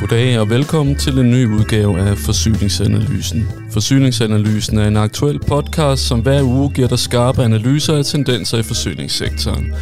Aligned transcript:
Goddag 0.00 0.38
og 0.38 0.50
velkommen 0.50 0.96
til 0.96 1.18
en 1.18 1.30
ny 1.30 1.46
udgave 1.46 2.00
af 2.00 2.18
Forsyningsanalysen. 2.18 3.48
Forsyningsanalysen 3.70 4.78
er 4.78 4.88
en 4.88 4.96
aktuel 4.96 5.38
podcast, 5.38 6.02
som 6.02 6.20
hver 6.20 6.42
uge 6.42 6.70
giver 6.70 6.88
dig 6.88 6.98
skarpe 6.98 7.42
analyser 7.42 7.96
af 7.96 8.04
tendenser 8.04 8.58
i 8.58 8.62
forsyningssektoren. 8.62 9.74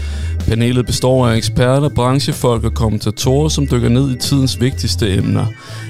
Panelet 0.49 0.87
består 0.87 1.27
af 1.29 1.37
eksperter, 1.37 1.89
branchefolk 1.89 2.65
og 2.65 2.75
kommentatorer, 2.75 3.49
som 3.49 3.67
dykker 3.67 3.89
ned 3.89 4.11
i 4.11 4.19
tidens 4.19 4.61
vigtigste 4.61 5.15
emner. 5.17 5.47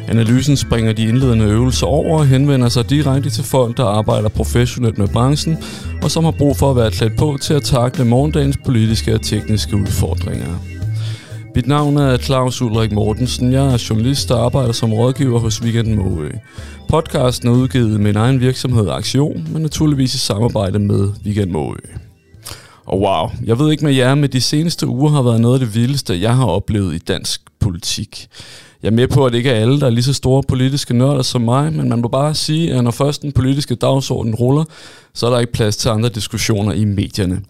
Analysen 0.09 0.57
springer 0.57 0.93
de 0.93 1.03
indledende 1.03 1.45
øvelser 1.45 1.87
over 1.87 2.19
og 2.19 2.27
henvender 2.27 2.69
sig 2.69 2.91
direkte 2.91 3.31
til 3.31 3.45
folk, 3.45 3.77
der 3.77 3.85
arbejder 3.85 4.29
professionelt 4.29 4.99
med 4.99 5.09
branchen, 5.09 5.59
og 6.03 6.11
som 6.11 6.25
har 6.25 6.31
brug 6.31 6.57
for 6.57 6.71
at 6.71 6.77
være 6.77 6.91
klædt 6.91 7.17
på 7.17 7.39
til 7.41 7.55
at 7.55 7.63
takle 7.63 8.05
morgendagens 8.05 8.59
politiske 8.65 9.15
og 9.15 9.23
tekniske 9.23 9.77
udfordringer. 9.77 10.59
Mit 11.55 11.67
navn 11.67 11.97
er 11.97 12.17
Claus 12.17 12.63
Ulrik 12.63 12.93
Mortensen. 12.93 13.53
Jeg 13.53 13.67
er 13.67 13.87
journalist 13.91 14.31
og 14.31 14.45
arbejder 14.45 14.73
som 14.73 14.93
rådgiver 14.93 15.39
hos 15.39 15.63
Weekend 15.63 15.95
Måø. 15.95 16.31
Podcasten 16.89 17.49
er 17.49 17.53
udgivet 17.53 17.91
med 17.91 17.99
min 17.99 18.17
egen 18.17 18.41
virksomhed 18.41 18.89
Aktion, 18.91 19.49
men 19.53 19.63
naturligvis 19.63 20.15
i 20.15 20.19
samarbejde 20.19 20.79
med 20.79 21.09
Weekend 21.25 21.51
Måø. 21.51 21.77
Og 22.87 23.01
wow, 23.01 23.31
jeg 23.45 23.59
ved 23.59 23.71
ikke 23.71 23.85
med 23.85 23.93
jer, 23.93 24.15
men 24.15 24.33
de 24.33 24.41
seneste 24.41 24.87
uger 24.87 25.11
har 25.11 25.23
været 25.23 25.41
noget 25.41 25.61
af 25.61 25.67
det 25.67 25.75
vildeste, 25.75 26.21
jeg 26.21 26.37
har 26.37 26.47
oplevet 26.47 26.95
i 26.95 26.99
dansk 26.99 27.41
politik. 27.61 28.29
Jeg 28.83 28.91
er 28.91 28.95
med 28.95 29.09
på, 29.09 29.27
at 29.27 29.33
det 29.33 29.39
ikke 29.39 29.51
er 29.51 29.61
alle, 29.61 29.81
der 29.81 29.87
er 29.87 29.91
lige 29.91 30.05
så 30.05 30.13
store 30.13 30.43
politiske 30.49 30.95
nørder 30.95 31.23
som 31.23 31.43
mig, 31.43 31.73
men 31.73 31.89
man 31.89 32.01
må 32.01 32.09
bare 32.09 32.35
sige, 32.35 32.75
at 32.75 32.85
når 32.85 32.91
først 32.91 33.23
den 33.23 33.33
politiske 33.33 33.75
dagsorden 33.75 34.35
ruller, 34.35 34.65
så 35.15 35.27
er 35.27 35.31
der 35.31 35.39
ikke 35.39 35.53
plads 35.53 35.77
til 35.77 35.89
andre 35.89 36.09
diskussioner 36.09 36.73
i 36.73 36.85
medierne. 36.85 37.41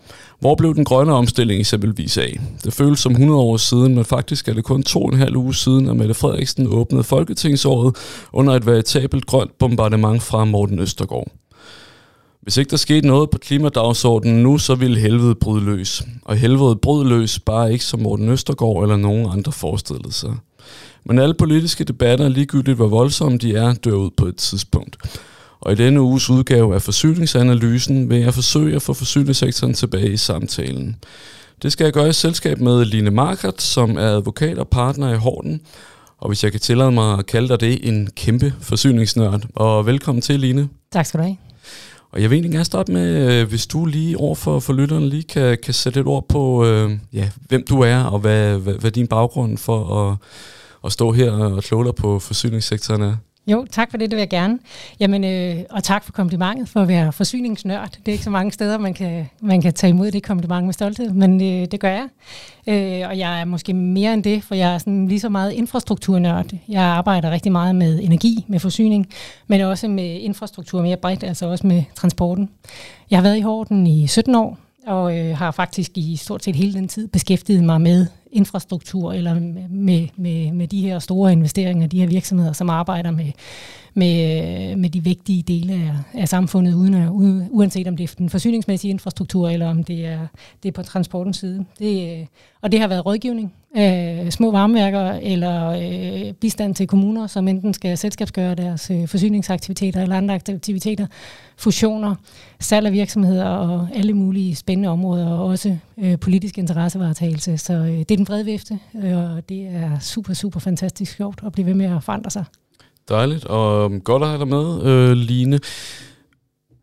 Hvor 0.40 0.54
blev 0.54 0.74
den 0.74 0.84
grønne 0.84 1.12
omstilling 1.12 1.60
eksempelvis 1.60 2.18
af? 2.18 2.40
Det 2.64 2.72
føles 2.72 3.00
som 3.00 3.12
100 3.12 3.40
år 3.40 3.56
siden, 3.56 3.94
men 3.94 4.04
faktisk 4.04 4.48
er 4.48 4.54
det 4.54 4.64
kun 4.64 4.82
to 4.82 5.02
og 5.02 5.12
en 5.12 5.18
halv 5.18 5.36
uge 5.36 5.54
siden, 5.54 5.88
at 5.88 5.96
Mette 5.96 6.14
Frederiksen 6.14 6.66
åbnede 6.66 7.04
Folketingsåret 7.04 7.96
under 8.32 8.54
et 8.54 8.66
veritabelt 8.66 9.26
grønt 9.26 9.58
bombardement 9.58 10.22
fra 10.22 10.44
Morten 10.44 10.78
Østergaard. 10.78 11.28
Hvis 12.44 12.56
ikke 12.56 12.70
der 12.70 12.76
skete 12.76 13.06
noget 13.06 13.30
på 13.30 13.38
klimadagsordenen 13.38 14.42
nu, 14.42 14.58
så 14.58 14.74
ville 14.74 15.00
helvede 15.00 15.34
bryde 15.34 15.64
løs. 15.64 16.02
Og 16.24 16.36
helvede 16.36 16.76
brød 16.76 17.04
løs 17.04 17.38
bare 17.38 17.72
ikke 17.72 17.84
som 17.84 18.00
Morten 18.00 18.28
Østergaard 18.28 18.82
eller 18.82 18.96
nogen 18.96 19.28
andre 19.32 19.52
forestillede 19.52 20.12
sig. 20.12 20.30
Men 21.04 21.18
alle 21.18 21.34
politiske 21.34 21.84
debatter, 21.84 22.28
ligegyldigt 22.28 22.76
hvor 22.76 22.88
voldsomme 22.88 23.38
de 23.38 23.54
er, 23.54 23.74
dør 23.74 23.92
ud 23.92 24.10
på 24.16 24.26
et 24.26 24.36
tidspunkt. 24.36 24.96
Og 25.60 25.72
i 25.72 25.74
denne 25.74 26.00
uges 26.00 26.30
udgave 26.30 26.74
af 26.74 26.82
Forsyningsanalysen 26.82 28.10
vil 28.10 28.18
jeg 28.18 28.34
forsøge 28.34 28.76
at 28.76 28.82
få 28.82 28.94
forsyningssektoren 28.94 29.74
tilbage 29.74 30.12
i 30.12 30.16
samtalen. 30.16 30.96
Det 31.62 31.72
skal 31.72 31.84
jeg 31.84 31.92
gøre 31.92 32.08
i 32.08 32.12
selskab 32.12 32.60
med 32.60 32.84
Line 32.84 33.10
Markert, 33.10 33.62
som 33.62 33.96
er 33.96 34.08
advokat 34.08 34.58
og 34.58 34.68
partner 34.68 35.12
i 35.12 35.16
Horten. 35.16 35.60
Og 36.18 36.28
hvis 36.28 36.44
jeg 36.44 36.52
kan 36.52 36.60
tillade 36.60 36.92
mig 36.92 37.18
at 37.18 37.26
kalde 37.26 37.48
dig 37.48 37.60
det, 37.60 37.88
en 37.88 38.08
kæmpe 38.16 38.54
forsyningsnørd. 38.60 39.42
Og 39.54 39.86
velkommen 39.86 40.22
til, 40.22 40.40
Line. 40.40 40.68
Tak 40.92 41.06
skal 41.06 41.20
du 41.20 41.24
have. 41.24 41.36
Og 42.14 42.22
jeg 42.22 42.30
vil 42.30 42.36
egentlig 42.36 42.52
gerne 42.52 42.64
starte 42.64 42.92
med, 42.92 43.40
øh, 43.40 43.48
hvis 43.48 43.66
du 43.66 43.86
lige 43.86 44.18
over 44.18 44.34
for, 44.34 44.60
for 44.60 44.72
lytterne 44.72 45.08
lige 45.08 45.22
kan, 45.22 45.58
kan 45.62 45.74
sætte 45.74 46.00
et 46.00 46.06
ord 46.06 46.28
på, 46.28 46.66
øh, 46.66 46.90
ja, 47.12 47.30
hvem 47.48 47.64
du 47.68 47.80
er, 47.80 48.04
og 48.04 48.18
hvad, 48.18 48.58
hvad, 48.58 48.74
hvad 48.74 48.90
din 48.90 49.06
baggrund 49.06 49.58
for 49.58 50.10
at, 50.10 50.16
at 50.84 50.92
stå 50.92 51.12
her 51.12 51.32
og 51.32 51.62
kloge 51.62 51.84
dig 51.84 51.94
på 51.94 52.18
forsyningssektoren 52.18 53.02
er. 53.02 53.16
Jo, 53.46 53.66
tak 53.70 53.90
for 53.90 53.98
det, 53.98 54.10
det 54.10 54.16
vil 54.16 54.20
jeg 54.20 54.28
gerne. 54.28 54.58
Jamen, 55.00 55.24
øh, 55.24 55.64
og 55.70 55.84
tak 55.84 56.04
for 56.04 56.12
komplimentet 56.12 56.68
for 56.68 56.80
at 56.80 56.88
være 56.88 57.12
forsyningsnørd. 57.12 57.90
Det 57.90 58.08
er 58.08 58.12
ikke 58.12 58.24
så 58.24 58.30
mange 58.30 58.52
steder, 58.52 58.78
man 58.78 58.94
kan, 58.94 59.30
man 59.40 59.62
kan 59.62 59.72
tage 59.72 59.90
imod 59.90 60.10
det 60.10 60.22
kompliment 60.22 60.64
med 60.64 60.72
stolthed, 60.72 61.10
men 61.10 61.42
øh, 61.42 61.66
det 61.70 61.80
gør 61.80 61.90
jeg. 61.90 62.08
Øh, 62.66 63.08
og 63.08 63.18
jeg 63.18 63.40
er 63.40 63.44
måske 63.44 63.74
mere 63.74 64.14
end 64.14 64.24
det, 64.24 64.44
for 64.44 64.54
jeg 64.54 64.74
er 64.74 64.78
sådan 64.78 65.08
lige 65.08 65.20
så 65.20 65.28
meget 65.28 65.52
infrastrukturnørd. 65.52 66.46
Jeg 66.68 66.82
arbejder 66.82 67.30
rigtig 67.30 67.52
meget 67.52 67.74
med 67.74 68.00
energi, 68.02 68.44
med 68.48 68.60
forsyning, 68.60 69.08
men 69.46 69.60
også 69.60 69.88
med 69.88 70.20
infrastruktur 70.20 70.82
mere 70.82 70.96
bredt, 70.96 71.24
altså 71.24 71.46
også 71.46 71.66
med 71.66 71.82
transporten. 71.94 72.50
Jeg 73.10 73.18
har 73.18 73.22
været 73.22 73.36
i 73.36 73.40
Horten 73.40 73.86
i 73.86 74.06
17 74.06 74.34
år, 74.34 74.58
og 74.86 75.18
øh, 75.18 75.36
har 75.36 75.50
faktisk 75.50 75.98
i 75.98 76.16
stort 76.16 76.44
set 76.44 76.56
hele 76.56 76.74
den 76.74 76.88
tid 76.88 77.08
beskæftiget 77.08 77.64
mig 77.64 77.80
med 77.80 78.06
infrastruktur 78.32 79.12
eller 79.12 79.34
med, 79.70 80.08
med, 80.16 80.52
med 80.52 80.68
de 80.68 80.80
her 80.80 80.98
store 80.98 81.32
investeringer, 81.32 81.86
de 81.86 82.00
her 82.00 82.06
virksomheder, 82.06 82.52
som 82.52 82.70
arbejder 82.70 83.10
med, 83.10 83.32
med, 83.94 84.70
øh, 84.70 84.78
med 84.78 84.90
de 84.90 85.04
vigtige 85.04 85.42
dele 85.42 85.72
af, 85.72 86.20
af 86.20 86.28
samfundet, 86.28 86.74
uden 86.74 86.94
at, 86.94 87.08
uanset 87.50 87.88
om 87.88 87.96
det 87.96 88.10
er 88.10 88.14
den 88.18 88.30
forsyningsmæssige 88.30 88.90
infrastruktur, 88.90 89.48
eller 89.48 89.70
om 89.70 89.84
det 89.84 90.06
er, 90.06 90.26
det 90.62 90.68
er 90.68 90.72
på 90.72 90.82
transportens 90.82 91.36
side. 91.36 91.64
Det, 91.78 92.20
øh, 92.20 92.26
og 92.62 92.72
det 92.72 92.80
har 92.80 92.88
været 92.88 93.06
rådgivning 93.06 93.54
øh, 93.76 94.30
små 94.30 94.50
varmeværker 94.50 95.12
eller 95.22 95.70
øh, 95.70 96.32
bistand 96.32 96.74
til 96.74 96.86
kommuner, 96.86 97.26
som 97.26 97.48
enten 97.48 97.74
skal 97.74 97.98
selskabsgøre 97.98 98.54
deres 98.54 98.90
øh, 98.90 99.08
forsyningsaktiviteter 99.08 100.02
eller 100.02 100.16
andre 100.16 100.34
aktiviteter, 100.34 101.06
fusioner, 101.56 102.14
salg 102.60 102.86
af 102.86 102.92
virksomheder 102.92 103.44
og 103.44 103.88
alle 103.94 104.12
mulige 104.12 104.56
spændende 104.56 104.88
områder, 104.88 105.30
og 105.30 105.46
også 105.46 105.76
øh, 105.98 106.18
politisk 106.18 106.58
interessevaretagelse. 106.58 107.58
Så 107.58 107.72
øh, 107.72 107.98
det 107.98 108.10
er 108.10 108.16
den 108.16 108.24
brede 108.24 108.44
vifte, 108.44 108.78
øh, 109.04 109.36
og 109.36 109.48
det 109.48 109.66
er 109.66 109.98
super, 109.98 110.34
super 110.34 110.60
fantastisk 110.60 111.16
sjovt 111.16 111.40
at 111.46 111.52
blive 111.52 111.66
ved 111.66 111.74
med 111.74 111.86
at 111.86 112.02
forandre 112.02 112.30
sig. 112.30 112.44
Dejligt, 113.08 113.44
og 113.44 113.92
godt 114.04 114.22
at 114.22 114.28
have 114.28 114.38
dig 114.38 114.48
med, 114.48 114.82
øh, 114.82 115.12
Line. 115.12 115.58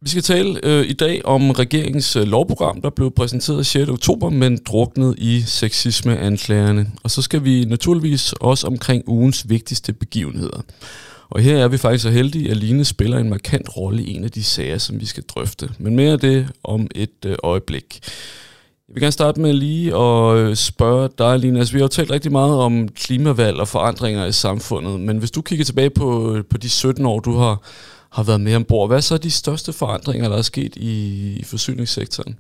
Vi 0.04 0.10
skal 0.10 0.24
tale 0.24 0.60
øh, 0.64 0.86
i 0.90 0.94
dag 0.94 1.26
om 1.26 1.52
regeringens 1.52 2.16
øh, 2.16 2.24
lovprogram, 2.24 2.82
der 2.82 2.90
blev 2.90 3.12
præsenteret 3.12 3.66
6. 3.66 3.90
oktober, 3.90 4.30
men 4.30 4.60
druknet 4.66 5.16
i 5.18 5.42
sexismeanklagerne. 5.42 6.92
Og 7.04 7.12
så 7.12 7.22
skal 7.22 7.44
vi 7.44 7.66
naturligvis 7.66 8.34
også 8.34 8.68
omkring 8.68 9.04
ugens 9.08 9.50
vigtigste 9.50 9.94
begivenheder. 9.94 10.62
Og 11.30 11.42
her 11.42 11.58
er 11.58 11.68
vi 11.68 11.78
faktisk 11.78 12.04
så 12.04 12.10
heldige, 12.10 12.52
at 12.52 12.58
Line 12.58 12.86
spiller 12.86 13.18
en 13.18 13.30
markant 13.30 13.78
rolle 13.78 14.04
i 14.04 14.16
en 14.16 14.24
af 14.24 14.32
de 14.32 14.44
sager, 14.44 14.78
som 14.78 15.00
vi 15.00 15.06
skal 15.06 15.24
drøfte. 15.24 15.70
Men 15.80 15.96
mere 15.96 16.12
af 16.12 16.20
det 16.20 16.48
om 16.64 16.88
et 16.96 17.26
øh, 17.26 17.36
øjeblik. 17.44 18.00
Jeg 18.88 18.96
vil 18.96 19.02
gerne 19.02 19.12
starte 19.12 19.42
med 19.42 19.54
lige 19.54 19.96
at 19.96 20.38
øh, 20.38 20.56
spørge 20.56 21.10
dig, 21.18 21.40
Line. 21.40 21.60
Altså, 21.60 21.74
vi 21.74 21.80
har 21.80 21.84
jo 21.84 21.88
talt 21.88 22.12
rigtig 22.12 22.32
meget 22.32 22.56
om 22.56 22.88
klimavalg 22.88 23.60
og 23.60 23.68
forandringer 23.68 24.26
i 24.26 24.32
samfundet, 24.32 25.00
men 25.00 25.18
hvis 25.18 25.32
du 25.32 25.42
kigger 25.42 25.66
tilbage 25.66 25.90
på, 25.90 26.36
øh, 26.36 26.44
på 26.46 26.58
de 26.58 26.70
17 26.70 27.06
år, 27.06 27.20
du 27.20 27.38
har, 27.38 27.62
har 28.12 28.24
været 28.24 28.42
med 28.42 28.56
ombord, 28.56 28.90
hvad 28.90 28.98
er 28.98 29.02
så 29.02 29.18
de 29.18 29.32
største 29.32 29.74
forandringer, 29.74 30.30
der 30.30 30.38
er 30.38 30.42
sket 30.42 30.76
i, 30.76 31.36
i 31.40 31.44
forsyningssektoren? 31.44 32.40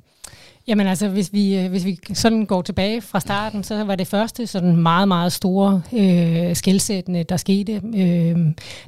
Jamen 0.67 0.87
altså, 0.87 1.07
hvis 1.07 1.33
vi, 1.33 1.57
øh, 1.57 1.69
hvis 1.69 1.85
vi 1.85 1.99
sådan 2.13 2.45
går 2.45 2.61
tilbage 2.61 3.01
fra 3.01 3.19
starten, 3.19 3.63
så 3.63 3.83
var 3.83 3.95
det 3.95 4.07
første 4.07 4.47
sådan 4.47 4.77
meget, 4.77 5.07
meget 5.07 5.31
store 5.31 5.81
øh, 5.93 6.55
skældsættende, 6.55 7.23
der 7.23 7.37
skete. 7.37 7.73
Øh, 7.73 8.37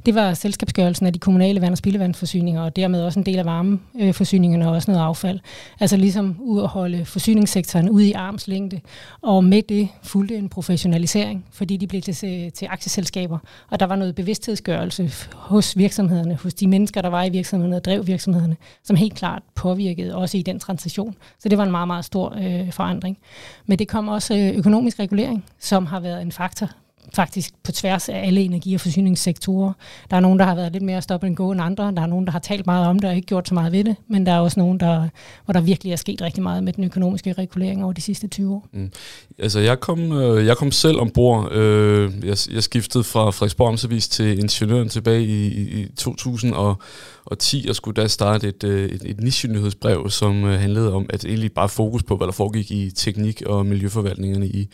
det 0.06 0.14
var 0.14 0.34
selskabsgørelsen 0.34 1.06
af 1.06 1.12
de 1.12 1.18
kommunale 1.18 1.60
vand- 1.60 1.72
og 1.72 1.78
spildevandforsyninger, 1.78 2.62
og 2.62 2.76
dermed 2.76 3.02
også 3.02 3.20
en 3.20 3.26
del 3.26 3.38
af 3.38 3.44
varmeforsyningerne 3.44 4.68
og 4.68 4.74
også 4.74 4.90
noget 4.90 5.04
affald. 5.04 5.40
Altså 5.80 5.96
ligesom 5.96 6.36
ud 6.40 6.62
at 6.62 6.68
holde 6.68 7.04
forsyningssektoren 7.04 7.90
ude 7.90 8.08
i 8.08 8.12
armslængde, 8.12 8.80
og 9.22 9.44
med 9.44 9.62
det 9.62 9.88
fulgte 10.02 10.36
en 10.36 10.48
professionalisering, 10.48 11.44
fordi 11.52 11.76
de 11.76 11.86
blev 11.86 12.02
til, 12.02 12.44
øh, 12.44 12.52
til 12.52 12.66
aktieselskaber, 12.70 13.38
og 13.70 13.80
der 13.80 13.86
var 13.86 13.96
noget 13.96 14.14
bevidsthedsgørelse 14.14 15.10
hos 15.32 15.76
virksomhederne, 15.76 16.34
hos 16.42 16.54
de 16.54 16.66
mennesker, 16.66 17.02
der 17.02 17.08
var 17.08 17.24
i 17.24 17.30
virksomhederne 17.30 17.76
og 17.76 17.84
drev 17.84 18.06
virksomhederne, 18.06 18.56
som 18.84 18.96
helt 18.96 19.14
klart 19.14 19.42
påvirkede 19.54 20.16
også 20.16 20.38
i 20.38 20.42
den 20.42 20.60
transition. 20.60 21.14
Så 21.38 21.48
det 21.48 21.58
var 21.58 21.63
en 21.64 21.70
meget, 21.70 21.86
meget 21.86 22.04
stor 22.04 22.34
øh, 22.36 22.72
forandring. 22.72 23.18
Men 23.66 23.78
det 23.78 23.88
kom 23.88 24.08
også 24.08 24.34
øh, 24.34 24.58
økonomisk 24.58 24.98
regulering, 24.98 25.44
som 25.58 25.86
har 25.86 26.00
været 26.00 26.22
en 26.22 26.32
faktor 26.32 26.70
faktisk 27.12 27.54
på 27.62 27.72
tværs 27.72 28.08
af 28.08 28.26
alle 28.26 28.40
energi- 28.40 28.74
og 28.74 28.80
forsyningssektorer. 28.80 29.72
Der 30.10 30.16
er 30.16 30.20
nogen, 30.20 30.38
der 30.38 30.44
har 30.44 30.54
været 30.54 30.72
lidt 30.72 30.84
mere 30.84 31.02
stop 31.02 31.24
and 31.24 31.36
go 31.36 31.50
end 31.50 31.60
andre. 31.60 31.92
Der 31.96 32.02
er 32.02 32.06
nogen, 32.06 32.26
der 32.26 32.32
har 32.32 32.38
talt 32.38 32.66
meget 32.66 32.86
om 32.86 32.98
det 32.98 33.10
og 33.10 33.16
ikke 33.16 33.26
gjort 33.26 33.48
så 33.48 33.54
meget 33.54 33.72
ved 33.72 33.84
det. 33.84 33.96
Men 34.08 34.26
der 34.26 34.32
er 34.32 34.40
også 34.40 34.60
nogen, 34.60 34.80
der, 34.80 35.08
hvor 35.44 35.52
der 35.52 35.60
virkelig 35.60 35.92
er 35.92 35.96
sket 35.96 36.22
rigtig 36.22 36.42
meget 36.42 36.64
med 36.64 36.72
den 36.72 36.84
økonomiske 36.84 37.32
regulering 37.32 37.84
over 37.84 37.92
de 37.92 38.00
sidste 38.00 38.26
20 38.28 38.54
år. 38.54 38.68
Mm. 38.72 38.90
Altså, 39.38 39.60
jeg 39.60 39.80
kom, 39.80 40.12
øh, 40.12 40.46
jeg 40.46 40.56
kom 40.56 40.72
selv 40.72 41.00
ombord. 41.00 41.52
Øh, 41.52 42.12
jeg, 42.24 42.36
jeg 42.52 42.62
skiftede 42.62 43.04
fra 43.04 43.30
Frederiksborg 43.30 43.68
Amtsavis 43.68 44.08
til 44.08 44.38
Ingeniøren 44.38 44.88
tilbage 44.88 45.24
i, 45.24 45.46
i 45.46 45.88
2010 45.96 47.66
og 47.68 47.76
skulle 47.76 48.02
da 48.02 48.08
starte 48.08 48.48
et, 48.48 48.64
øh, 48.64 48.90
et, 48.90 49.02
et 49.04 49.20
nichenyhedsbrev, 49.20 50.10
som 50.10 50.44
øh, 50.44 50.60
handlede 50.60 50.92
om 50.92 51.06
at 51.08 51.24
egentlig 51.24 51.52
bare 51.52 51.68
fokus 51.68 52.02
på, 52.02 52.16
hvad 52.16 52.26
der 52.26 52.32
foregik 52.32 52.70
i 52.70 52.90
teknik- 52.90 53.42
og 53.46 53.66
miljøforvaltningerne 53.66 54.46
i, 54.46 54.68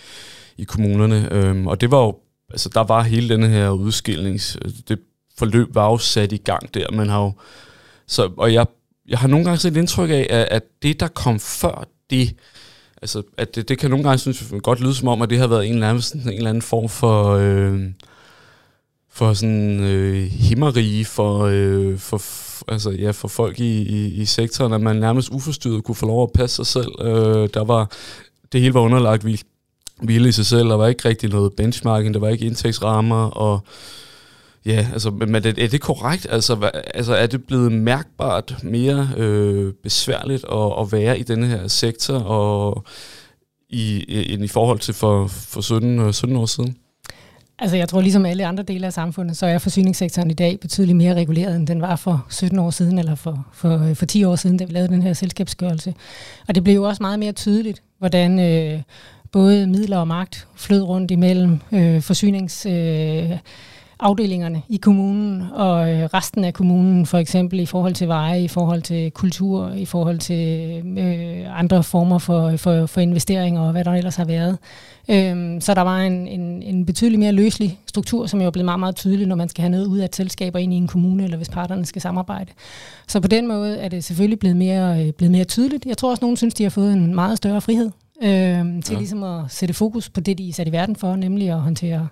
i 0.61 0.65
kommunerne. 0.65 1.29
Øhm, 1.33 1.67
og 1.67 1.81
det 1.81 1.91
var 1.91 2.01
jo, 2.05 2.17
altså 2.51 2.69
der 2.69 2.81
var 2.81 3.03
hele 3.03 3.29
denne 3.29 3.49
her 3.49 3.71
udskillings, 3.71 4.59
øh, 4.65 4.71
det 4.89 4.99
forløb 5.39 5.75
var 5.75 5.91
jo 5.91 5.99
sat 5.99 6.33
i 6.33 6.37
gang 6.37 6.75
der. 6.75 6.93
Man 6.93 7.09
har 7.09 7.23
jo, 7.23 7.33
så, 8.07 8.31
og 8.37 8.53
jeg, 8.53 8.67
jeg 9.09 9.19
har 9.19 9.29
nogle 9.29 9.45
gange 9.45 9.59
set 9.59 9.71
et 9.71 9.77
indtryk 9.77 10.11
af, 10.11 10.27
at, 10.31 10.49
at 10.51 10.63
det, 10.83 11.01
der 11.01 11.09
kom 11.09 11.41
før 11.41 11.85
det, 12.11 12.35
altså 13.03 13.23
at 13.39 13.55
det, 13.55 13.69
det 13.69 13.79
kan 13.79 13.91
nogle 13.91 14.05
gange 14.05 14.19
synes 14.19 14.53
godt 14.63 14.81
lyde 14.81 14.95
som 14.95 15.09
om, 15.09 15.23
at 15.23 15.31
det 15.31 15.39
har 15.39 15.47
været 15.47 15.67
en 15.67 15.75
eller 15.75 15.89
anden, 15.89 16.21
en 16.21 16.29
eller 16.29 16.51
anden 16.51 16.63
form 16.63 16.89
for... 16.89 17.37
Øh, 17.41 17.91
for 19.13 19.33
sådan 19.35 19.81
øh, 19.81 20.23
himmerige 20.23 21.05
for, 21.05 21.45
øh, 21.45 21.99
for, 21.99 22.23
altså, 22.73 22.91
ja, 22.91 23.11
for 23.11 23.29
folk 23.29 23.61
i, 23.61 23.83
i, 23.83 24.07
i 24.07 24.25
sektoren, 24.25 24.73
at 24.73 24.81
man 24.81 24.97
nærmest 24.97 25.31
uforstyrret 25.31 25.85
kunne 25.85 25.95
få 25.95 26.07
lov 26.07 26.23
at 26.23 26.33
passe 26.35 26.57
sig 26.57 26.67
selv. 26.67 26.93
Øh, 27.01 27.49
der 27.55 27.65
var, 27.65 27.91
det 28.53 28.61
hele 28.61 28.75
var 28.75 28.81
underlagt 28.81 29.25
hvile 30.03 30.29
i 30.29 30.33
sig 30.33 30.47
selv, 30.47 30.69
der 30.69 30.77
var 30.77 30.87
ikke 30.87 31.09
rigtig 31.09 31.31
noget 31.31 31.53
benchmarking, 31.53 32.15
der 32.15 32.21
var 32.21 32.29
ikke 32.29 32.47
indtægtsrammer, 32.47 33.25
og 33.25 33.65
Ja, 34.67 34.87
altså, 34.93 35.11
men 35.11 35.35
er 35.35 35.41
det, 35.41 35.59
er 35.59 35.69
det 35.69 35.81
korrekt? 35.81 36.27
Altså, 36.31 36.55
hva, 36.55 36.71
altså, 36.95 37.15
er 37.15 37.27
det 37.27 37.45
blevet 37.45 37.73
mærkbart 37.73 38.57
mere 38.63 39.11
øh, 39.17 39.73
besværligt 39.83 40.45
at, 40.53 40.73
at 40.81 40.93
være 40.93 41.19
i 41.19 41.23
denne 41.23 41.47
her 41.47 41.69
sektor, 41.69 42.19
og 42.19 42.85
i, 43.71 44.05
i, 44.09 44.45
i 44.45 44.49
forhold 44.49 44.79
til 44.79 44.95
for, 44.95 45.27
for 45.27 45.61
17, 45.61 46.13
17 46.13 46.37
øh, 46.37 46.43
år 46.43 46.47
siden? 46.47 46.77
Altså 47.59 47.77
jeg 47.77 47.89
tror 47.89 48.01
ligesom 48.01 48.27
alle 48.27 48.47
andre 48.47 48.63
dele 48.63 48.87
af 48.87 48.93
samfundet, 48.93 49.37
så 49.37 49.47
er 49.47 49.59
forsyningssektoren 49.59 50.31
i 50.31 50.35
dag 50.35 50.61
betydeligt 50.61 50.97
mere 50.97 51.15
reguleret, 51.15 51.57
end 51.57 51.67
den 51.67 51.81
var 51.81 51.97
for 51.97 52.27
17 52.31 52.59
år 52.59 52.71
siden, 52.71 52.99
eller 52.99 53.15
for, 53.15 53.47
for, 53.53 53.95
for 53.95 54.07
10 54.07 54.25
år 54.25 54.37
siden, 54.37 54.57
da 54.57 54.65
vi 54.65 54.73
lavede 54.73 54.93
den 54.93 55.03
her 55.03 55.13
selskabsgørelse. 55.13 55.95
Og 56.49 56.55
det 56.55 56.65
blev 56.65 56.75
jo 56.75 56.83
også 56.83 57.03
meget 57.03 57.19
mere 57.19 57.33
tydeligt, 57.33 57.83
hvordan 57.99 58.41
øh, 58.41 58.83
både 59.33 59.67
midler 59.67 59.97
og 59.97 60.09
magt 60.09 60.49
flød 60.57 60.83
rundt 60.83 61.11
imellem 61.11 61.61
øh, 61.73 62.03
forsynings... 62.03 62.67
Øh, 62.67 63.39
afdelingerne 64.03 64.63
i 64.69 64.77
kommunen 64.77 65.43
og 65.53 65.91
øh, 65.91 66.05
resten 66.05 66.45
af 66.45 66.55
kommunen, 66.55 67.07
for 67.07 67.19
eksempel 67.19 67.61
i 67.61 67.67
forhold 67.67 67.95
til 67.95 68.09
veje, 68.09 68.43
i 68.43 68.49
forhold 68.49 68.83
til 68.83 69.11
kultur, 69.11 69.73
i 69.73 69.85
forhold 69.85 70.19
til 70.19 70.69
øh, 70.99 71.59
andre 71.59 71.83
former 71.83 72.19
for, 72.19 72.57
for, 72.57 72.87
for 72.87 73.01
investeringer 73.01 73.61
og 73.61 73.73
hvad 73.73 73.85
der 73.85 73.93
ellers 73.93 74.17
har 74.17 74.25
været. 74.25 74.59
Øhm, 75.09 75.61
så 75.61 75.75
der 75.75 75.81
var 75.81 75.99
en, 75.99 76.29
en, 76.29 76.63
en 76.63 76.87
betydelig 76.87 77.19
mere 77.19 77.33
løselig 77.33 77.79
struktur, 77.87 78.27
som 78.27 78.41
jo 78.41 78.47
er 78.47 78.51
blevet 78.51 78.65
meget, 78.65 78.81
meget 78.81 78.97
tydelig, 78.97 79.27
når 79.27 79.37
man 79.37 79.49
skal 79.49 79.63
have 79.63 79.71
noget 79.71 79.87
ud 79.87 79.99
af 79.99 80.05
et 80.05 80.17
selskab 80.17 80.55
og 80.55 80.61
ind 80.61 80.73
i 80.73 80.77
en 80.77 80.87
kommune, 80.87 81.25
eller 81.25 81.37
hvis 81.37 81.49
parterne 81.49 81.87
skal 81.87 82.03
samarbejde. 82.03 82.53
Så 83.09 83.21
på 83.21 83.29
den 83.29 83.49
måde 83.49 83.77
er 83.77 83.89
det 83.89 84.05
selvfølgelig 84.05 84.39
blevet 84.39 84.57
mere, 84.57 85.07
øh, 85.07 85.13
blevet 85.13 85.33
mere 85.33 85.45
tydeligt. 85.45 85.87
Jeg 85.87 85.99
tror 85.99 86.11
også, 86.11 86.19
at 86.19 86.23
nogen 86.23 86.37
synes, 86.37 86.55
de 86.55 86.63
har 86.63 86.71
fået 86.71 86.93
en 86.93 87.15
meget 87.15 87.37
større 87.37 87.61
frihed 87.61 87.91
øh, 88.23 88.83
til 88.83 88.93
ja. 88.93 88.99
ligesom 88.99 89.23
at 89.23 89.45
sætte 89.49 89.75
fokus 89.75 90.09
på 90.09 90.21
det, 90.21 90.39
de 90.39 90.49
er 90.49 90.53
sat 90.53 90.69
i 90.69 90.73
verden 90.73 90.97
for, 90.97 91.17
nemlig 91.17 91.51
at 91.51 91.61
håndtere 91.61 92.09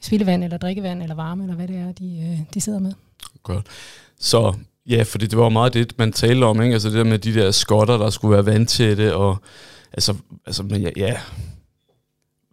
spildevand 0.00 0.44
eller 0.44 0.58
drikkevand 0.58 1.02
eller 1.02 1.14
varme, 1.14 1.42
eller 1.42 1.56
hvad 1.56 1.68
det 1.68 1.76
er, 1.76 1.92
de, 1.92 2.28
øh, 2.32 2.38
de 2.54 2.60
sidder 2.60 2.78
med. 2.78 2.92
Godt. 3.42 3.66
Så 4.20 4.54
ja, 4.86 5.02
fordi 5.02 5.26
det 5.26 5.38
var 5.38 5.48
meget 5.48 5.74
det, 5.74 5.98
man 5.98 6.12
talte 6.12 6.44
om, 6.44 6.62
ikke? 6.62 6.72
Altså 6.72 6.88
det 6.88 6.96
der 6.96 7.04
med 7.04 7.18
de 7.18 7.34
der 7.34 7.50
skotter, 7.50 7.98
der 7.98 8.10
skulle 8.10 8.34
være 8.34 8.46
vandtætte, 8.46 9.16
og 9.16 9.36
altså, 9.92 10.14
altså 10.46 10.62
men 10.62 10.82
ja, 10.82 10.90
ja. 10.96 11.16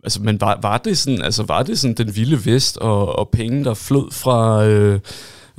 Altså, 0.04 0.22
men 0.22 0.42
var, 0.42 0.60
var, 0.62 0.78
det 0.78 0.98
sådan, 0.98 1.22
altså, 1.22 1.44
var 1.44 1.64
det 1.64 1.80
sådan 1.80 1.96
den 1.96 2.16
vilde 2.16 2.46
vest, 2.46 2.78
og, 2.78 3.20
og 3.20 3.30
penge, 3.30 3.64
der 3.64 3.74
flød 3.74 4.12
fra, 4.12 4.66
øh, 4.66 5.00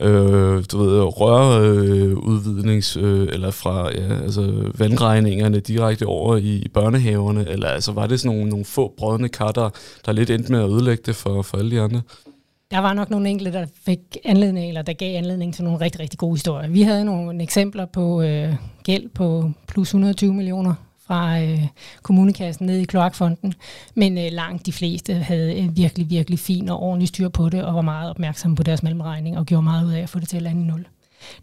øh, 0.01 0.65
du 0.73 0.79
ved, 0.79 1.21
rørudvidnings, 1.21 2.97
øh, 2.97 3.23
øh, 3.23 3.29
eller 3.33 3.51
fra 3.51 3.91
ja, 3.95 4.23
altså 4.23 4.71
vandregningerne 4.79 5.61
direkte 5.61 6.07
over 6.07 6.37
i, 6.37 6.57
i 6.57 6.69
børnehaverne, 6.69 7.49
eller 7.49 7.69
altså 7.69 7.93
var 7.93 8.07
det 8.07 8.21
sådan 8.21 8.37
nogle, 8.37 8.51
nogle 8.51 8.65
få 8.65 8.95
brødne 8.97 9.29
katter, 9.29 9.71
der 10.07 10.13
lidt 10.13 10.31
endte 10.31 10.53
med 10.53 10.61
at 10.65 10.71
ødelægge 10.71 11.03
det 11.07 11.17
for, 11.17 11.43
for 11.43 11.59
alle 11.59 11.71
de 11.71 11.81
andre? 11.81 12.01
Der 12.71 12.79
var 12.79 12.93
nok 12.93 13.11
nogle 13.11 13.29
enkelte, 13.29 13.53
der 13.53 13.67
fik 13.85 13.99
anledning, 14.25 14.69
eller 14.69 14.83
der 14.83 14.93
gav 14.93 15.17
anledning 15.17 15.55
til 15.55 15.65
nogle 15.65 15.81
rigtig, 15.81 16.01
rigtig 16.01 16.19
gode 16.19 16.35
historier. 16.35 16.69
Vi 16.69 16.83
havde 16.83 17.05
nogle 17.05 17.43
eksempler 17.43 17.87
på 17.87 18.23
øh, 18.23 18.55
gæld 18.85 19.09
på 19.15 19.51
plus 19.69 19.89
120 19.89 20.35
millioner 20.35 20.75
fra 21.11 21.41
øh, 21.41 21.67
kommunekassen 22.03 22.67
ned 22.67 22.79
i 22.79 22.85
kloakfonden, 22.85 23.55
men 23.95 24.19
øh, 24.19 24.25
langt 24.33 24.67
de 24.67 24.73
fleste 24.73 25.15
havde 25.15 25.55
en 25.55 25.77
virkelig, 25.77 26.11
virkelig 26.11 26.39
fin 26.39 26.69
og 26.69 26.83
ordentlig 26.83 27.09
styr 27.09 27.29
på 27.29 27.49
det, 27.49 27.65
og 27.65 27.75
var 27.75 27.83
meget 27.83 28.11
opmærksomme 28.11 28.57
på 28.57 28.63
deres 28.63 28.83
mellemregning, 28.83 29.39
og 29.39 29.47
gjorde 29.47 29.63
meget 29.63 29.87
ud 29.87 29.93
af 29.93 30.01
at 30.01 30.09
få 30.09 30.19
det 30.19 30.29
til 30.29 30.37
at 30.37 30.43
lande 30.43 30.63
i 30.63 30.65
nul. 30.65 30.87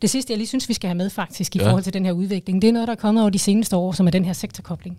Det 0.02 0.10
sidste, 0.10 0.32
jeg 0.34 0.38
lige 0.38 0.48
synes, 0.48 0.70
vi 0.70 0.74
skal 0.74 0.88
have 0.88 0.98
med 0.98 1.10
faktisk 1.10 1.56
i 1.56 1.60
ja. 1.60 1.66
forhold 1.66 1.84
til 1.84 1.94
den 1.94 2.06
her 2.06 2.12
udvikling, 2.12 2.62
det 2.62 2.68
er 2.68 2.72
noget, 2.74 2.88
der 2.88 2.92
er 2.92 2.98
kommet 2.98 3.22
over 3.22 3.30
de 3.30 3.40
seneste 3.40 3.76
år, 3.76 3.92
som 3.92 4.08
er 4.08 4.12
den 4.12 4.26
her 4.26 4.34
sektorkobling, 4.34 4.98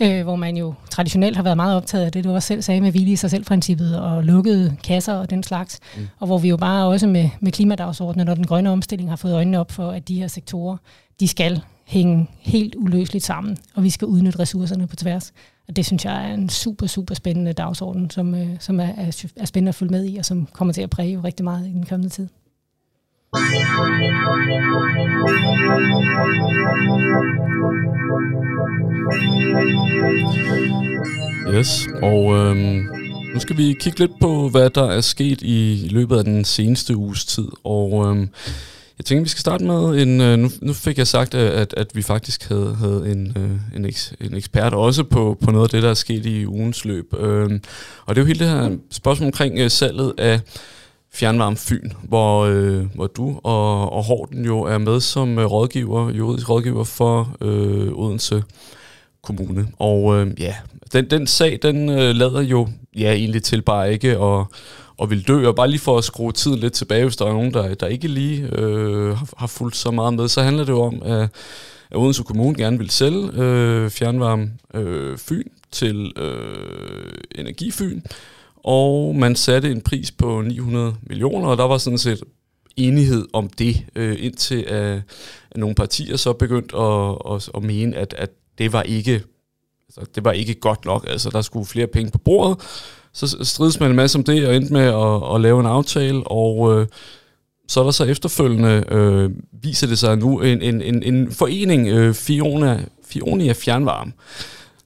øh, 0.00 0.22
hvor 0.22 0.36
man 0.36 0.56
jo 0.56 0.74
traditionelt 0.90 1.36
har 1.36 1.42
været 1.42 1.56
meget 1.56 1.76
optaget 1.76 2.04
af 2.04 2.12
det, 2.12 2.24
du 2.24 2.32
også 2.34 2.46
selv 2.46 2.62
sagde 2.62 2.80
med 2.80 2.90
hvile 2.90 3.12
i 3.12 3.16
sig 3.16 3.30
selv-princippet 3.30 4.00
og 4.00 4.24
lukkede 4.24 4.76
kasser 4.84 5.14
og 5.14 5.30
den 5.30 5.42
slags, 5.42 5.80
mm. 5.96 6.08
og 6.18 6.26
hvor 6.26 6.38
vi 6.38 6.48
jo 6.48 6.56
bare 6.56 6.86
også 6.86 7.06
med, 7.06 7.28
med 7.40 7.52
klimadagsordenen 7.52 8.28
og 8.28 8.36
den 8.36 8.46
grønne 8.46 8.70
omstilling 8.70 9.08
har 9.08 9.16
fået 9.16 9.34
øjnene 9.34 9.60
op 9.60 9.72
for, 9.72 9.90
at 9.90 10.08
de 10.08 10.20
her 10.20 10.28
sektorer, 10.28 10.76
de 11.20 11.28
skal 11.28 11.62
hænge 11.86 12.30
helt 12.38 12.74
uløseligt 12.74 13.24
sammen, 13.24 13.56
og 13.74 13.82
vi 13.82 13.90
skal 13.90 14.06
udnytte 14.06 14.38
ressourcerne 14.38 14.86
på 14.86 14.96
tværs. 14.96 15.32
Og 15.68 15.76
det 15.76 15.86
synes 15.86 16.04
jeg 16.04 16.30
er 16.30 16.34
en 16.34 16.48
super, 16.48 16.86
super 16.86 17.14
spændende 17.14 17.52
dagsorden, 17.52 18.10
som, 18.10 18.34
øh, 18.34 18.48
som 18.60 18.80
er, 18.80 18.92
er, 18.96 19.24
er 19.36 19.44
spændende 19.44 19.68
at 19.68 19.74
følge 19.74 19.90
med 19.90 20.04
i, 20.04 20.16
og 20.16 20.24
som 20.24 20.48
kommer 20.52 20.74
til 20.74 20.82
at 20.82 20.90
præge 20.90 21.24
rigtig 21.24 21.44
meget 21.44 21.66
i 21.66 21.70
den 21.70 21.86
kommende 21.86 22.14
tid. 22.14 22.28
Yes, 31.54 31.88
og 32.02 32.34
øhm, 32.34 32.86
nu 33.34 33.40
skal 33.40 33.56
vi 33.56 33.76
kigge 33.80 33.98
lidt 33.98 34.12
på, 34.20 34.48
hvad 34.48 34.70
der 34.70 34.84
er 34.84 35.00
sket 35.00 35.42
i 35.42 35.88
løbet 35.90 36.16
af 36.18 36.24
den 36.24 36.44
seneste 36.44 36.96
uges 36.96 37.24
tid. 37.24 37.48
Og 37.64 38.06
øhm, 38.06 38.28
jeg 38.98 39.04
tænker, 39.04 39.22
vi 39.22 39.28
skal 39.28 39.40
starte 39.40 39.64
med 39.64 40.02
en... 40.02 40.20
Øh, 40.20 40.38
nu, 40.38 40.50
nu 40.62 40.72
fik 40.72 40.98
jeg 40.98 41.06
sagt, 41.06 41.34
øh, 41.34 41.60
at, 41.60 41.74
at 41.76 41.86
vi 41.94 42.02
faktisk 42.02 42.48
havde, 42.48 42.76
havde 42.78 43.12
en, 43.12 43.32
øh, 43.36 43.76
en, 43.76 43.84
eks, 43.84 44.14
en 44.20 44.34
ekspert 44.34 44.74
også 44.74 45.04
på, 45.04 45.38
på 45.44 45.50
noget 45.50 45.64
af 45.64 45.70
det, 45.70 45.82
der 45.82 45.90
er 45.90 45.94
sket 45.94 46.26
i 46.26 46.46
ugens 46.46 46.84
løb. 46.84 47.14
Øh, 47.18 47.60
og 48.06 48.14
det 48.14 48.20
er 48.20 48.22
jo 48.22 48.26
hele 48.26 48.38
det 48.38 48.48
her 48.48 48.76
spørgsmål 48.90 49.26
omkring 49.26 49.58
øh, 49.58 49.70
salget 49.70 50.12
af 50.18 50.40
Fjernvarme 51.14 51.56
Fyn, 51.56 51.90
hvor, 52.02 52.44
øh, 52.44 52.94
hvor 52.94 53.06
du 53.06 53.40
og, 53.44 53.92
og 53.92 54.04
Horten 54.04 54.44
jo 54.44 54.60
er 54.60 54.78
med 54.78 55.00
som 55.00 55.38
øh, 55.38 55.44
rådgiver, 55.44 56.10
juridisk 56.10 56.50
rådgiver 56.50 56.84
for 56.84 57.36
øh, 57.40 57.92
Odense 57.92 58.42
Kommune. 59.22 59.66
Og 59.78 60.16
øh, 60.16 60.40
ja, 60.40 60.54
den, 60.92 61.10
den 61.10 61.26
sag, 61.26 61.58
den 61.62 61.88
øh, 61.88 62.14
lader 62.14 62.40
jo 62.40 62.68
ja, 62.96 63.12
egentlig 63.12 63.42
til 63.42 63.62
bare 63.62 63.92
ikke 63.92 64.18
at 64.18 64.44
og 64.98 65.10
vil 65.10 65.28
dø. 65.28 65.46
Og 65.46 65.54
bare 65.56 65.70
lige 65.70 65.80
for 65.80 65.98
at 65.98 66.04
skrue 66.04 66.32
tiden 66.32 66.58
lidt 66.58 66.72
tilbage, 66.72 67.04
hvis 67.04 67.16
der 67.16 67.26
er 67.26 67.32
nogen, 67.32 67.54
der, 67.54 67.74
der 67.74 67.86
ikke 67.86 68.08
lige 68.08 68.48
øh, 68.52 69.16
har, 69.16 69.28
har 69.36 69.46
fulgt 69.46 69.76
så 69.76 69.90
meget 69.90 70.14
med, 70.14 70.28
så 70.28 70.42
handler 70.42 70.64
det 70.64 70.72
jo 70.72 70.80
om, 70.80 71.02
at, 71.02 71.22
at 71.90 71.96
Odense 71.96 72.22
Kommune 72.22 72.58
gerne 72.58 72.78
vil 72.78 72.90
sælge 72.90 73.30
øh, 73.32 73.90
fjernvarme 73.90 74.50
øh, 74.74 75.18
Fyn 75.18 75.48
til 75.70 76.12
øh, 76.16 77.12
Energifyn, 77.34 78.00
og 78.56 79.16
man 79.16 79.36
satte 79.36 79.70
en 79.70 79.80
pris 79.80 80.10
på 80.10 80.40
900 80.40 80.94
millioner, 81.02 81.48
og 81.48 81.56
der 81.56 81.64
var 81.64 81.78
sådan 81.78 81.98
set 81.98 82.22
enighed 82.76 83.26
om 83.32 83.48
det, 83.48 83.84
øh, 83.94 84.16
indtil 84.20 84.62
at, 84.62 85.02
at 85.50 85.56
nogle 85.56 85.74
partier 85.74 86.16
så 86.16 86.32
begyndte 86.32 86.76
at, 86.76 87.16
at, 87.30 87.50
at 87.54 87.62
mene, 87.62 87.96
at, 87.96 88.14
at 88.18 88.30
det 88.58 88.72
var 88.72 88.82
ikke 88.82 89.22
altså, 89.88 90.10
det 90.14 90.24
var 90.24 90.32
ikke 90.32 90.54
godt 90.54 90.84
nok. 90.84 91.06
Altså, 91.08 91.30
der 91.30 91.42
skulle 91.42 91.66
flere 91.66 91.86
penge 91.86 92.10
på 92.10 92.18
bordet, 92.18 92.58
så 93.18 93.44
strides 93.44 93.80
man 93.80 93.90
en 93.90 93.96
masse 93.96 94.18
om 94.18 94.24
det, 94.24 94.46
og 94.46 94.56
endte 94.56 94.72
med 94.72 94.80
at, 94.80 95.34
at 95.34 95.40
lave 95.40 95.60
en 95.60 95.66
aftale, 95.66 96.22
og 96.26 96.80
øh, 96.80 96.86
så 97.68 97.80
er 97.80 97.84
der 97.84 97.90
så 97.90 98.04
efterfølgende, 98.04 98.84
øh, 98.90 99.30
viser 99.62 99.86
det 99.86 99.98
sig 99.98 100.18
nu, 100.18 100.40
en, 100.40 100.62
en, 100.62 100.82
en, 100.82 101.02
en 101.02 101.32
forening, 101.32 101.88
øh, 101.88 102.14
Fiona, 102.14 102.84
Fionia 103.04 103.52
Fjernvarme, 103.52 104.12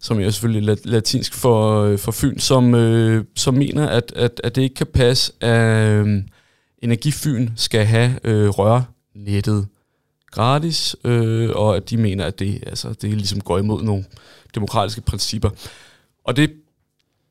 som 0.00 0.20
er 0.20 0.30
selvfølgelig 0.30 0.78
latinsk 0.84 1.34
for, 1.34 1.82
øh, 1.82 1.98
for 1.98 2.12
Fyn, 2.12 2.38
som, 2.38 2.74
øh, 2.74 3.24
som 3.36 3.54
mener, 3.54 3.86
at, 3.86 4.12
at, 4.16 4.40
at 4.44 4.56
det 4.56 4.62
ikke 4.62 4.74
kan 4.74 4.86
passe, 4.86 5.32
at 5.40 5.88
øh, 5.88 6.22
Energifyn 6.82 7.48
skal 7.56 7.84
have 7.84 8.18
øh, 8.24 8.48
rørnettet 8.48 9.66
gratis, 10.30 10.96
øh, 11.04 11.50
og 11.50 11.76
at 11.76 11.90
de 11.90 11.96
mener, 11.96 12.24
at 12.24 12.38
det, 12.38 12.64
altså, 12.66 12.92
det 12.92 13.10
ligesom 13.10 13.40
går 13.40 13.58
imod 13.58 13.82
nogle 13.82 14.04
demokratiske 14.54 15.00
principper. 15.00 15.50
Og 16.24 16.36
det 16.36 16.50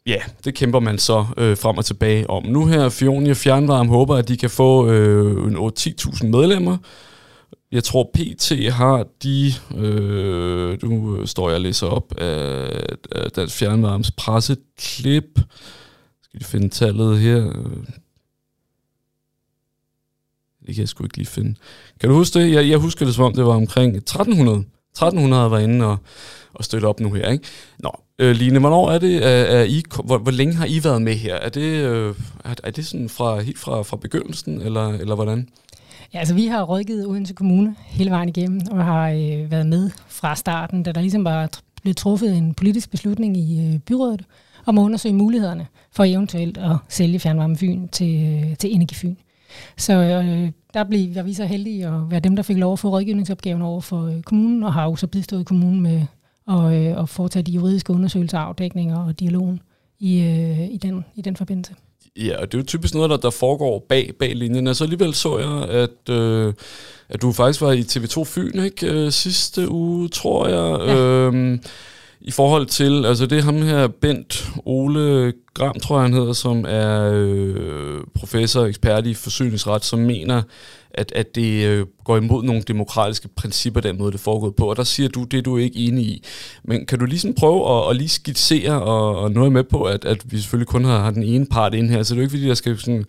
ja, 0.05 0.21
det 0.43 0.55
kæmper 0.55 0.79
man 0.79 0.97
så 0.97 1.25
øh, 1.37 1.57
frem 1.57 1.77
og 1.77 1.85
tilbage 1.85 2.29
om. 2.29 2.45
Nu 2.45 2.65
her, 2.65 2.89
Fionia 2.89 3.33
Fjernvarme 3.33 3.89
håber, 3.89 4.15
at 4.15 4.27
de 4.27 4.37
kan 4.37 4.49
få 4.49 4.89
øh, 4.89 5.47
en 5.47 5.57
10.000 5.57 6.27
medlemmer. 6.27 6.77
Jeg 7.71 7.83
tror, 7.83 8.11
PT 8.13 8.51
har 8.73 9.05
de, 9.23 9.53
øh, 9.77 10.83
nu 10.83 11.25
står 11.25 11.49
jeg 11.49 11.55
og 11.55 11.61
læser 11.61 11.87
op 11.87 12.17
af, 12.17 12.85
af 13.11 13.31
Dansk 13.31 13.57
Fjernvarmes 13.57 14.11
presseklip. 14.11 15.39
Skal 16.21 16.39
vi 16.39 16.43
finde 16.43 16.69
tallet 16.69 17.19
her? 17.19 17.41
Det 20.65 20.75
kan 20.75 20.81
jeg 20.81 20.89
sgu 20.89 21.03
ikke 21.03 21.17
lige 21.17 21.27
finde. 21.27 21.55
Kan 21.99 22.09
du 22.09 22.15
huske 22.15 22.39
det? 22.39 22.51
Jeg, 22.51 22.69
jeg 22.69 22.77
husker 22.77 23.05
det 23.05 23.15
som 23.15 23.23
om, 23.23 23.33
det 23.33 23.45
var 23.45 23.55
omkring 23.55 23.97
1300. 23.97 24.65
1300 24.91 25.51
var 25.51 25.59
inde 25.59 25.85
og, 25.85 25.97
og 26.53 26.63
støtte 26.63 26.85
op 26.85 26.99
nu 26.99 27.11
her. 27.13 27.29
Ikke? 27.29 27.45
Nå, 27.79 27.91
Øh, 28.21 28.35
Line, 28.35 28.59
hvornår 28.59 28.91
er 28.91 28.99
det, 28.99 29.25
er, 29.25 29.29
er 29.29 29.63
I, 29.63 29.83
hvor, 30.05 30.17
hvor 30.17 30.31
længe 30.31 30.53
har 30.53 30.65
I 30.65 30.79
været 30.83 31.01
med 31.01 31.13
her? 31.13 31.35
Er 31.35 31.49
det, 31.49 31.61
øh, 31.61 32.15
er, 32.45 32.53
er 32.63 32.71
det 32.71 32.85
sådan 32.85 33.09
fra, 33.09 33.39
helt 33.39 33.59
fra, 33.59 33.81
fra 33.81 33.97
begyndelsen, 33.97 34.61
eller, 34.61 34.87
eller 34.87 35.15
hvordan? 35.15 35.47
Ja, 36.13 36.19
altså 36.19 36.33
vi 36.33 36.45
har 36.45 36.63
rådgivet 36.63 37.07
Odense 37.07 37.33
Kommune 37.33 37.75
hele 37.87 38.11
vejen 38.11 38.29
igennem, 38.29 38.61
og 38.71 38.85
har 38.85 39.09
øh, 39.09 39.51
været 39.51 39.65
med 39.65 39.89
fra 40.07 40.35
starten, 40.35 40.83
da 40.83 40.91
der 40.91 41.01
ligesom 41.01 41.25
var 41.25 41.49
blevet 41.81 41.97
truffet 41.97 42.37
en 42.37 42.53
politisk 42.53 42.91
beslutning 42.91 43.37
i 43.37 43.67
øh, 43.67 43.79
byrådet, 43.79 44.23
om 44.65 44.77
at 44.77 44.81
undersøge 44.81 45.15
mulighederne 45.15 45.67
for 45.91 46.03
eventuelt 46.03 46.57
at 46.57 46.75
sælge 46.89 47.19
Fjernvarme 47.19 47.57
Fyn 47.57 47.87
til, 47.87 48.43
øh, 48.43 48.57
til 48.57 48.75
Energifyn. 48.75 49.15
Så 49.77 49.93
øh, 49.93 50.51
der 50.73 50.83
blev 50.83 51.15
var 51.15 51.23
vi 51.23 51.33
så 51.33 51.45
heldige 51.45 51.87
at 51.87 52.11
være 52.11 52.19
dem, 52.19 52.35
der 52.35 52.43
fik 52.43 52.57
lov 52.57 52.73
at 52.73 52.79
få 52.79 52.89
rådgivningsopgaven 52.89 53.61
over 53.61 53.81
for 53.81 54.05
øh, 54.05 54.21
kommunen, 54.21 54.63
og 54.63 54.73
har 54.73 54.83
jo 54.83 54.95
så 54.95 55.07
bistået 55.07 55.45
kommunen 55.45 55.81
med 55.81 56.01
at, 56.51 56.73
øh, 56.73 57.01
at 57.01 57.09
foretage 57.09 57.43
de 57.43 57.51
juridiske 57.51 57.93
undersøgelser, 57.93 58.37
afdækninger 58.37 59.05
og 59.05 59.19
dialogen 59.19 59.59
i, 59.99 60.21
øh, 60.21 60.59
i, 60.59 60.77
den, 60.77 61.05
i 61.15 61.21
den 61.21 61.35
forbindelse. 61.35 61.73
Ja, 62.17 62.41
og 62.41 62.51
det 62.51 62.57
er 62.57 62.61
jo 62.61 62.65
typisk 62.65 62.93
noget, 62.93 63.09
der, 63.09 63.17
der 63.17 63.29
foregår 63.29 63.85
bag, 63.89 64.11
bag 64.19 64.35
linjen. 64.35 64.67
Og 64.67 64.75
så 64.75 64.83
alligevel 64.83 65.13
så 65.13 65.37
jeg, 65.39 65.69
at, 65.69 66.15
øh, 66.15 66.53
at 67.09 67.21
du 67.21 67.31
faktisk 67.31 67.61
var 67.61 67.71
i 67.71 67.81
TV2 67.81 68.23
Fyn 68.23 68.63
ikke? 68.63 68.87
Øh, 68.87 69.11
sidste 69.11 69.69
uge, 69.69 70.09
tror 70.09 70.47
jeg. 70.47 70.87
Ja. 70.87 70.95
Øh, 70.97 71.59
i 72.21 72.31
forhold 72.31 72.65
til, 72.65 73.05
altså 73.05 73.25
det 73.25 73.37
er 73.37 73.41
ham 73.41 73.61
her, 73.61 73.87
Bent 73.87 74.49
Ole 74.65 75.33
Gram, 75.53 75.79
tror 75.79 75.95
jeg 75.95 76.03
han 76.03 76.13
hedder, 76.13 76.33
som 76.33 76.65
er 76.67 77.11
øh, 77.13 78.01
professor 78.15 78.61
og 78.61 78.69
ekspert 78.69 79.07
i 79.07 79.13
forsyningsret, 79.13 79.85
som 79.85 79.99
mener, 79.99 80.41
at, 80.93 81.11
at 81.15 81.35
det 81.35 81.65
øh, 81.65 81.85
går 82.03 82.17
imod 82.17 82.43
nogle 82.43 82.61
demokratiske 82.61 83.27
principper, 83.27 83.81
den 83.81 83.97
måde 83.97 84.11
det 84.11 84.19
foregår 84.19 84.49
på. 84.49 84.69
Og 84.69 84.77
der 84.77 84.83
siger 84.83 85.09
du, 85.09 85.23
det 85.23 85.37
er 85.37 85.41
du 85.41 85.57
ikke 85.57 85.79
enig 85.79 86.05
i. 86.05 86.23
Men 86.63 86.85
kan 86.85 86.99
du 86.99 87.05
lige 87.05 87.19
sådan 87.19 87.35
prøve 87.35 87.77
at, 87.77 87.89
at 87.89 87.95
lige 87.95 88.09
skitsere, 88.09 88.81
og, 88.81 89.17
og 89.17 89.31
noget 89.31 89.51
med 89.51 89.63
på, 89.63 89.83
at, 89.83 90.05
at 90.05 90.31
vi 90.31 90.39
selvfølgelig 90.39 90.67
kun 90.67 90.85
har, 90.85 90.99
har 90.99 91.11
den 91.11 91.23
ene 91.23 91.45
part 91.45 91.73
ind 91.73 91.89
her, 91.89 92.03
så 92.03 92.13
det 92.13 92.19
er 92.19 92.21
jo 92.21 92.25
ikke 92.25 92.31
fordi, 92.31 92.47
der 92.47 92.53
skal 92.53 92.77
sådan 92.77 93.05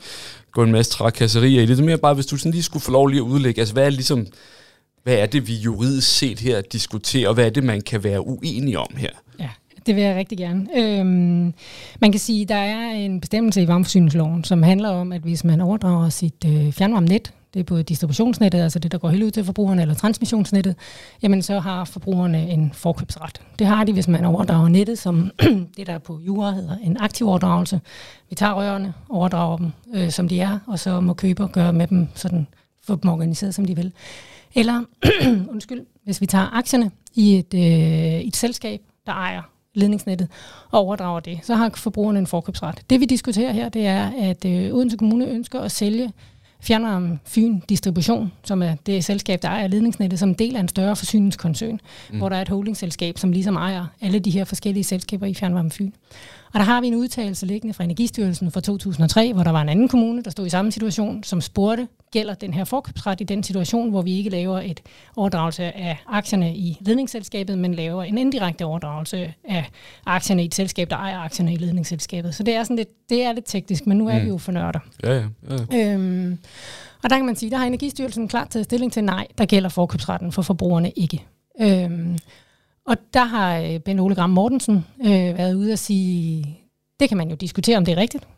gå 0.52 0.62
en 0.62 0.72
masse 0.72 0.92
trakasserier 0.92 1.62
i 1.62 1.66
det. 1.66 1.76
Det 1.76 1.82
er 1.82 1.86
mere 1.86 1.98
bare, 1.98 2.14
hvis 2.14 2.26
du 2.26 2.36
sådan 2.36 2.52
lige 2.52 2.62
skulle 2.62 2.82
få 2.82 2.92
lov 2.92 3.06
lige 3.06 3.20
at 3.20 3.26
udlægge, 3.26 3.60
altså 3.60 3.74
hvad 3.74 3.86
er 3.86 3.90
ligesom 3.90 4.26
hvad 5.02 5.14
er 5.14 5.26
det, 5.26 5.48
vi 5.48 5.54
juridisk 5.54 6.18
set 6.18 6.40
her 6.40 6.60
diskuterer, 6.60 7.28
og 7.28 7.34
hvad 7.34 7.46
er 7.46 7.50
det, 7.50 7.64
man 7.64 7.80
kan 7.80 8.04
være 8.04 8.26
uenig 8.26 8.78
om 8.78 8.94
her? 8.96 9.08
Ja, 9.40 9.48
det 9.86 9.96
vil 9.96 10.04
jeg 10.04 10.16
rigtig 10.16 10.38
gerne. 10.38 10.66
Øhm, 10.76 11.54
man 12.00 12.12
kan 12.12 12.18
sige, 12.18 12.42
at 12.42 12.48
der 12.48 12.54
er 12.54 12.90
en 12.90 13.20
bestemmelse 13.20 13.62
i 13.62 13.68
varmeforsyningsloven, 13.68 14.44
som 14.44 14.62
handler 14.62 14.88
om, 14.88 15.12
at 15.12 15.20
hvis 15.20 15.44
man 15.44 15.60
overdrager 15.60 16.08
sit 16.08 16.44
øh, 16.46 16.72
fjernvarmenet, 16.72 17.32
det 17.54 17.60
er 17.60 17.64
både 17.64 17.82
distributionsnettet, 17.82 18.60
altså 18.60 18.78
det, 18.78 18.92
der 18.92 18.98
går 18.98 19.08
helt 19.08 19.22
ud 19.22 19.30
til 19.30 19.44
forbrugerne, 19.44 19.82
eller 19.82 19.94
transmissionsnettet, 19.94 20.76
jamen 21.22 21.42
så 21.42 21.58
har 21.58 21.84
forbrugerne 21.84 22.50
en 22.50 22.72
forkøbsret. 22.74 23.40
Det 23.58 23.66
har 23.66 23.84
de, 23.84 23.92
hvis 23.92 24.08
man 24.08 24.24
overdrager 24.24 24.68
nettet, 24.68 24.98
som 24.98 25.30
det, 25.76 25.86
der 25.86 25.98
på 25.98 26.20
jura 26.20 26.50
hedder 26.50 26.76
en 26.82 26.96
aktiv 27.00 27.28
overdragelse. 27.28 27.80
Vi 28.28 28.34
tager 28.34 28.52
rørene, 28.52 28.94
overdrager 29.08 29.56
dem, 29.56 29.72
øh, 29.94 30.10
som 30.10 30.28
de 30.28 30.40
er, 30.40 30.58
og 30.66 30.78
så 30.78 31.00
må 31.00 31.14
køber 31.14 31.46
gøre 31.46 31.72
med 31.72 31.86
dem 31.86 32.08
sådan, 32.14 32.46
få 32.84 32.96
dem 32.96 33.10
organiseret, 33.10 33.54
som 33.54 33.64
de 33.64 33.76
vil. 33.76 33.92
Eller, 34.54 34.84
undskyld, 35.52 35.86
hvis 36.04 36.20
vi 36.20 36.26
tager 36.26 36.56
aktierne 36.56 36.90
i 37.14 37.38
et, 37.38 37.54
øh, 37.54 38.20
et 38.20 38.36
selskab, 38.36 38.80
der 39.06 39.12
ejer 39.12 39.42
ledningsnettet 39.74 40.28
og 40.70 40.80
overdrager 40.80 41.20
det, 41.20 41.40
så 41.42 41.54
har 41.54 41.70
forbrugerne 41.74 42.18
en 42.18 42.26
forkøbsret. 42.26 42.82
Det 42.90 43.00
vi 43.00 43.04
diskuterer 43.04 43.52
her, 43.52 43.68
det 43.68 43.86
er, 43.86 44.10
at 44.18 44.44
øh, 44.44 44.74
Odense 44.74 44.96
Kommune 44.96 45.26
ønsker 45.26 45.60
at 45.60 45.72
sælge 45.72 46.12
Fjernvarme 46.62 47.18
Fyn 47.24 47.60
Distribution, 47.68 48.32
som 48.44 48.62
er 48.62 48.74
det 48.86 49.04
selskab, 49.04 49.42
der 49.42 49.48
ejer 49.48 49.66
ledningsnettet, 49.66 50.18
som 50.18 50.28
en 50.28 50.34
del 50.34 50.56
af 50.56 50.60
en 50.60 50.68
større 50.68 50.96
forsyningskoncern, 50.96 51.80
mm. 52.10 52.18
hvor 52.18 52.28
der 52.28 52.36
er 52.36 52.42
et 52.42 52.48
holdingselskab, 52.48 53.18
som 53.18 53.32
ligesom 53.32 53.56
ejer 53.56 53.86
alle 54.00 54.18
de 54.18 54.30
her 54.30 54.44
forskellige 54.44 54.84
selskaber 54.84 55.26
i 55.26 55.34
Fjernvarme 55.34 55.70
Fyn. 55.70 55.90
Og 56.54 56.60
der 56.60 56.64
har 56.64 56.80
vi 56.80 56.86
en 56.86 56.94
udtalelse 56.94 57.46
liggende 57.46 57.74
fra 57.74 57.84
Energistyrelsen 57.84 58.50
fra 58.50 58.60
2003, 58.60 59.32
hvor 59.32 59.42
der 59.42 59.50
var 59.50 59.62
en 59.62 59.68
anden 59.68 59.88
kommune, 59.88 60.22
der 60.22 60.30
stod 60.30 60.46
i 60.46 60.50
samme 60.50 60.72
situation, 60.72 61.24
som 61.24 61.40
spurgte, 61.40 61.88
gælder 62.12 62.34
den 62.34 62.54
her 62.54 62.64
forkøbsret 62.64 63.20
i 63.20 63.24
den 63.24 63.42
situation, 63.42 63.90
hvor 63.90 64.02
vi 64.02 64.16
ikke 64.16 64.30
laver 64.30 64.60
et 64.60 64.80
overdragelse 65.16 65.64
af 65.64 65.98
aktierne 66.06 66.56
i 66.56 66.78
ledningsselskabet, 66.80 67.58
men 67.58 67.74
laver 67.74 68.02
en 68.02 68.18
indirekte 68.18 68.64
overdragelse 68.64 69.34
af 69.44 69.70
aktierne 70.06 70.42
i 70.42 70.46
et 70.46 70.54
selskab, 70.54 70.90
der 70.90 70.96
ejer 70.96 71.18
aktierne 71.18 71.52
i 71.52 71.56
ledningsselskabet. 71.56 72.34
Så 72.34 72.42
det 72.42 72.54
er 72.54 72.64
sådan 72.64 72.76
lidt, 72.76 73.08
det 73.10 73.22
er 73.22 73.32
lidt 73.32 73.46
teknisk, 73.46 73.86
men 73.86 73.98
nu 73.98 74.08
er 74.08 74.18
mm. 74.18 74.24
vi 74.24 74.28
jo 74.28 74.38
for 74.38 74.52
nørder. 74.52 74.80
Ja, 75.02 75.14
ja. 75.14 75.24
ja. 75.72 75.92
Øhm, 75.94 76.38
og 77.02 77.10
der 77.10 77.16
kan 77.16 77.26
man 77.26 77.36
sige, 77.36 77.50
der 77.50 77.56
har 77.56 77.66
Energistyrelsen 77.66 78.28
klart 78.28 78.48
taget 78.50 78.64
stilling 78.64 78.92
til, 78.92 79.04
nej, 79.04 79.26
der 79.38 79.44
gælder 79.44 79.68
forkøbsretten 79.68 80.32
for 80.32 80.42
forbrugerne 80.42 80.90
ikke. 80.90 81.24
Øhm, 81.60 82.18
og 82.86 82.96
der 83.14 83.24
har 83.24 83.58
øh, 83.58 83.80
Ben 83.80 83.98
Ole 83.98 84.14
Gram 84.14 84.30
Mortensen 84.30 84.86
øh, 85.00 85.38
været 85.38 85.54
ude 85.54 85.72
og 85.72 85.78
sige, 85.78 86.58
det 87.00 87.08
kan 87.08 87.18
man 87.18 87.30
jo 87.30 87.36
diskutere, 87.36 87.76
om 87.76 87.84
det 87.84 87.92
er 87.92 87.96
rigtigt. 87.96 88.28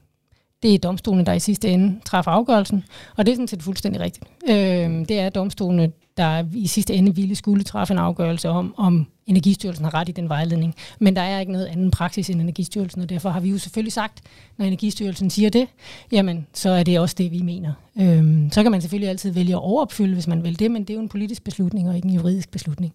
Det 0.62 0.74
er 0.74 0.78
domstolene, 0.78 1.24
der 1.24 1.32
i 1.32 1.40
sidste 1.40 1.68
ende 1.68 2.00
træffer 2.04 2.30
afgørelsen, 2.30 2.84
og 3.16 3.26
det 3.26 3.32
er 3.32 3.36
sådan 3.36 3.48
set 3.48 3.62
fuldstændig 3.62 4.00
rigtigt. 4.00 4.26
Øh, 4.48 5.08
det 5.08 5.20
er 5.20 5.28
domstolene, 5.28 5.92
der 6.16 6.44
i 6.54 6.66
sidste 6.66 6.94
ende 6.94 7.14
ville 7.14 7.34
skulle 7.34 7.64
træffe 7.64 7.92
en 7.92 7.98
afgørelse 7.98 8.48
om, 8.48 8.74
om 8.76 9.06
Energistyrelsen 9.26 9.84
har 9.84 9.94
ret 9.94 10.08
i 10.08 10.12
den 10.12 10.28
vejledning. 10.28 10.74
Men 11.00 11.16
der 11.16 11.22
er 11.22 11.40
ikke 11.40 11.52
noget 11.52 11.66
anden 11.66 11.90
praksis 11.90 12.30
end 12.30 12.40
Energistyrelsen, 12.40 13.02
og 13.02 13.08
derfor 13.08 13.30
har 13.30 13.40
vi 13.40 13.50
jo 13.50 13.58
selvfølgelig 13.58 13.92
sagt, 13.92 14.22
når 14.56 14.66
Energistyrelsen 14.66 15.30
siger 15.30 15.50
det, 15.50 15.68
jamen 16.12 16.46
så 16.54 16.70
er 16.70 16.82
det 16.82 17.00
også 17.00 17.14
det, 17.18 17.32
vi 17.32 17.42
mener. 17.42 17.72
Øhm, 18.00 18.50
så 18.52 18.62
kan 18.62 18.72
man 18.72 18.80
selvfølgelig 18.80 19.08
altid 19.08 19.30
vælge 19.30 19.52
at 19.52 19.62
overopfylde, 19.62 20.14
hvis 20.14 20.26
man 20.26 20.44
vil 20.44 20.58
det, 20.58 20.70
men 20.70 20.82
det 20.82 20.90
er 20.90 20.94
jo 20.94 21.00
en 21.00 21.08
politisk 21.08 21.44
beslutning 21.44 21.88
og 21.88 21.96
ikke 21.96 22.08
en 22.08 22.14
juridisk 22.14 22.50
beslutning. 22.50 22.94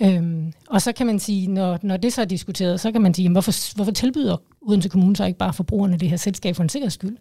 Øhm, 0.00 0.52
og 0.68 0.82
så 0.82 0.92
kan 0.92 1.06
man 1.06 1.18
sige, 1.18 1.46
når, 1.46 1.78
når 1.82 1.96
det 1.96 2.12
så 2.12 2.20
er 2.20 2.24
diskuteret, 2.24 2.80
så 2.80 2.92
kan 2.92 3.02
man 3.02 3.14
sige, 3.14 3.22
jamen, 3.22 3.34
hvorfor, 3.34 3.74
hvorfor 3.74 3.92
tilbyder 3.92 4.36
Odense 4.62 4.88
Kommune 4.88 5.16
så 5.16 5.24
ikke 5.24 5.38
bare 5.38 5.52
forbrugerne 5.52 5.96
det 5.96 6.10
her 6.10 6.16
selskab 6.16 6.56
for 6.56 6.62
en 6.62 6.68
sikkerheds 6.68 6.94
skyld? 6.94 7.16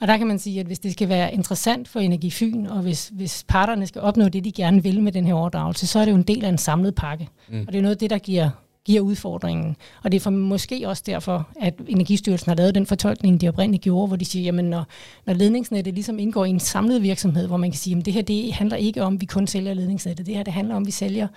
Og 0.00 0.08
der 0.08 0.16
kan 0.16 0.26
man 0.26 0.38
sige, 0.38 0.60
at 0.60 0.66
hvis 0.66 0.78
det 0.78 0.92
skal 0.92 1.08
være 1.08 1.34
interessant 1.34 1.88
for 1.88 2.00
Energifyn, 2.00 2.66
og 2.66 2.82
hvis, 2.82 3.10
hvis 3.12 3.44
parterne 3.48 3.86
skal 3.86 4.00
opnå 4.00 4.28
det, 4.28 4.44
de 4.44 4.52
gerne 4.52 4.82
vil 4.82 5.02
med 5.02 5.12
den 5.12 5.26
her 5.26 5.34
overdragelse, 5.34 5.86
så 5.86 5.98
er 5.98 6.04
det 6.04 6.12
jo 6.12 6.16
en 6.16 6.22
del 6.22 6.44
af 6.44 6.48
en 6.48 6.58
samlet 6.58 6.94
pakke. 6.94 7.28
Mm. 7.48 7.60
Og 7.66 7.72
det 7.72 7.78
er 7.78 7.82
noget 7.82 7.94
af 7.94 7.98
det, 7.98 8.10
der 8.10 8.18
giver, 8.18 8.50
giver 8.84 9.00
udfordringen. 9.00 9.76
Og 10.04 10.12
det 10.12 10.16
er 10.16 10.20
for 10.20 10.30
måske 10.30 10.88
også 10.88 11.02
derfor, 11.06 11.48
at 11.60 11.74
Energistyrelsen 11.88 12.50
har 12.50 12.56
lavet 12.56 12.74
den 12.74 12.86
fortolkning, 12.86 13.40
de 13.40 13.48
oprindeligt 13.48 13.82
gjorde, 13.82 14.06
hvor 14.06 14.16
de 14.16 14.24
siger, 14.24 14.44
jamen 14.44 14.64
når, 14.64 14.86
når 15.26 15.34
ledningsnettet 15.34 15.94
ligesom 15.94 16.18
indgår 16.18 16.44
i 16.44 16.50
en 16.50 16.60
samlet 16.60 17.02
virksomhed, 17.02 17.46
hvor 17.46 17.56
man 17.56 17.70
kan 17.70 17.78
sige, 17.78 17.96
at 17.96 18.04
det 18.04 18.12
her 18.12 18.22
det 18.22 18.52
handler 18.52 18.76
ikke 18.76 19.02
om, 19.02 19.14
at 19.14 19.20
vi 19.20 19.26
kun 19.26 19.46
sælger 19.46 19.74
ledningsnettet. 19.74 20.26
Det 20.26 20.36
her 20.36 20.42
det 20.42 20.52
handler 20.52 20.74
om, 20.74 20.82
at 20.82 20.86
vi 20.86 20.92
sælger 20.92 21.28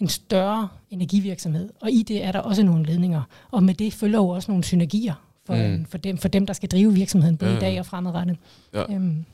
en 0.00 0.08
større 0.08 0.68
energivirksomhed, 0.90 1.70
og 1.80 1.90
i 1.90 2.02
det 2.02 2.24
er 2.24 2.32
der 2.32 2.38
også 2.38 2.62
nogle 2.62 2.84
ledninger. 2.84 3.22
Og 3.50 3.62
med 3.62 3.74
det 3.74 3.92
følger 3.92 4.18
jo 4.18 4.28
også 4.28 4.50
nogle 4.50 4.64
synergier 4.64 5.14
for, 5.46 5.54
mm. 5.54 5.86
for, 5.90 5.98
dem, 5.98 6.18
for 6.18 6.28
dem, 6.28 6.46
der 6.46 6.54
skal 6.54 6.68
drive 6.68 6.94
virksomheden, 6.94 7.36
både 7.36 7.50
ja. 7.50 7.56
i 7.56 7.60
dag 7.60 7.80
og 7.80 7.86
fremadrettet. 7.86 8.36
Ja. 8.74 8.94
Øhm. 8.94 9.24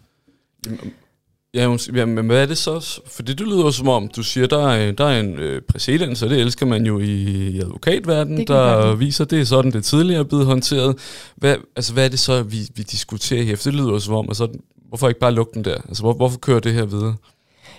Ja, 1.54 1.76
ja, 1.94 2.04
men 2.06 2.26
hvad 2.26 2.42
er 2.42 2.46
det 2.46 2.58
så? 2.58 3.00
For 3.06 3.22
det 3.22 3.40
lyder 3.40 3.70
som 3.70 3.88
om, 3.88 4.08
du 4.08 4.22
siger, 4.22 4.46
der 4.46 4.68
er, 4.68 4.92
der 4.92 5.04
er 5.04 5.20
en 5.20 5.38
øh, 5.38 5.62
præcedens, 5.62 6.22
og 6.22 6.30
det 6.30 6.40
elsker 6.40 6.66
man 6.66 6.86
jo 6.86 6.98
i, 6.98 7.58
advokatverdenen, 7.58 8.46
der 8.46 8.94
viser, 8.94 9.24
det 9.24 9.40
er 9.40 9.44
sådan, 9.44 9.72
det 9.72 9.84
tidligere 9.84 10.20
er 10.20 10.24
blevet 10.24 10.46
håndteret. 10.46 10.98
Hvad, 11.36 11.56
altså, 11.76 11.92
hvad 11.92 12.04
er 12.04 12.08
det 12.08 12.18
så, 12.18 12.42
vi, 12.42 12.58
vi 12.74 12.82
diskuterer 12.82 13.42
her? 13.42 13.56
For 13.56 13.70
det 13.70 13.74
lyder 13.74 13.98
som 13.98 14.14
om, 14.14 14.28
altså, 14.28 14.48
hvorfor 14.88 15.08
ikke 15.08 15.20
bare 15.20 15.32
lukke 15.32 15.54
den 15.54 15.64
der? 15.64 15.76
Altså, 15.88 16.02
hvor, 16.02 16.12
hvorfor 16.12 16.38
kører 16.38 16.60
det 16.60 16.72
her 16.72 16.84
videre? 16.84 17.14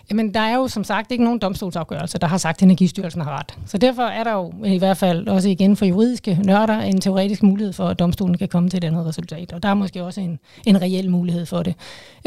Jamen, 0.09 0.33
der 0.33 0.39
er 0.39 0.55
jo 0.55 0.67
som 0.67 0.83
sagt 0.83 1.11
ikke 1.11 1.23
nogen 1.23 1.39
domstolsafgørelse, 1.39 2.17
der 2.17 2.27
har 2.27 2.37
sagt, 2.37 2.57
at 2.57 2.63
Energistyrelsen 2.63 3.21
har 3.21 3.39
ret. 3.39 3.57
Så 3.65 3.77
derfor 3.77 4.03
er 4.03 4.23
der 4.23 4.33
jo 4.33 4.53
i 4.65 4.77
hvert 4.77 4.97
fald 4.97 5.27
også 5.27 5.49
igen 5.49 5.75
for 5.75 5.85
juridiske 5.85 6.39
nørder 6.45 6.79
en 6.79 7.01
teoretisk 7.01 7.43
mulighed 7.43 7.73
for, 7.73 7.87
at 7.87 7.99
domstolen 7.99 8.37
kan 8.37 8.47
komme 8.47 8.69
til 8.69 8.77
et 8.77 8.83
andet 8.83 9.05
resultat. 9.05 9.53
Og 9.53 9.63
der 9.63 9.69
er 9.69 9.73
måske 9.73 10.03
også 10.03 10.21
en, 10.21 10.39
en 10.65 10.81
reel 10.81 11.11
mulighed 11.11 11.45
for 11.45 11.63
det. 11.63 11.75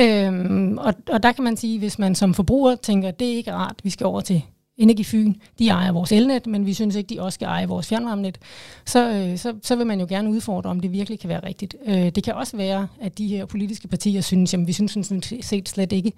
Øhm, 0.01 0.79
og, 0.79 0.95
og 1.09 1.23
der 1.23 1.33
kan 1.33 1.45
man 1.45 1.57
sige, 1.57 1.79
hvis 1.79 1.99
man 1.99 2.15
som 2.15 2.35
forbruger 2.35 2.75
tænker, 2.75 3.11
det 3.11 3.33
er 3.33 3.37
ikke 3.37 3.53
rart, 3.53 3.77
vi 3.83 3.91
skal 3.91 4.07
over 4.07 4.21
til 4.21 4.43
Energifyn, 4.79 5.35
de 5.59 5.69
ejer 5.69 5.93
vores 5.93 6.13
elnet, 6.13 6.47
men 6.47 6.67
vi 6.67 6.75
synes 6.75 6.97
ikke, 6.97 7.15
de 7.15 7.23
også 7.23 7.35
skal 7.35 7.47
eje 7.47 7.69
vores 7.69 7.89
fjernvarmenet, 7.89 8.39
så, 8.87 9.11
øh, 9.11 9.39
så, 9.39 9.55
så 9.63 9.77
vil 9.77 9.87
man 9.87 10.01
jo 10.01 10.07
gerne 10.09 10.31
udfordre, 10.31 10.71
om 10.71 10.81
det 10.81 10.93
virkelig 10.93 11.21
kan 11.21 11.29
være 11.29 11.47
rigtigt. 11.47 11.77
Øh, 11.87 12.09
det 12.09 12.25
kan 12.25 12.35
også 12.35 12.57
være, 12.57 12.89
at 13.01 13.19
de 13.19 13.27
her 13.27 13.47
politiske 13.47 13.89
partier 13.89 14.21
synes, 14.21 14.53
jamen 14.53 14.67
vi 14.67 14.73
synes 14.73 14.93
sådan 14.93 15.23
set 15.43 15.69
slet 15.69 15.93
ikke, 15.93 16.13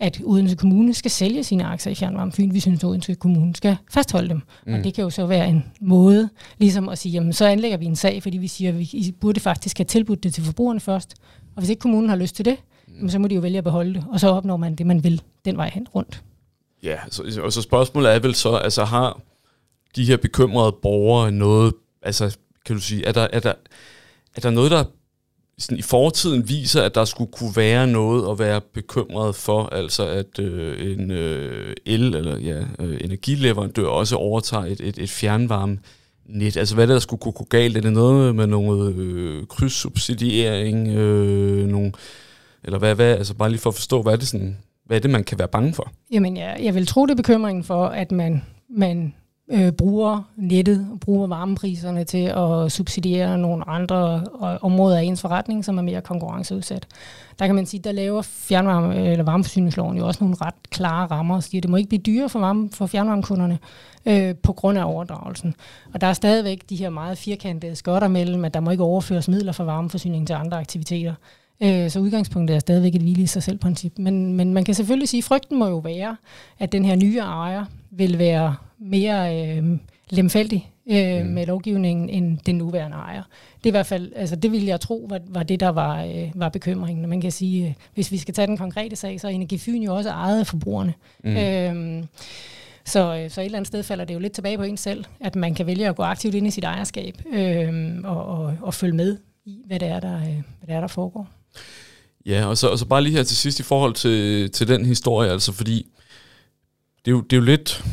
at 0.00 0.20
Odense 0.24 0.56
Kommune 0.56 0.94
skal 0.94 1.10
sælge 1.10 1.44
sine 1.44 1.64
aktier 1.64 1.90
i 1.90 1.94
Fjernvarme 1.94 2.32
Fyn. 2.32 2.54
Vi 2.54 2.60
synes, 2.60 2.80
at 2.80 2.84
Odense 2.84 3.14
Kommune 3.14 3.56
skal 3.56 3.76
fastholde 3.90 4.28
dem. 4.28 4.42
Mm. 4.66 4.74
Og 4.74 4.84
det 4.84 4.94
kan 4.94 5.04
jo 5.04 5.10
så 5.10 5.26
være 5.26 5.48
en 5.48 5.64
måde 5.80 6.28
ligesom 6.58 6.88
at 6.88 6.98
sige, 6.98 7.12
jamen 7.12 7.32
så 7.32 7.46
anlægger 7.46 7.78
vi 7.78 7.86
en 7.86 7.96
sag, 7.96 8.22
fordi 8.22 8.38
vi 8.38 8.48
siger, 8.48 8.70
at 8.72 8.78
vi 8.78 9.14
burde 9.20 9.40
faktisk 9.40 9.78
have 9.78 9.84
tilbudt 9.84 10.22
det 10.22 10.34
til 10.34 10.44
forbrugerne 10.44 10.80
først. 10.80 11.14
Og 11.56 11.60
hvis 11.60 11.70
ikke 11.70 11.80
kommunen 11.80 12.08
har 12.08 12.16
lyst 12.16 12.36
til 12.36 12.44
det, 12.44 12.56
mm. 12.88 13.08
så 13.08 13.18
må 13.18 13.28
de 13.28 13.34
jo 13.34 13.40
vælge 13.40 13.58
at 13.58 13.64
beholde 13.64 13.94
det, 13.94 14.04
og 14.08 14.20
så 14.20 14.28
opnår 14.28 14.56
man 14.56 14.74
det, 14.74 14.86
man 14.86 15.04
vil 15.04 15.22
den 15.44 15.56
vej 15.56 15.70
hen 15.74 15.86
rundt. 15.94 16.22
Ja, 16.82 16.96
så, 17.10 17.40
og 17.42 17.52
så 17.52 17.62
spørgsmålet 17.62 18.14
er 18.14 18.18
vel 18.18 18.34
så, 18.34 18.56
altså 18.56 18.84
har 18.84 19.20
de 19.96 20.04
her 20.04 20.16
bekymrede 20.16 20.72
borgere 20.82 21.32
noget, 21.32 21.74
altså 22.02 22.36
kan 22.64 22.76
du 22.76 22.82
sige, 22.82 23.06
er 23.06 23.12
der, 23.12 23.28
er 23.32 23.40
der, 23.40 23.52
er 24.36 24.40
der 24.40 24.50
noget, 24.50 24.70
der 24.70 24.84
sådan 25.58 25.78
i 25.78 25.82
fortiden 25.82 26.48
viser, 26.48 26.82
at 26.82 26.94
der 26.94 27.04
skulle 27.04 27.32
kunne 27.32 27.56
være 27.56 27.86
noget 27.86 28.30
at 28.30 28.38
være 28.38 28.60
bekymret 28.60 29.34
for, 29.34 29.68
altså 29.72 30.06
at 30.06 30.38
øh, 30.38 30.92
en 30.92 31.10
øh, 31.10 31.74
el- 31.86 32.14
eller 32.14 32.38
ja, 32.38 32.64
øh, 32.78 32.98
energileverandør 33.00 33.86
også 33.86 34.16
overtager 34.16 34.64
et, 34.64 34.80
et, 34.80 34.98
et 34.98 35.10
fjernvarme 35.10 35.78
net. 36.26 36.56
Altså 36.56 36.74
hvad 36.74 36.84
er 36.84 36.86
det, 36.86 36.94
der 36.94 37.00
skulle 37.00 37.20
kunne 37.20 37.32
gå 37.32 37.44
galt? 37.44 37.76
Er 37.76 37.80
det 37.80 37.92
noget 37.92 38.34
med 38.34 38.46
noget 38.46 38.94
øh, 38.96 39.46
krydssubsidiering? 39.46 40.88
Øh, 40.88 41.66
nogle, 41.66 41.92
eller 42.64 42.78
hvad, 42.78 42.94
hvad, 42.94 43.16
altså 43.16 43.34
bare 43.34 43.50
lige 43.50 43.60
for 43.60 43.70
at 43.70 43.74
forstå, 43.74 44.02
hvad 44.02 44.12
er 44.12 44.16
det 44.16 44.28
sådan, 44.28 44.56
hvad 44.86 44.96
er 44.96 45.00
det, 45.00 45.10
man 45.10 45.24
kan 45.24 45.38
være 45.38 45.48
bange 45.48 45.74
for? 45.74 45.92
Jamen, 46.12 46.36
ja, 46.36 46.64
jeg 46.64 46.74
vil 46.74 46.86
tro, 46.86 47.06
det 47.06 47.12
er 47.12 47.16
bekymringen 47.16 47.64
for, 47.64 47.86
at 47.86 48.12
man, 48.12 48.42
man 48.70 49.14
øh, 49.48 49.72
bruger 49.72 50.22
nettet, 50.36 50.86
bruger 51.00 51.26
varmepriserne 51.26 52.04
til 52.04 52.32
at 52.36 52.72
subsidiere 52.72 53.38
nogle 53.38 53.68
andre 53.68 54.24
øh, 54.42 54.56
områder 54.60 54.98
af 54.98 55.02
ens 55.02 55.20
forretning, 55.20 55.64
som 55.64 55.78
er 55.78 55.82
mere 55.82 56.00
konkurrenceudsat. 56.00 56.86
Der 57.38 57.46
kan 57.46 57.54
man 57.54 57.66
sige, 57.66 57.80
der 57.80 57.92
laver 57.92 58.22
fjernvarme, 58.22 59.10
eller 59.10 59.24
varmeforsyningsloven 59.24 59.98
jo 59.98 60.06
også 60.06 60.24
nogle 60.24 60.36
ret 60.40 60.54
klare 60.70 61.06
rammer 61.06 61.34
og 61.34 61.42
siger, 61.42 61.58
at 61.58 61.62
det 61.62 61.70
må 61.70 61.76
ikke 61.76 61.88
blive 61.88 62.02
dyrere 62.02 62.28
for, 62.28 62.38
varme, 62.38 62.70
for 62.72 62.86
fjernvarmekunderne 62.86 63.58
øh, 64.06 64.34
på 64.34 64.52
grund 64.52 64.78
af 64.78 64.84
overdragelsen. 64.84 65.54
Og 65.94 66.00
der 66.00 66.06
er 66.06 66.12
stadigvæk 66.12 66.62
de 66.70 66.76
her 66.76 66.90
meget 66.90 67.18
firkantede 67.18 67.76
skotter 67.76 68.08
mellem, 68.08 68.44
at 68.44 68.54
der 68.54 68.60
må 68.60 68.70
ikke 68.70 68.82
overføres 68.82 69.28
midler 69.28 69.52
fra 69.52 69.64
varmeforsyning 69.64 70.26
til 70.26 70.34
andre 70.34 70.58
aktiviteter. 70.58 71.14
Øh, 71.62 71.90
så 71.90 72.00
udgangspunktet 72.00 72.54
er 72.54 72.58
stadigvæk 72.58 72.94
et 72.94 73.02
hvile 73.02 73.22
i 73.22 73.26
sig 73.26 73.42
selv 73.42 73.58
princip. 73.58 73.98
Men, 73.98 74.34
men 74.34 74.54
man 74.54 74.64
kan 74.64 74.74
selvfølgelig 74.74 75.08
sige, 75.08 75.18
at 75.18 75.24
frygten 75.24 75.58
må 75.58 75.66
jo 75.66 75.78
være, 75.78 76.16
at 76.58 76.72
den 76.72 76.84
her 76.84 76.96
nye 76.96 77.18
ejer 77.18 77.64
vil 77.90 78.18
være 78.18 78.54
mere 78.78 79.56
øh, 79.56 79.78
lemfældig 80.10 80.70
øh, 80.90 81.22
mm. 81.22 81.30
med 81.32 81.46
lovgivningen 81.46 82.08
end 82.08 82.38
den 82.46 82.58
nuværende 82.58 82.96
ejer. 82.96 83.22
Det 83.56 83.66
er 83.66 83.70
i 83.70 83.70
hvert 83.70 83.86
fald, 83.86 84.12
altså 84.16 84.36
det 84.36 84.52
ville 84.52 84.66
jeg 84.66 84.80
tro, 84.80 85.06
var, 85.10 85.20
var 85.28 85.42
det, 85.42 85.60
der 85.60 85.68
var, 85.68 86.04
øh, 86.04 86.30
var 86.34 86.48
bekymringen. 86.48 87.08
Man 87.08 87.20
kan 87.20 87.32
sige, 87.32 87.66
øh, 87.66 87.74
hvis 87.94 88.12
vi 88.12 88.18
skal 88.18 88.34
tage 88.34 88.46
den 88.46 88.56
konkrete 88.56 88.96
sag, 88.96 89.20
så 89.20 89.26
er 89.26 89.30
Energifyn 89.30 89.82
jo 89.82 89.96
også 89.96 90.10
ejet 90.10 90.40
af 90.40 90.46
forbrugerne. 90.46 90.94
Mm. 91.24 91.36
Øh, 91.36 92.04
så, 92.84 93.26
så 93.28 93.40
et 93.40 93.44
eller 93.44 93.58
andet 93.58 93.66
sted 93.66 93.82
falder 93.82 94.04
det 94.04 94.14
jo 94.14 94.18
lidt 94.18 94.32
tilbage 94.32 94.56
på 94.56 94.62
en 94.62 94.76
selv, 94.76 95.04
at 95.20 95.36
man 95.36 95.54
kan 95.54 95.66
vælge 95.66 95.88
at 95.88 95.96
gå 95.96 96.02
aktivt 96.02 96.34
ind 96.34 96.46
i 96.46 96.50
sit 96.50 96.64
ejerskab 96.64 97.22
øh, 97.32 97.94
og, 98.04 98.26
og, 98.26 98.56
og 98.62 98.74
følge 98.74 98.94
med 98.94 99.16
i, 99.44 99.62
hvad 99.66 99.80
det 99.80 99.88
er, 99.88 100.00
der, 100.00 100.16
øh, 100.16 100.22
hvad 100.22 100.66
det 100.66 100.74
er, 100.74 100.80
der 100.80 100.86
foregår. 100.86 101.28
Ja, 102.26 102.46
og 102.46 102.58
så, 102.58 102.68
og 102.68 102.78
så 102.78 102.86
bare 102.86 103.02
lige 103.02 103.16
her 103.16 103.22
til 103.22 103.36
sidst 103.36 103.60
i 103.60 103.62
forhold 103.62 103.94
til, 103.94 104.50
til 104.50 104.68
den 104.68 104.84
historie, 104.84 105.30
altså 105.30 105.52
fordi 105.52 105.86
det 107.04 107.10
er 107.10 107.12
jo, 107.12 107.20
det 107.20 107.32
er 107.32 107.36
jo 107.36 107.44
lidt, 107.44 107.84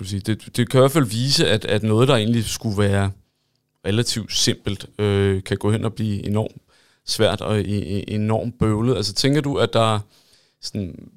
skal 0.00 0.10
sige, 0.10 0.34
det, 0.34 0.56
det 0.56 0.70
kan 0.70 0.78
i 0.78 0.82
hvert 0.82 0.92
fald 0.92 1.04
vise, 1.04 1.48
at, 1.48 1.64
at 1.64 1.82
noget, 1.82 2.08
der 2.08 2.16
egentlig 2.16 2.44
skulle 2.44 2.78
være 2.78 3.10
relativt 3.86 4.36
simpelt, 4.36 4.86
øh, 4.98 5.42
kan 5.42 5.56
gå 5.56 5.70
hen 5.70 5.84
og 5.84 5.94
blive 5.94 6.26
enormt 6.26 6.62
svært 7.06 7.40
og 7.40 7.60
e, 7.60 7.62
e, 7.62 8.10
enormt 8.10 8.58
bøvlet. 8.58 8.96
Altså 8.96 9.14
tænker 9.14 9.40
du, 9.40 9.56
at 9.56 9.72
der 9.72 9.98
sådan, 10.62 11.08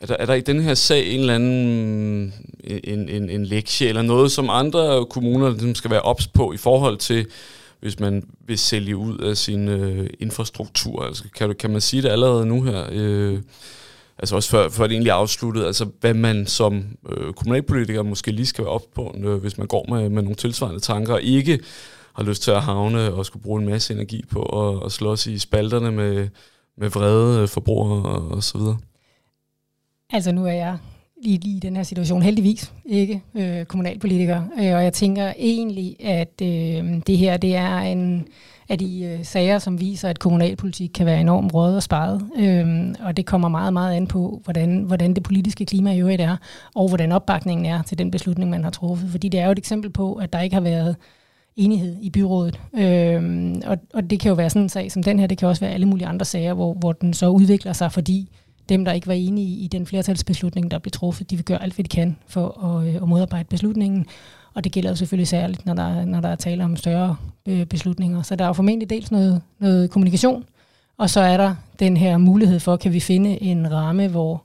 er 0.00 0.06
der, 0.06 0.16
er 0.16 0.26
der 0.26 0.34
i 0.34 0.40
den 0.40 0.62
her 0.62 0.74
sag 0.74 1.06
en 1.06 1.20
eller 1.20 1.34
anden 1.34 2.34
øh, 2.64 2.80
en, 2.84 3.08
en, 3.08 3.30
en 3.30 3.44
lektie, 3.44 3.88
eller 3.88 4.02
noget, 4.02 4.32
som 4.32 4.50
andre 4.50 5.06
kommuner 5.06 5.50
ligesom 5.50 5.74
skal 5.74 5.90
være 5.90 6.02
ops 6.02 6.26
på 6.26 6.52
i 6.52 6.56
forhold 6.56 6.96
til, 6.96 7.26
hvis 7.80 8.00
man 8.00 8.22
vil 8.46 8.58
sælge 8.58 8.96
ud 8.96 9.18
af 9.18 9.36
sin 9.36 9.68
øh, 9.68 10.10
infrastruktur? 10.20 11.04
Altså, 11.04 11.24
kan, 11.34 11.54
kan 11.54 11.70
man 11.70 11.80
sige 11.80 12.02
det 12.02 12.08
allerede 12.08 12.46
nu 12.46 12.62
her? 12.62 12.86
Øh, 12.92 13.38
altså 14.18 14.36
også 14.36 14.50
før, 14.50 14.68
før 14.68 14.84
det 14.84 14.92
egentlig 14.92 15.10
er 15.10 15.14
afsluttet, 15.14 15.64
altså 15.64 15.86
hvad 16.00 16.14
man 16.14 16.46
som 16.46 16.84
øh, 17.08 17.32
kommunalpolitiker 17.32 18.02
måske 18.02 18.30
lige 18.30 18.46
skal 18.46 18.64
være 18.64 18.72
op 18.72 18.84
på, 18.94 19.14
øh, 19.18 19.36
hvis 19.36 19.58
man 19.58 19.66
går 19.66 19.86
med, 19.88 20.08
med 20.08 20.22
nogle 20.22 20.36
tilsvarende 20.36 20.80
tanker, 20.80 21.12
og 21.12 21.22
ikke 21.22 21.58
har 22.14 22.24
lyst 22.24 22.42
til 22.42 22.50
at 22.50 22.62
havne 22.62 23.14
og 23.14 23.26
skulle 23.26 23.42
bruge 23.42 23.62
en 23.62 23.68
masse 23.68 23.94
energi 23.94 24.24
på 24.30 24.42
at, 24.42 24.86
at 24.86 24.92
slås 24.92 25.26
i 25.26 25.38
spalterne 25.38 25.90
med, 25.90 26.28
med 26.76 26.88
vrede 26.90 27.42
øh, 27.42 27.48
forbrugere 27.48 28.02
og, 28.02 28.28
og 28.28 28.42
så 28.42 28.58
videre. 28.58 28.78
Altså 30.12 30.32
nu 30.32 30.46
er 30.46 30.52
jeg 30.52 30.78
lige, 31.22 31.38
lige 31.38 31.56
i 31.56 31.60
den 31.60 31.76
her 31.76 31.82
situation 31.82 32.22
heldigvis 32.22 32.72
ikke 32.86 33.22
øh, 33.34 33.64
kommunalpolitiker, 33.64 34.42
øh, 34.42 34.74
og 34.74 34.84
jeg 34.84 34.92
tænker 34.92 35.32
egentlig, 35.38 35.96
at 36.00 36.42
øh, 36.42 37.02
det 37.06 37.18
her 37.18 37.36
det 37.36 37.54
er 37.54 37.78
en 37.78 38.28
af 38.68 38.78
de 38.78 39.04
øh, 39.04 39.24
sager, 39.24 39.58
som 39.58 39.80
viser, 39.80 40.08
at 40.08 40.18
kommunalpolitik 40.18 40.90
kan 40.94 41.06
være 41.06 41.20
enormt 41.20 41.54
råd 41.54 41.76
og 41.76 41.82
sparet. 41.82 42.22
Øhm, 42.36 42.94
og 43.00 43.16
det 43.16 43.26
kommer 43.26 43.48
meget, 43.48 43.72
meget 43.72 43.96
an 43.96 44.06
på, 44.06 44.40
hvordan, 44.44 44.82
hvordan 44.82 45.14
det 45.14 45.22
politiske 45.22 45.66
klima 45.66 45.92
i 45.92 46.00
øvrigt 46.00 46.20
er, 46.20 46.36
og 46.74 46.88
hvordan 46.88 47.12
opbakningen 47.12 47.66
er 47.66 47.82
til 47.82 47.98
den 47.98 48.10
beslutning, 48.10 48.50
man 48.50 48.64
har 48.64 48.70
truffet. 48.70 49.10
Fordi 49.10 49.28
det 49.28 49.40
er 49.40 49.44
jo 49.44 49.52
et 49.52 49.58
eksempel 49.58 49.90
på, 49.90 50.14
at 50.14 50.32
der 50.32 50.40
ikke 50.40 50.54
har 50.54 50.60
været 50.60 50.96
enighed 51.56 51.96
i 52.00 52.10
byrådet. 52.10 52.60
Øhm, 52.78 53.62
og, 53.66 53.78
og 53.94 54.10
det 54.10 54.20
kan 54.20 54.28
jo 54.28 54.34
være 54.34 54.50
sådan 54.50 54.62
en 54.62 54.68
sag 54.68 54.92
som 54.92 55.02
den 55.02 55.18
her, 55.18 55.26
det 55.26 55.38
kan 55.38 55.48
også 55.48 55.60
være 55.60 55.74
alle 55.74 55.86
mulige 55.86 56.06
andre 56.06 56.24
sager, 56.24 56.54
hvor, 56.54 56.74
hvor 56.74 56.92
den 56.92 57.14
så 57.14 57.28
udvikler 57.28 57.72
sig, 57.72 57.92
fordi 57.92 58.30
dem, 58.68 58.84
der 58.84 58.92
ikke 58.92 59.06
var 59.06 59.14
enige 59.14 59.56
i 59.56 59.66
den 59.66 59.86
flertalsbeslutning, 59.86 60.70
der 60.70 60.78
blev 60.78 60.90
truffet, 60.90 61.30
de 61.30 61.36
vil 61.36 61.44
gøre 61.44 61.62
alt, 61.62 61.74
hvad 61.74 61.84
de 61.84 61.88
kan 61.88 62.16
for 62.26 62.64
at, 62.64 62.88
øh, 62.88 62.94
at 62.94 63.08
modarbejde 63.08 63.48
beslutningen. 63.48 64.06
Og 64.54 64.64
det 64.64 64.72
gælder 64.72 64.90
jo 64.90 64.96
selvfølgelig 64.96 65.28
særligt, 65.28 65.66
når 65.66 65.74
der, 65.74 66.04
når 66.04 66.20
der 66.20 66.28
er 66.28 66.36
tale 66.36 66.64
om 66.64 66.76
større 66.76 67.16
øh, 67.46 67.66
beslutninger. 67.66 68.22
Så 68.22 68.36
der 68.36 68.44
er 68.44 68.48
jo 68.48 68.52
formentlig 68.52 68.90
dels 68.90 69.10
noget, 69.10 69.42
noget 69.58 69.90
kommunikation, 69.90 70.44
og 70.98 71.10
så 71.10 71.20
er 71.20 71.36
der 71.36 71.54
den 71.78 71.96
her 71.96 72.18
mulighed 72.18 72.60
for, 72.60 72.76
kan 72.76 72.92
vi 72.92 73.00
finde 73.00 73.42
en 73.42 73.72
ramme, 73.72 74.08
hvor 74.08 74.42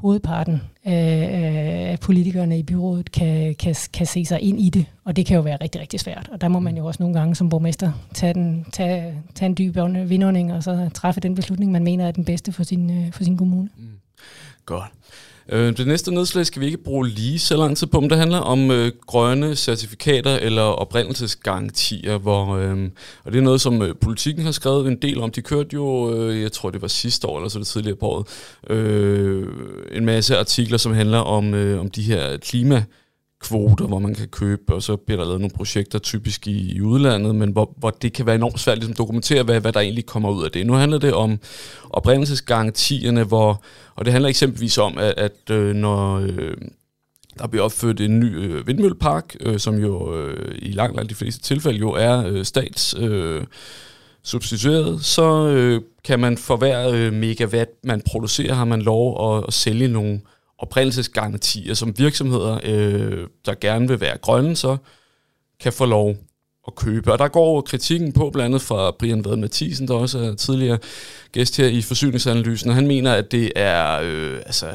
hovedparten 0.00 0.60
af, 0.84 1.28
af 1.92 2.00
politikerne 2.00 2.58
i 2.58 2.62
byrådet 2.62 3.12
kan, 3.12 3.54
kan, 3.54 3.74
kan 3.92 4.06
se 4.06 4.24
sig 4.24 4.40
ind 4.40 4.60
i 4.60 4.70
det, 4.70 4.86
og 5.04 5.16
det 5.16 5.26
kan 5.26 5.36
jo 5.36 5.42
være 5.42 5.58
rigtig, 5.60 5.80
rigtig 5.80 6.00
svært. 6.00 6.28
Og 6.32 6.40
der 6.40 6.48
må 6.48 6.58
man 6.58 6.76
jo 6.76 6.86
også 6.86 7.02
nogle 7.02 7.18
gange 7.18 7.34
som 7.34 7.48
borgmester 7.48 7.92
tage, 8.14 8.34
den, 8.34 8.66
tage, 8.72 9.22
tage 9.34 9.46
en 9.46 9.56
dyb 9.58 9.76
vindånding, 10.08 10.52
og 10.52 10.62
så 10.62 10.90
træffe 10.94 11.20
den 11.20 11.34
beslutning, 11.34 11.72
man 11.72 11.84
mener 11.84 12.06
er 12.06 12.12
den 12.12 12.24
bedste 12.24 12.52
for 12.52 12.62
sin, 12.62 12.90
øh, 12.90 13.12
for 13.12 13.24
sin 13.24 13.36
kommune. 13.36 13.68
Mm. 13.76 13.86
Godt. 14.66 14.92
Øh, 15.52 15.76
det 15.76 15.86
næste 15.86 16.14
nedslag 16.14 16.46
skal 16.46 16.60
vi 16.60 16.66
ikke 16.66 16.78
bruge 16.78 17.08
lige 17.08 17.38
så 17.38 17.56
lang 17.56 17.76
tid 17.76 17.86
på, 17.86 18.00
men 18.00 18.10
det 18.10 18.18
handler 18.18 18.38
om 18.38 18.70
øh, 18.70 18.92
grønne 19.06 19.56
certifikater 19.56 20.36
eller 20.36 20.62
oprindelsesgarantier, 20.62 22.18
hvor, 22.18 22.56
øh, 22.56 22.88
og 23.24 23.32
det 23.32 23.38
er 23.38 23.42
noget, 23.42 23.60
som 23.60 23.82
øh, 23.82 23.94
politikken 24.00 24.44
har 24.44 24.52
skrevet 24.52 24.86
en 24.86 25.02
del 25.02 25.20
om. 25.20 25.30
De 25.30 25.42
kørte 25.42 25.68
jo, 25.74 26.14
øh, 26.14 26.42
jeg 26.42 26.52
tror 26.52 26.70
det 26.70 26.82
var 26.82 26.88
sidste 26.88 27.26
år, 27.28 27.38
eller 27.38 27.48
så 27.48 27.58
det 27.58 27.66
tidligere 27.66 27.96
på 27.96 28.06
året, 28.06 28.26
øh, 28.70 29.46
en 29.92 30.04
masse 30.04 30.38
artikler, 30.38 30.78
som 30.78 30.92
handler 30.92 31.18
om, 31.18 31.54
øh, 31.54 31.80
om 31.80 31.90
de 31.90 32.02
her 32.02 32.36
klima 32.36 32.84
kvoter, 33.40 33.86
hvor 33.86 33.98
man 33.98 34.14
kan 34.14 34.28
købe, 34.28 34.74
og 34.74 34.82
så 34.82 34.96
bliver 34.96 35.18
der 35.18 35.24
lavet 35.24 35.40
nogle 35.40 35.54
projekter, 35.54 35.98
typisk 35.98 36.46
i, 36.46 36.76
i 36.76 36.80
udlandet, 36.80 37.34
men 37.34 37.50
hvor, 37.50 37.74
hvor 37.76 37.90
det 37.90 38.12
kan 38.12 38.26
være 38.26 38.34
enormt 38.34 38.60
svært 38.60 38.78
ligesom, 38.78 38.92
at 38.92 38.98
dokumentere, 38.98 39.42
hvad, 39.42 39.60
hvad 39.60 39.72
der 39.72 39.80
egentlig 39.80 40.06
kommer 40.06 40.30
ud 40.30 40.44
af 40.44 40.50
det. 40.50 40.66
Nu 40.66 40.72
handler 40.72 40.98
det 40.98 41.14
om 41.14 41.38
oprindelsesgarantierne, 41.90 43.24
hvor, 43.24 43.62
og 43.94 44.04
det 44.04 44.12
handler 44.12 44.28
eksempelvis 44.28 44.78
om, 44.78 44.98
at, 44.98 45.14
at 45.16 45.50
øh, 45.50 45.74
når 45.74 46.16
øh, 46.16 46.56
der 47.38 47.46
bliver 47.46 47.64
opført 47.64 48.00
en 48.00 48.20
ny 48.20 48.36
øh, 48.36 48.66
vindmøllepark, 48.66 49.36
øh, 49.40 49.58
som 49.58 49.74
jo 49.74 50.16
øh, 50.16 50.58
i 50.62 50.72
langt, 50.72 50.96
langt 50.96 51.10
de 51.10 51.14
fleste 51.14 51.42
tilfælde 51.42 51.78
jo 51.78 51.90
er 51.90 52.26
øh, 52.26 52.44
stats... 52.44 52.94
Øh, 52.98 53.44
substitueret, 54.22 55.04
så 55.04 55.48
øh, 55.48 55.82
kan 56.04 56.20
man 56.20 56.38
for 56.38 56.56
hver 56.56 56.88
øh, 56.88 57.12
megawatt, 57.12 57.70
man 57.84 58.02
producerer, 58.06 58.54
har 58.54 58.64
man 58.64 58.82
lov 58.82 59.36
at, 59.36 59.44
at 59.48 59.54
sælge 59.54 59.88
nogle 59.88 60.20
oprindelsesgarantier, 60.58 61.74
som 61.74 61.98
virksomheder, 61.98 62.60
øh, 62.64 63.26
der 63.46 63.54
gerne 63.60 63.88
vil 63.88 64.00
være 64.00 64.18
grønne, 64.18 64.56
så 64.56 64.76
kan 65.60 65.72
få 65.72 65.84
lov 65.84 66.16
at 66.66 66.74
købe. 66.74 67.12
Og 67.12 67.18
der 67.18 67.28
går 67.28 67.60
kritikken 67.60 68.12
på, 68.12 68.30
blandt 68.30 68.44
andet 68.44 68.62
fra 68.62 68.90
Brian 68.90 69.24
Vad 69.24 69.36
Mathisen, 69.36 69.88
der 69.88 69.94
også 69.94 70.18
er 70.18 70.34
tidligere 70.34 70.78
gæst 71.32 71.56
her 71.56 71.66
i 71.66 71.82
forsyningsanalysen, 71.82 72.70
og 72.70 72.74
han 72.74 72.86
mener, 72.86 73.12
at 73.12 73.32
det 73.32 73.52
er 73.56 74.00
øh, 74.02 74.36
altså, 74.46 74.66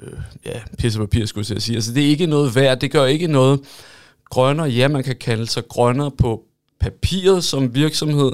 øh, 0.00 0.12
ja, 0.46 0.60
pisse 0.78 0.98
papir, 0.98 1.26
skulle 1.26 1.46
jeg 1.50 1.62
sige. 1.62 1.76
Altså, 1.76 1.92
det 1.92 2.04
er 2.04 2.08
ikke 2.08 2.26
noget 2.26 2.54
værd, 2.54 2.80
det 2.80 2.90
gør 2.90 3.04
ikke 3.04 3.26
noget 3.26 3.60
grønnere. 4.24 4.68
Ja, 4.68 4.88
man 4.88 5.02
kan 5.02 5.16
kalde 5.16 5.46
sig 5.46 5.68
grønnere 5.68 6.10
på 6.10 6.42
papiret 6.80 7.44
som 7.44 7.74
virksomhed, 7.74 8.32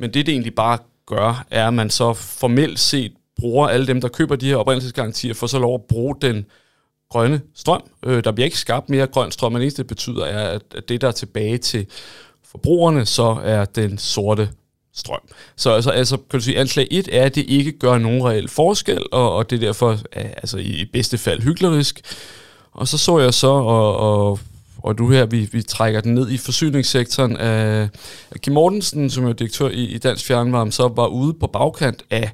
men 0.00 0.14
det, 0.14 0.26
det 0.26 0.32
egentlig 0.32 0.54
bare 0.54 0.78
gør, 1.06 1.46
er, 1.50 1.66
at 1.66 1.74
man 1.74 1.90
så 1.90 2.12
formelt 2.12 2.78
set 2.78 3.12
bruger 3.38 3.68
alle 3.68 3.86
dem, 3.86 4.00
der 4.00 4.08
køber 4.08 4.36
de 4.36 4.48
her 4.48 4.56
oprindelsesgarantier, 4.56 5.34
for 5.34 5.46
så 5.46 5.58
lov 5.58 5.74
at 5.74 5.82
bruge 5.88 6.14
den 6.22 6.46
grønne 7.10 7.40
strøm. 7.54 7.82
Øh, 8.06 8.24
der 8.24 8.32
bliver 8.32 8.44
ikke 8.44 8.58
skabt 8.58 8.90
mere 8.90 9.06
grøn 9.06 9.30
strøm, 9.30 9.52
men 9.52 9.60
det 9.60 9.64
eneste, 9.64 9.82
det 9.82 9.88
betyder, 9.88 10.24
er, 10.24 10.58
at 10.74 10.88
det, 10.88 11.00
der 11.00 11.08
er 11.08 11.12
tilbage 11.12 11.58
til 11.58 11.86
forbrugerne, 12.50 13.06
så 13.06 13.40
er 13.44 13.64
den 13.64 13.98
sorte 13.98 14.48
strøm. 14.94 15.20
Så 15.56 15.70
altså, 15.70 15.90
altså 15.90 16.16
kan 16.16 16.40
du 16.40 16.44
sige, 16.44 16.58
anslag 16.58 16.88
1 16.90 17.08
er, 17.12 17.24
at 17.24 17.34
det 17.34 17.44
ikke 17.48 17.78
gør 17.78 17.98
nogen 17.98 18.24
reel 18.24 18.48
forskel, 18.48 19.02
og, 19.12 19.34
og 19.34 19.50
det 19.50 19.56
er 19.56 19.60
derfor 19.60 19.98
altså, 20.12 20.58
i 20.58 20.84
bedste 20.92 21.18
fald 21.18 21.42
hyklerisk. 21.42 22.00
Og 22.72 22.88
så 22.88 22.98
så 22.98 23.18
jeg 23.18 23.34
så, 23.34 23.46
og, 23.46 23.96
og, 23.96 24.38
og 24.78 24.94
nu 24.98 25.08
her, 25.08 25.26
vi, 25.26 25.48
vi 25.52 25.62
trækker 25.62 26.00
den 26.00 26.14
ned 26.14 26.30
i 26.30 26.38
forsyningssektoren 26.38 27.36
af, 27.36 27.88
af 28.30 28.40
Kim 28.40 28.52
Mortensen, 28.52 29.10
som 29.10 29.24
er 29.24 29.32
direktør 29.32 29.68
i, 29.68 29.84
i 29.84 29.98
Dansk 29.98 30.26
Fjernvarme, 30.26 30.72
så 30.72 30.88
var 30.88 31.06
ude 31.06 31.34
på 31.34 31.46
bagkant 31.46 32.02
af 32.10 32.30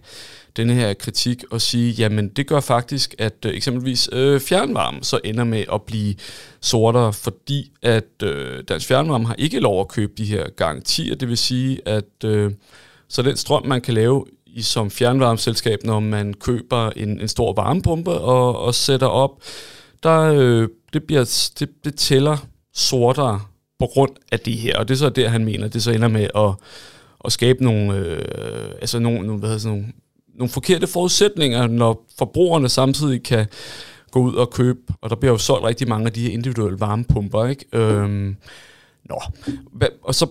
den 0.56 0.70
her 0.70 0.94
kritik 0.94 1.44
og 1.50 1.60
sige, 1.60 1.92
jamen 1.92 2.28
det 2.28 2.46
gør 2.46 2.60
faktisk, 2.60 3.14
at 3.18 3.34
øh, 3.46 3.54
eksempelvis 3.54 4.08
øh, 4.12 4.40
fjernvarme 4.40 4.98
så 5.02 5.20
ender 5.24 5.44
med 5.44 5.64
at 5.72 5.82
blive 5.82 6.14
sortere, 6.60 7.12
fordi 7.12 7.72
at 7.82 8.22
øh, 8.22 8.64
Dansk 8.68 8.86
Fjernvarme 8.86 9.26
har 9.26 9.34
ikke 9.34 9.60
lov 9.60 9.80
at 9.80 9.88
købe 9.88 10.12
de 10.18 10.24
her 10.24 10.50
garantier. 10.56 11.14
Det 11.14 11.28
vil 11.28 11.38
sige, 11.38 11.88
at 11.88 12.24
øh, 12.24 12.52
så 13.08 13.22
den 13.22 13.36
strøm, 13.36 13.66
man 13.66 13.80
kan 13.80 13.94
lave 13.94 14.24
i 14.46 14.62
som 14.62 14.90
fjernvarmeselskab, 14.90 15.78
når 15.84 16.00
man 16.00 16.34
køber 16.34 16.90
en, 16.90 17.20
en 17.20 17.28
stor 17.28 17.52
varmepumpe 17.52 18.10
og, 18.10 18.58
og 18.58 18.74
sætter 18.74 19.06
op, 19.06 19.42
der, 20.02 20.20
øh, 20.20 20.68
det, 20.92 21.04
bliver, 21.04 21.52
det, 21.58 21.84
det 21.84 21.96
tæller 21.96 22.36
sortere 22.74 23.40
på 23.78 23.86
grund 23.86 24.12
af 24.32 24.40
det 24.40 24.54
her. 24.54 24.78
Og 24.78 24.88
det 24.88 24.94
er 24.94 24.98
så 24.98 25.08
der, 25.08 25.28
han 25.28 25.44
mener, 25.44 25.68
det 25.68 25.82
så 25.82 25.90
ender 25.90 26.08
med 26.08 26.28
at, 26.34 26.54
at 27.24 27.32
skabe 27.32 27.64
nogle, 27.64 27.96
øh, 27.96 28.74
altså 28.80 28.98
nogle, 28.98 29.26
nogle, 29.26 29.38
hvad 29.38 29.48
hedder 29.48 29.60
sådan 29.60 29.78
nogle 29.78 29.92
nogle 30.38 30.50
forkerte 30.50 30.86
forudsætninger, 30.86 31.66
når 31.66 32.06
forbrugerne 32.18 32.68
samtidig 32.68 33.22
kan 33.22 33.46
gå 34.10 34.20
ud 34.20 34.34
og 34.34 34.50
købe, 34.50 34.80
og 35.00 35.10
der 35.10 35.16
bliver 35.16 35.32
jo 35.32 35.38
solgt 35.38 35.64
rigtig 35.64 35.88
mange 35.88 36.06
af 36.06 36.12
de 36.12 36.22
her 36.22 36.30
individuelle 36.30 36.80
varmepumper, 36.80 37.46
ikke? 37.46 37.64
Øhm, 37.72 38.36
nå, 39.04 39.22
og 40.02 40.14
så 40.14 40.26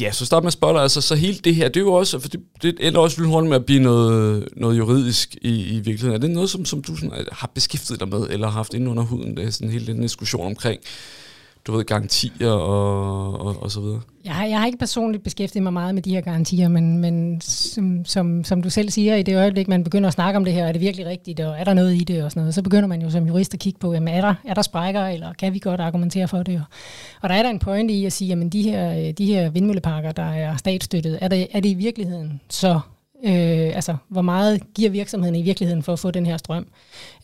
Ja, 0.00 0.12
så 0.12 0.26
start 0.26 0.42
med 0.42 0.46
at 0.46 0.52
spørge 0.52 0.74
dig, 0.74 0.82
altså, 0.82 1.00
så 1.00 1.14
hele 1.14 1.38
det 1.38 1.54
her, 1.54 1.68
det 1.68 1.76
er 1.76 1.80
jo 1.80 1.92
også, 1.92 2.18
for 2.18 2.28
det, 2.28 2.40
det 2.62 2.76
ender 2.80 3.00
også 3.00 3.20
lynhurtigt 3.20 3.48
med 3.48 3.56
at 3.56 3.66
blive 3.66 3.82
noget, 3.82 4.48
noget 4.56 4.78
juridisk 4.78 5.36
i, 5.42 5.64
i 5.64 5.74
virkeligheden. 5.74 6.14
Er 6.14 6.18
det 6.18 6.30
noget, 6.30 6.50
som, 6.50 6.64
som 6.64 6.82
du 6.82 6.96
sådan, 6.96 7.20
øh, 7.20 7.26
har 7.32 7.50
beskæftiget 7.54 8.00
dig 8.00 8.08
med, 8.08 8.26
eller 8.30 8.46
har 8.46 8.54
haft 8.54 8.74
ind 8.74 8.88
under 8.88 9.02
huden, 9.02 9.36
det 9.36 9.44
er 9.44 9.50
sådan 9.50 9.70
hele 9.70 9.86
den 9.86 10.02
diskussion 10.02 10.46
omkring, 10.46 10.80
du 11.66 11.72
ved, 11.72 11.84
garantier 11.84 12.50
og, 12.50 13.40
og, 13.40 13.62
og 13.62 13.70
så 13.70 13.80
videre? 13.80 14.00
Jeg 14.24 14.34
har, 14.34 14.46
jeg 14.46 14.58
har 14.58 14.66
ikke 14.66 14.78
personligt 14.78 15.22
beskæftiget 15.22 15.62
mig 15.62 15.72
meget 15.72 15.94
med 15.94 16.02
de 16.02 16.14
her 16.14 16.20
garantier, 16.20 16.68
men, 16.68 16.98
men 16.98 17.40
som, 17.40 18.04
som, 18.04 18.44
som 18.44 18.62
du 18.62 18.70
selv 18.70 18.90
siger, 18.90 19.16
i 19.16 19.22
det 19.22 19.36
øjeblik, 19.36 19.68
man 19.68 19.84
begynder 19.84 20.06
at 20.06 20.12
snakke 20.12 20.36
om 20.36 20.44
det 20.44 20.54
her, 20.54 20.66
er 20.66 20.72
det 20.72 20.80
virkelig 20.80 21.06
rigtigt, 21.06 21.40
og 21.40 21.58
er 21.58 21.64
der 21.64 21.74
noget 21.74 21.94
i 21.94 22.04
det 22.04 22.24
og 22.24 22.30
sådan 22.30 22.40
noget, 22.40 22.54
så 22.54 22.62
begynder 22.62 22.88
man 22.88 23.02
jo 23.02 23.10
som 23.10 23.26
jurist 23.26 23.54
at 23.54 23.60
kigge 23.60 23.78
på, 23.78 23.92
jamen 23.92 24.14
er 24.14 24.20
der, 24.20 24.34
er 24.44 24.54
der 24.54 24.62
sprækker, 24.62 25.06
eller 25.06 25.32
kan 25.32 25.54
vi 25.54 25.58
godt 25.58 25.80
argumentere 25.80 26.28
for 26.28 26.42
det? 26.42 26.64
Og 27.20 27.28
der 27.28 27.34
er 27.34 27.42
der 27.42 27.50
en 27.50 27.58
pointe 27.58 27.94
i 27.94 28.04
at 28.04 28.12
sige, 28.12 28.28
jamen 28.28 28.48
de 28.48 28.62
her, 28.62 29.12
de 29.12 29.26
her 29.26 29.50
vindmølleparker, 29.50 30.12
der 30.12 30.22
er 30.22 30.56
statsstøttet, 30.56 31.18
er 31.20 31.28
det, 31.28 31.46
er 31.52 31.60
det 31.60 31.68
i 31.68 31.74
virkeligheden 31.74 32.40
så 32.50 32.80
Øh, 33.24 33.76
altså, 33.76 33.96
hvor 34.08 34.22
meget 34.22 34.74
giver 34.74 34.90
virksomheden 34.90 35.34
i 35.36 35.42
virkeligheden 35.42 35.82
for 35.82 35.92
at 35.92 35.98
få 35.98 36.10
den 36.10 36.26
her 36.26 36.36
strøm? 36.36 36.66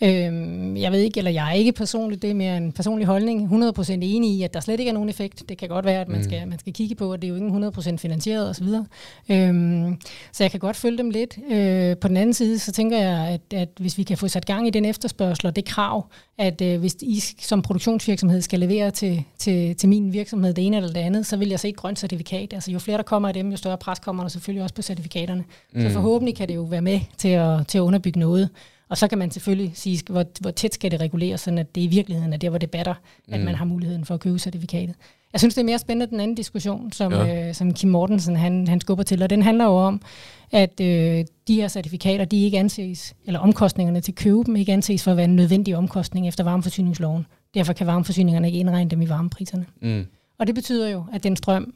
Øh, 0.02 0.80
jeg 0.80 0.92
ved 0.92 1.00
ikke, 1.00 1.18
eller 1.18 1.30
jeg 1.30 1.48
er 1.48 1.52
ikke 1.52 1.72
personligt, 1.72 2.22
det 2.22 2.30
er 2.30 2.34
mere 2.34 2.56
en 2.56 2.72
personlig 2.72 3.06
holdning, 3.06 3.64
100% 3.64 3.92
enig 3.92 4.30
i, 4.30 4.42
at 4.42 4.54
der 4.54 4.60
slet 4.60 4.80
ikke 4.80 4.90
er 4.90 4.94
nogen 4.94 5.08
effekt. 5.08 5.48
Det 5.48 5.58
kan 5.58 5.68
godt 5.68 5.84
være, 5.84 6.00
at 6.00 6.08
man, 6.08 6.16
mm. 6.16 6.24
skal, 6.24 6.48
man 6.48 6.58
skal 6.58 6.72
kigge 6.72 6.94
på, 6.94 7.12
at 7.12 7.22
det 7.22 7.28
er 7.28 7.28
jo 7.28 7.34
ikke 7.34 7.92
100% 7.92 7.96
finansieret 7.96 8.50
osv. 8.50 8.66
Øh, 9.28 9.92
så 10.32 10.44
jeg 10.44 10.50
kan 10.50 10.60
godt 10.60 10.76
følge 10.76 10.98
dem 10.98 11.10
lidt. 11.10 11.38
Øh, 11.50 11.96
på 11.96 12.08
den 12.08 12.16
anden 12.16 12.34
side, 12.34 12.58
så 12.58 12.72
tænker 12.72 12.98
jeg, 12.98 13.28
at, 13.28 13.58
at 13.58 13.68
hvis 13.80 13.98
vi 13.98 14.02
kan 14.02 14.16
få 14.16 14.28
sat 14.28 14.46
gang 14.46 14.66
i 14.66 14.70
den 14.70 14.84
efterspørgsel 14.84 15.46
og 15.46 15.56
det 15.56 15.64
krav, 15.64 16.06
at 16.38 16.60
øh, 16.60 16.80
hvis 16.80 16.96
I 17.00 17.20
som 17.20 17.62
produktionsvirksomhed 17.62 18.40
skal 18.40 18.60
levere 18.60 18.90
til, 18.90 19.24
til, 19.38 19.76
til 19.76 19.88
min 19.88 20.12
virksomhed 20.12 20.54
det 20.54 20.66
ene 20.66 20.76
eller 20.76 20.92
det 20.92 21.00
andet, 21.00 21.26
så 21.26 21.36
vil 21.36 21.48
jeg 21.48 21.60
se 21.60 21.68
et 21.68 21.76
grønt 21.76 21.98
certifikat. 21.98 22.52
Altså 22.52 22.70
jo 22.70 22.78
flere 22.78 22.96
der 22.96 23.02
kommer 23.02 23.28
af 23.28 23.34
dem, 23.34 23.50
jo 23.50 23.56
større 23.56 23.78
pres 23.78 23.98
kommer 23.98 24.22
der 24.22 24.28
selvfølgelig 24.28 24.62
også 24.62 24.74
på 24.74 24.82
certifikaterne. 24.82 25.44
Mm. 25.72 25.82
Så 25.82 25.89
forhåbentlig 25.92 26.36
kan 26.36 26.48
det 26.48 26.54
jo 26.54 26.62
være 26.62 26.82
med 26.82 27.00
til 27.18 27.28
at, 27.28 27.66
til 27.66 27.78
at 27.78 27.82
underbygge 27.82 28.20
noget. 28.20 28.48
Og 28.88 28.98
så 28.98 29.08
kan 29.08 29.18
man 29.18 29.30
selvfølgelig 29.30 29.72
sige, 29.74 30.00
hvor, 30.10 30.24
hvor 30.40 30.50
tæt 30.50 30.74
skal 30.74 30.90
det 30.90 31.00
reguleres, 31.00 31.40
sådan 31.40 31.58
at 31.58 31.74
det 31.74 31.80
i 31.80 31.86
virkeligheden 31.86 32.32
er 32.32 32.36
der, 32.36 32.48
hvor 32.48 32.58
det 32.58 32.70
batter, 32.70 32.94
mm. 33.28 33.34
at 33.34 33.40
man 33.40 33.54
har 33.54 33.64
muligheden 33.64 34.04
for 34.04 34.14
at 34.14 34.20
købe 34.20 34.38
certifikatet. 34.38 34.94
Jeg 35.32 35.40
synes, 35.40 35.54
det 35.54 35.60
er 35.60 35.64
mere 35.64 35.78
spændende 35.78 36.10
den 36.10 36.20
anden 36.20 36.34
diskussion, 36.34 36.92
som, 36.92 37.12
ja. 37.12 37.48
øh, 37.48 37.54
som 37.54 37.74
Kim 37.74 37.90
Mortensen 37.90 38.36
han, 38.36 38.68
han 38.68 38.80
skubber 38.80 39.04
til, 39.04 39.22
og 39.22 39.30
den 39.30 39.42
handler 39.42 39.64
jo 39.64 39.76
om, 39.76 40.02
at 40.52 40.80
øh, 40.80 41.24
de 41.48 41.54
her 41.54 41.68
certifikater, 41.68 42.24
de 42.24 42.44
ikke 42.44 42.58
anses, 42.58 43.14
eller 43.26 43.40
omkostningerne 43.40 44.00
til 44.00 44.12
at 44.12 44.16
købe 44.16 44.44
dem, 44.46 44.56
ikke 44.56 44.72
anses 44.72 45.02
for 45.02 45.10
at 45.10 45.16
være 45.16 45.24
en 45.24 45.36
nødvendig 45.36 45.76
omkostning 45.76 46.28
efter 46.28 46.44
varmeforsyningsloven. 46.44 47.26
Derfor 47.54 47.72
kan 47.72 47.86
varmeforsyningerne 47.86 48.46
ikke 48.46 48.58
indregne 48.58 48.90
dem 48.90 49.02
i 49.02 49.08
varmepriserne. 49.08 49.66
Mm. 49.82 50.06
Og 50.38 50.46
det 50.46 50.54
betyder 50.54 50.88
jo, 50.88 51.04
at 51.12 51.22
den 51.22 51.36
strøm, 51.36 51.74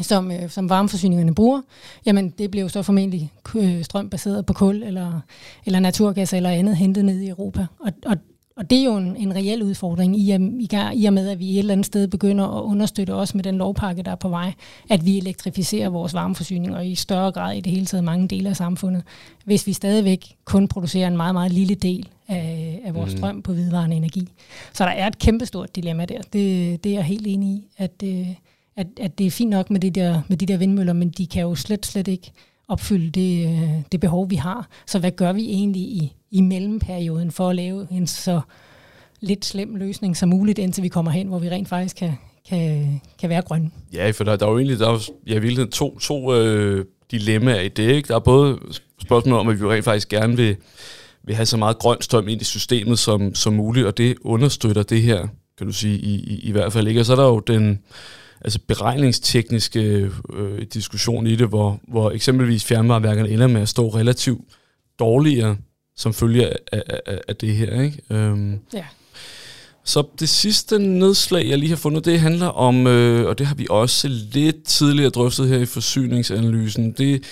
som, 0.00 0.30
øh, 0.30 0.50
som 0.50 0.68
varmeforsyningerne 0.68 1.34
bruger, 1.34 1.60
jamen 2.06 2.30
det 2.30 2.50
bliver 2.50 2.62
jo 2.62 2.68
så 2.68 2.82
formentlig 2.82 3.32
øh, 3.54 3.84
strøm 3.84 4.08
baseret 4.08 4.46
på 4.46 4.52
kul 4.52 4.82
eller, 4.82 5.20
eller 5.66 5.80
naturgas 5.80 6.32
eller 6.32 6.50
andet 6.50 6.76
hentet 6.76 7.04
ned 7.04 7.20
i 7.20 7.28
Europa. 7.28 7.66
Og, 7.80 7.92
og, 8.06 8.16
og 8.56 8.70
det 8.70 8.78
er 8.78 8.84
jo 8.84 8.96
en, 8.96 9.16
en 9.16 9.34
reel 9.34 9.62
udfordring 9.62 10.16
i, 10.16 10.34
i, 10.34 10.68
i 10.94 11.04
og 11.04 11.12
med, 11.12 11.28
at 11.28 11.38
vi 11.38 11.52
et 11.52 11.58
eller 11.58 11.72
andet 11.72 11.86
sted 11.86 12.08
begynder 12.08 12.58
at 12.58 12.62
understøtte 12.62 13.14
også 13.14 13.36
med 13.36 13.44
den 13.44 13.58
lovpakke, 13.58 14.02
der 14.02 14.10
er 14.10 14.16
på 14.16 14.28
vej, 14.28 14.52
at 14.90 15.06
vi 15.06 15.18
elektrificerer 15.18 15.88
vores 15.88 16.14
varmeforsyning 16.14 16.76
og 16.76 16.86
i 16.86 16.94
større 16.94 17.32
grad 17.32 17.56
i 17.56 17.60
det 17.60 17.72
hele 17.72 17.86
taget 17.86 18.04
mange 18.04 18.28
dele 18.28 18.48
af 18.48 18.56
samfundet. 18.56 19.02
Hvis 19.44 19.66
vi 19.66 19.72
stadigvæk 19.72 20.36
kun 20.44 20.68
producerer 20.68 21.08
en 21.08 21.16
meget, 21.16 21.34
meget 21.34 21.52
lille 21.52 21.74
del 21.74 22.08
af, 22.28 22.80
af 22.84 22.94
vores 22.94 23.12
mm. 23.12 23.18
strøm 23.18 23.42
på 23.42 23.52
vedvarende 23.52 23.96
energi. 23.96 24.28
Så 24.72 24.84
der 24.84 24.90
er 24.90 25.06
et 25.06 25.18
kæmpestort 25.18 25.76
dilemma 25.76 26.04
der. 26.04 26.20
Det, 26.32 26.84
det 26.84 26.90
er 26.90 26.96
jeg 26.96 27.04
helt 27.04 27.26
enig 27.26 27.48
i, 27.48 27.64
at, 27.76 28.02
øh, 28.04 28.28
at, 28.76 28.86
at 29.00 29.18
det 29.18 29.26
er 29.26 29.30
fint 29.30 29.50
nok 29.50 29.70
med, 29.70 29.80
det 29.80 29.94
der, 29.94 30.22
med 30.28 30.36
de 30.36 30.46
der 30.46 30.56
vindmøller, 30.56 30.92
men 30.92 31.10
de 31.10 31.26
kan 31.26 31.42
jo 31.42 31.54
slet, 31.54 31.86
slet 31.86 32.08
ikke 32.08 32.32
opfylde 32.68 33.10
det, 33.10 33.46
øh, 33.46 33.82
det 33.92 34.00
behov, 34.00 34.30
vi 34.30 34.36
har. 34.36 34.68
Så 34.86 34.98
hvad 34.98 35.10
gør 35.10 35.32
vi 35.32 35.44
egentlig 35.50 35.82
i, 35.82 36.12
i 36.30 36.40
mellemperioden 36.40 37.30
for 37.30 37.48
at 37.48 37.56
lave 37.56 37.86
en 37.90 38.06
så 38.06 38.40
lidt 39.20 39.44
slem 39.44 39.74
løsning 39.74 40.16
som 40.16 40.28
muligt, 40.28 40.58
indtil 40.58 40.82
vi 40.82 40.88
kommer 40.88 41.10
hen, 41.10 41.26
hvor 41.26 41.38
vi 41.38 41.50
rent 41.50 41.68
faktisk 41.68 41.96
kan, 41.96 42.12
kan, 42.48 43.00
kan 43.18 43.28
være 43.28 43.42
grønne? 43.42 43.70
Ja, 43.92 44.10
for 44.10 44.24
der, 44.24 44.36
der 44.36 44.46
er 44.46 44.50
jo 44.50 44.58
egentlig 44.58 44.78
der 44.78 44.88
er, 44.88 45.10
ja, 45.26 45.38
virkelig 45.38 45.70
to, 45.70 45.98
to 45.98 46.34
øh, 46.34 46.84
dilemmaer 47.10 47.60
i 47.60 47.68
det. 47.68 47.92
Ikke? 47.92 48.08
Der 48.08 48.14
er 48.14 48.20
både 48.20 48.58
spørgsmålet 49.02 49.40
om, 49.40 49.48
at 49.48 49.60
vi 49.60 49.66
rent 49.66 49.84
faktisk 49.84 50.08
gerne 50.08 50.36
vil, 50.36 50.56
vil 51.24 51.34
have 51.34 51.46
så 51.46 51.56
meget 51.56 51.78
grøn 51.78 52.00
strøm 52.00 52.28
ind 52.28 52.40
i 52.40 52.44
systemet 52.44 52.98
som, 52.98 53.34
som 53.34 53.52
muligt, 53.52 53.86
og 53.86 53.98
det 53.98 54.16
understøtter 54.20 54.82
det 54.82 55.02
her, 55.02 55.26
kan 55.58 55.66
du 55.66 55.72
sige, 55.72 55.98
i, 55.98 56.14
i, 56.14 56.40
i 56.40 56.50
hvert 56.52 56.72
fald 56.72 56.88
ikke. 56.88 57.00
Og 57.00 57.06
så 57.06 57.12
er 57.12 57.16
der 57.16 57.26
jo 57.26 57.38
den 57.38 57.78
altså 58.44 58.58
beregningstekniske 58.68 60.10
øh, 60.34 60.62
diskussion 60.74 61.26
i 61.26 61.36
det, 61.36 61.48
hvor, 61.48 61.80
hvor 61.88 62.10
eksempelvis 62.10 62.64
fjernvarmeværkerne 62.64 63.30
ender 63.30 63.46
med 63.46 63.60
at 63.60 63.68
stå 63.68 63.88
relativt 63.88 64.44
dårligere 64.98 65.56
som 65.96 66.14
følge 66.14 66.48
af, 66.72 66.82
af, 67.06 67.20
af 67.28 67.36
det 67.36 67.56
her. 67.56 67.82
Ikke? 67.82 68.02
Øhm, 68.10 68.58
ja. 68.74 68.84
Så 69.84 70.04
det 70.20 70.28
sidste 70.28 70.78
nedslag, 70.78 71.48
jeg 71.48 71.58
lige 71.58 71.68
har 71.68 71.76
fundet, 71.76 72.04
det 72.04 72.20
handler 72.20 72.46
om, 72.46 72.86
øh, 72.86 73.28
og 73.28 73.38
det 73.38 73.46
har 73.46 73.54
vi 73.54 73.66
også 73.70 74.08
lidt 74.08 74.64
tidligere 74.64 75.10
drøftet 75.10 75.48
her 75.48 75.58
i 75.58 75.66
forsyningsanalysen, 75.66 76.92
det 76.92 77.24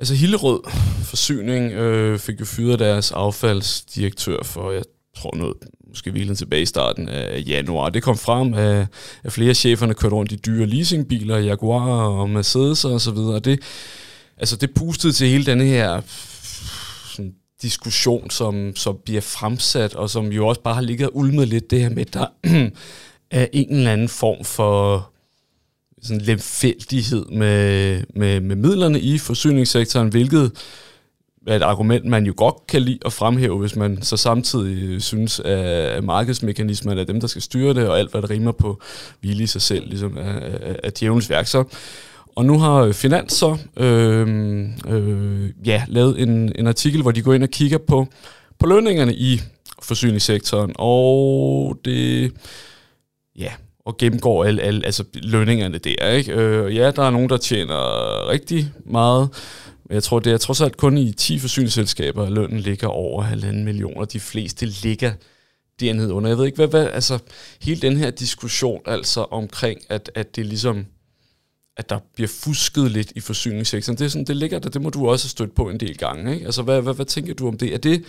Altså 0.00 0.14
Hillerød 0.14 0.60
Forsyning 1.04 1.72
øh, 1.72 2.18
fik 2.18 2.40
jo 2.40 2.44
fyret 2.44 2.78
deres 2.78 3.12
affaldsdirektør 3.12 4.42
for, 4.42 4.72
jeg 4.72 4.82
tror 5.22 5.36
noget, 5.36 5.54
måske 5.88 6.10
hvilen 6.10 6.36
tilbage 6.36 6.62
i 6.62 6.66
starten 6.66 7.08
af 7.08 7.44
januar. 7.46 7.88
Det 7.88 8.02
kom 8.02 8.18
frem, 8.18 8.54
at, 8.54 8.86
at 9.24 9.32
flere 9.32 9.50
af 9.50 9.56
cheferne 9.56 9.94
kørte 9.94 10.14
rundt 10.14 10.32
i 10.32 10.36
dyre 10.36 10.66
leasingbiler, 10.66 11.38
Jaguar 11.38 12.08
og 12.08 12.30
Mercedes 12.30 12.84
og 12.84 13.00
så 13.00 13.10
videre. 13.10 13.38
Det, 13.38 13.60
altså 14.36 14.56
det 14.56 14.74
pustede 14.74 15.12
til 15.12 15.28
hele 15.28 15.46
denne 15.46 15.64
her 15.64 16.00
sådan, 17.14 17.34
diskussion, 17.62 18.30
som, 18.30 18.76
som 18.76 18.98
bliver 19.04 19.20
fremsat, 19.20 19.94
og 19.94 20.10
som 20.10 20.26
jo 20.26 20.46
også 20.46 20.60
bare 20.60 20.74
har 20.74 20.82
ligget 20.82 21.10
ulmet 21.12 21.48
lidt 21.48 21.70
det 21.70 21.80
her 21.80 21.90
med, 21.90 22.04
der 22.04 22.26
er 23.30 23.46
en 23.52 23.74
eller 23.74 23.92
anden 23.92 24.08
form 24.08 24.44
for 24.44 25.10
sådan 26.02 26.20
lemfældighed 26.20 27.26
med, 27.26 28.02
med, 28.14 28.40
med 28.40 28.56
midlerne 28.56 29.00
i 29.00 29.18
forsyningssektoren, 29.18 30.08
hvilket 30.08 30.52
et 31.46 31.62
argument, 31.62 32.04
man 32.04 32.26
jo 32.26 32.34
godt 32.36 32.66
kan 32.68 32.82
lide 32.82 32.98
at 33.04 33.12
fremhæve, 33.12 33.58
hvis 33.58 33.76
man 33.76 34.02
så 34.02 34.16
samtidig 34.16 35.02
synes, 35.02 35.40
at 35.40 36.04
markedsmekanismerne 36.04 37.00
er 37.00 37.04
dem, 37.04 37.20
der 37.20 37.26
skal 37.26 37.42
styre 37.42 37.74
det, 37.74 37.88
og 37.88 37.98
alt, 37.98 38.10
hvad 38.10 38.22
der 38.22 38.30
rimer 38.30 38.52
på 38.52 38.80
hvile 39.20 39.42
i 39.42 39.46
sig 39.46 39.62
selv, 39.62 39.88
ligesom 39.88 40.16
er, 40.16 40.40
er 40.82 40.90
djævelens 41.00 41.30
værk. 41.30 41.46
Så. 41.46 41.64
Og 42.36 42.44
nu 42.44 42.58
har 42.58 42.92
Finans 42.92 43.32
så 43.32 43.56
øh, 43.76 44.28
øh, 44.88 45.50
ja, 45.66 45.82
lavet 45.88 46.22
en, 46.22 46.52
en 46.58 46.66
artikel, 46.66 47.02
hvor 47.02 47.10
de 47.10 47.22
går 47.22 47.34
ind 47.34 47.42
og 47.42 47.48
kigger 47.48 47.78
på, 47.78 48.06
på 48.58 48.66
lønningerne 48.66 49.14
i 49.14 49.40
forsyningssektoren, 49.82 50.72
og 50.78 51.76
det, 51.84 52.32
ja, 53.38 53.52
og 53.84 53.96
gennemgår 53.96 54.44
alle, 54.44 54.62
alle 54.62 54.86
altså 54.86 55.04
lønningerne 55.14 55.78
der. 55.78 56.08
Ikke? 56.08 56.32
Øh, 56.32 56.76
ja, 56.76 56.90
der 56.90 57.02
er 57.02 57.10
nogen, 57.10 57.28
der 57.28 57.36
tjener 57.36 57.78
rigtig 58.28 58.70
meget, 58.86 59.28
jeg 59.90 60.02
tror, 60.02 60.18
det 60.18 60.32
er 60.32 60.38
trods 60.38 60.60
alt 60.60 60.76
kun 60.76 60.98
i 60.98 61.12
10 61.12 61.38
forsyningsselskaber, 61.38 62.24
at 62.24 62.32
lønnen 62.32 62.60
ligger 62.60 62.86
over 62.86 63.22
halvanden 63.22 63.64
millioner. 63.64 64.04
De 64.04 64.20
fleste 64.20 64.66
ligger 64.66 65.12
dernede 65.80 66.12
under. 66.12 66.28
Jeg 66.28 66.38
ved 66.38 66.46
ikke, 66.46 66.56
hvad, 66.56 66.68
hvad, 66.68 66.86
altså 66.86 67.18
hele 67.62 67.80
den 67.80 67.96
her 67.96 68.10
diskussion 68.10 68.80
altså 68.86 69.20
omkring, 69.20 69.80
at, 69.88 70.10
at 70.14 70.36
det 70.36 70.46
ligesom 70.46 70.86
at 71.78 71.90
der 71.90 71.98
bliver 72.14 72.28
fusket 72.28 72.90
lidt 72.90 73.12
i 73.14 73.20
forsyningssektoren. 73.20 73.98
Det, 73.98 74.04
er 74.04 74.08
sådan, 74.08 74.24
det 74.24 74.36
ligger 74.36 74.58
der, 74.58 74.70
det 74.70 74.82
må 74.82 74.90
du 74.90 75.08
også 75.08 75.24
have 75.24 75.30
stødt 75.30 75.54
på 75.54 75.70
en 75.70 75.80
del 75.80 75.98
gange. 75.98 76.34
Ikke? 76.34 76.46
Altså, 76.46 76.62
hvad, 76.62 76.82
hvad, 76.82 76.94
hvad 76.94 77.06
tænker 77.06 77.34
du 77.34 77.48
om 77.48 77.58
det? 77.58 77.74
Er 77.74 77.78
det, 77.78 78.04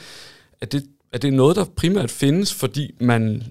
er 0.61 0.65
det, 0.65 0.85
er 1.13 1.17
det 1.17 1.33
noget, 1.33 1.55
der 1.55 1.65
primært 1.65 2.11
findes, 2.11 2.53
fordi 2.53 2.91
man, 2.99 3.43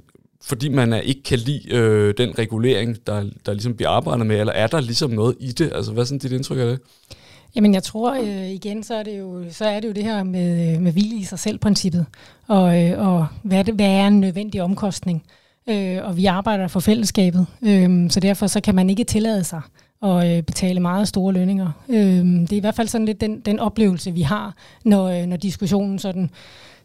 fordi 0.42 0.68
man 0.68 0.92
er, 0.92 1.00
ikke 1.00 1.22
kan 1.22 1.38
lide 1.38 1.74
øh, 1.74 2.14
den 2.18 2.38
regulering, 2.38 3.06
der, 3.06 3.30
der 3.46 3.52
ligesom 3.52 3.74
bliver 3.74 3.90
arbejdet 3.90 4.26
med, 4.26 4.40
eller 4.40 4.52
er 4.52 4.66
der 4.66 4.80
ligesom 4.80 5.10
noget 5.10 5.36
i 5.40 5.52
det? 5.52 5.72
Altså, 5.74 5.92
hvad 5.92 6.02
er 6.02 6.06
sådan 6.06 6.18
dit 6.18 6.32
indtryk 6.32 6.58
af 6.58 6.66
det? 6.66 6.80
Jamen 7.54 7.74
jeg 7.74 7.82
tror 7.82 8.14
øh, 8.14 8.50
igen, 8.50 8.82
så 8.82 8.94
er, 8.94 9.02
det 9.02 9.18
jo, 9.18 9.44
så 9.50 9.64
er 9.64 9.80
det 9.80 9.88
jo 9.88 9.92
det 9.92 10.04
her 10.04 10.22
med, 10.22 10.74
øh, 10.74 10.82
med 10.82 10.92
hvile 10.92 11.16
i 11.16 11.24
sig 11.24 11.38
selv 11.38 11.58
princippet, 11.58 12.06
og, 12.46 12.84
øh, 12.84 13.08
og 13.08 13.26
hvad, 13.42 13.64
det, 13.64 13.74
hvad 13.74 13.86
er 13.86 14.06
en 14.06 14.20
nødvendig 14.20 14.62
omkostning. 14.62 15.22
Øh, 15.68 15.98
og 16.04 16.16
vi 16.16 16.26
arbejder 16.26 16.68
for 16.68 16.80
fællesskabet, 16.80 17.46
øh, 17.62 18.10
så 18.10 18.20
derfor 18.20 18.46
så 18.46 18.60
kan 18.60 18.74
man 18.74 18.90
ikke 18.90 19.04
tillade 19.04 19.44
sig 19.44 19.60
at 20.02 20.36
øh, 20.36 20.42
betale 20.42 20.80
meget 20.80 21.08
store 21.08 21.32
lønninger. 21.32 21.70
Øh, 21.88 22.24
det 22.24 22.52
er 22.52 22.56
i 22.56 22.60
hvert 22.60 22.74
fald 22.74 22.88
sådan 22.88 23.04
lidt 23.04 23.20
den, 23.20 23.40
den 23.40 23.58
oplevelse, 23.58 24.12
vi 24.12 24.22
har, 24.22 24.54
når, 24.84 25.08
øh, 25.08 25.26
når 25.26 25.36
diskussionen 25.36 25.98
sådan 25.98 26.30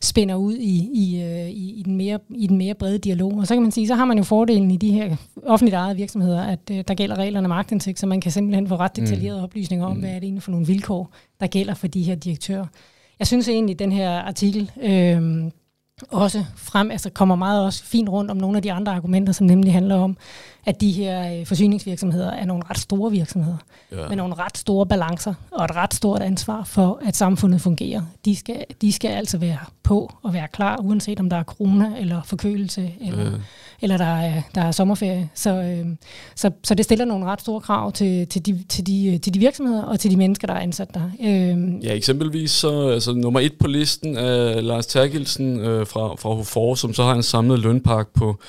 spænder 0.03 0.35
ud 0.35 0.55
i, 0.55 0.89
i, 0.93 1.23
øh, 1.23 1.49
i, 1.49 1.73
i, 1.79 1.83
den 1.83 1.97
mere, 1.97 2.19
i 2.35 2.47
den 2.47 2.57
mere 2.57 2.73
brede 2.73 2.97
dialog. 2.97 3.33
Og 3.33 3.47
så 3.47 3.55
kan 3.55 3.61
man 3.61 3.71
sige, 3.71 3.87
så 3.87 3.95
har 3.95 4.05
man 4.05 4.17
jo 4.17 4.23
fordelen 4.23 4.71
i 4.71 4.77
de 4.77 4.91
her 4.91 5.15
offentligt 5.45 5.75
ejede 5.75 5.95
virksomheder, 5.95 6.41
at 6.41 6.59
øh, 6.71 6.83
der 6.87 6.93
gælder 6.93 7.15
reglerne 7.15 7.45
om 7.45 7.49
magtindsigt, 7.49 7.99
så 7.99 8.07
man 8.07 8.21
kan 8.21 8.31
simpelthen 8.31 8.67
få 8.67 8.75
ret 8.75 8.95
detaljerede 8.95 9.39
mm. 9.39 9.43
oplysninger 9.43 9.85
om, 9.85 9.93
mm. 9.93 9.99
hvad 9.99 10.09
er 10.09 10.13
det 10.13 10.23
egentlig 10.23 10.43
for 10.43 10.51
nogle 10.51 10.67
vilkår, 10.67 11.11
der 11.39 11.47
gælder 11.47 11.73
for 11.73 11.87
de 11.87 12.03
her 12.03 12.15
direktører. 12.15 12.65
Jeg 13.19 13.27
synes 13.27 13.49
egentlig, 13.49 13.73
at 13.73 13.79
den 13.79 13.91
her 13.91 14.09
artikel 14.09 14.71
øh, 14.81 15.21
også 16.11 16.45
frem, 16.55 16.91
altså 16.91 17.09
kommer 17.09 17.35
meget 17.35 17.65
også 17.65 17.83
fint 17.83 18.09
rundt 18.09 18.31
om 18.31 18.37
nogle 18.37 18.57
af 18.57 18.61
de 18.61 18.71
andre 18.71 18.91
argumenter, 18.91 19.33
som 19.33 19.47
nemlig 19.47 19.73
handler 19.73 19.95
om, 19.95 20.17
at 20.65 20.81
de 20.81 20.91
her 20.91 21.39
øh, 21.39 21.45
forsyningsvirksomheder 21.45 22.31
er 22.31 22.45
nogle 22.45 22.63
ret 22.69 22.77
store 22.77 23.11
virksomheder, 23.11 23.57
ja. 23.91 24.07
med 24.07 24.15
nogle 24.15 24.33
ret 24.33 24.57
store 24.57 24.85
balancer 24.85 25.33
og 25.51 25.65
et 25.65 25.75
ret 25.75 25.93
stort 25.93 26.21
ansvar 26.21 26.63
for, 26.63 26.99
at 27.05 27.15
samfundet 27.15 27.61
fungerer. 27.61 28.01
De 28.25 28.35
skal, 28.35 28.65
de 28.81 28.91
skal 28.91 29.11
altså 29.11 29.37
være 29.37 29.57
på 29.83 30.13
og 30.23 30.33
være 30.33 30.47
klar, 30.47 30.77
uanset 30.77 31.19
om 31.19 31.29
der 31.29 31.37
er 31.37 31.43
corona 31.43 31.91
eller 31.97 32.21
forkølelse, 32.25 32.93
eller, 33.01 33.23
ja 33.23 33.29
eller 33.83 33.97
der, 33.97 34.05
er, 34.05 34.41
der 34.55 34.61
er 34.61 34.71
sommerferie. 34.71 35.29
Så, 35.35 35.49
øh, 35.49 35.85
så, 36.35 36.51
så 36.63 36.75
det 36.75 36.85
stiller 36.85 37.05
nogle 37.05 37.25
ret 37.25 37.41
store 37.41 37.61
krav 37.61 37.91
til, 37.91 38.27
til, 38.27 38.45
de, 38.45 38.63
til, 38.69 38.87
de, 38.87 39.13
øh, 39.13 39.19
til 39.19 39.33
de 39.33 39.39
virksomheder 39.39 39.83
og 39.83 39.99
til 39.99 40.11
de 40.11 40.17
mennesker, 40.17 40.47
der 40.47 40.53
er 40.53 40.59
ansat 40.59 40.93
der. 40.93 41.11
Øh, 41.23 41.85
ja, 41.85 41.93
eksempelvis 41.93 42.51
så 42.51 42.87
altså, 42.87 43.13
nummer 43.13 43.39
et 43.39 43.53
på 43.59 43.67
listen 43.67 44.17
er 44.17 44.61
Lars 44.61 44.85
Terkelsen 44.85 45.59
øh, 45.59 45.87
fra, 45.87 46.15
fra 46.15 46.33
Hofor, 46.33 46.75
som 46.75 46.93
så 46.93 47.03
har 47.03 47.13
en 47.13 47.23
samlet 47.23 47.59
lønpark 47.59 48.07
på 48.13 48.39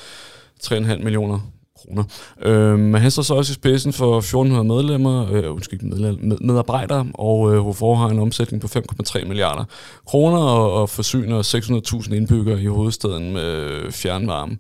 3,5 0.64 1.02
millioner 1.02 1.38
kroner. 1.84 2.04
Øh, 2.42 2.78
men 2.78 2.94
han 2.94 3.10
står 3.10 3.22
så 3.22 3.34
også 3.34 3.52
i 3.52 3.54
spidsen 3.54 3.92
for 3.92 4.18
1400 4.18 4.64
medlemmer, 4.64 5.32
øh, 5.32 5.54
undskyld, 5.54 5.80
med, 5.80 6.36
medarbejdere, 6.40 7.06
og 7.14 7.54
øh, 7.54 7.70
HFO 7.70 7.94
har 7.94 8.08
en 8.08 8.18
omsætning 8.18 8.62
på 8.62 8.68
5,3 8.78 9.24
milliarder 9.24 9.64
kroner 10.06 10.38
og, 10.38 10.72
og 10.72 10.90
forsyner 10.90 11.42
600.000 12.02 12.14
indbyggere 12.14 12.62
i 12.62 12.66
hovedstaden 12.66 13.32
med 13.32 13.92
fjernvarme, 13.92 14.58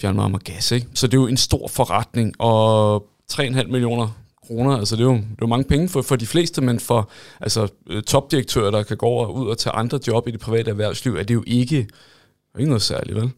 fjernvarme 0.00 0.36
og 0.36 0.40
gas. 0.40 0.72
Ikke? 0.72 0.86
Så 0.94 1.06
det 1.06 1.14
er 1.14 1.20
jo 1.20 1.26
en 1.26 1.36
stor 1.36 1.68
forretning, 1.68 2.40
og 2.40 3.06
3,5 3.32 3.66
millioner 3.66 4.08
kroner, 4.46 4.76
altså 4.76 4.96
det 4.96 5.02
er 5.02 5.06
jo, 5.06 5.14
det 5.14 5.22
er 5.22 5.42
jo 5.42 5.46
mange 5.46 5.68
penge 5.68 5.88
for, 5.88 6.02
for 6.02 6.16
de 6.16 6.26
fleste, 6.26 6.60
men 6.60 6.80
for 6.80 7.10
altså, 7.40 7.68
øh, 7.90 8.02
topdirektører, 8.02 8.70
der 8.70 8.82
kan 8.82 8.96
gå 8.96 9.06
over 9.06 9.26
ud 9.26 9.48
og 9.48 9.58
tage 9.58 9.74
andre 9.74 10.00
job 10.06 10.28
i 10.28 10.30
det 10.30 10.40
private 10.40 10.70
erhvervsliv, 10.70 11.14
er 11.14 11.22
det 11.22 11.34
jo 11.34 11.44
ikke, 11.46 11.88
ikke 12.58 12.68
noget 12.68 12.82
særligt, 12.82 13.16
vel? 13.16 13.30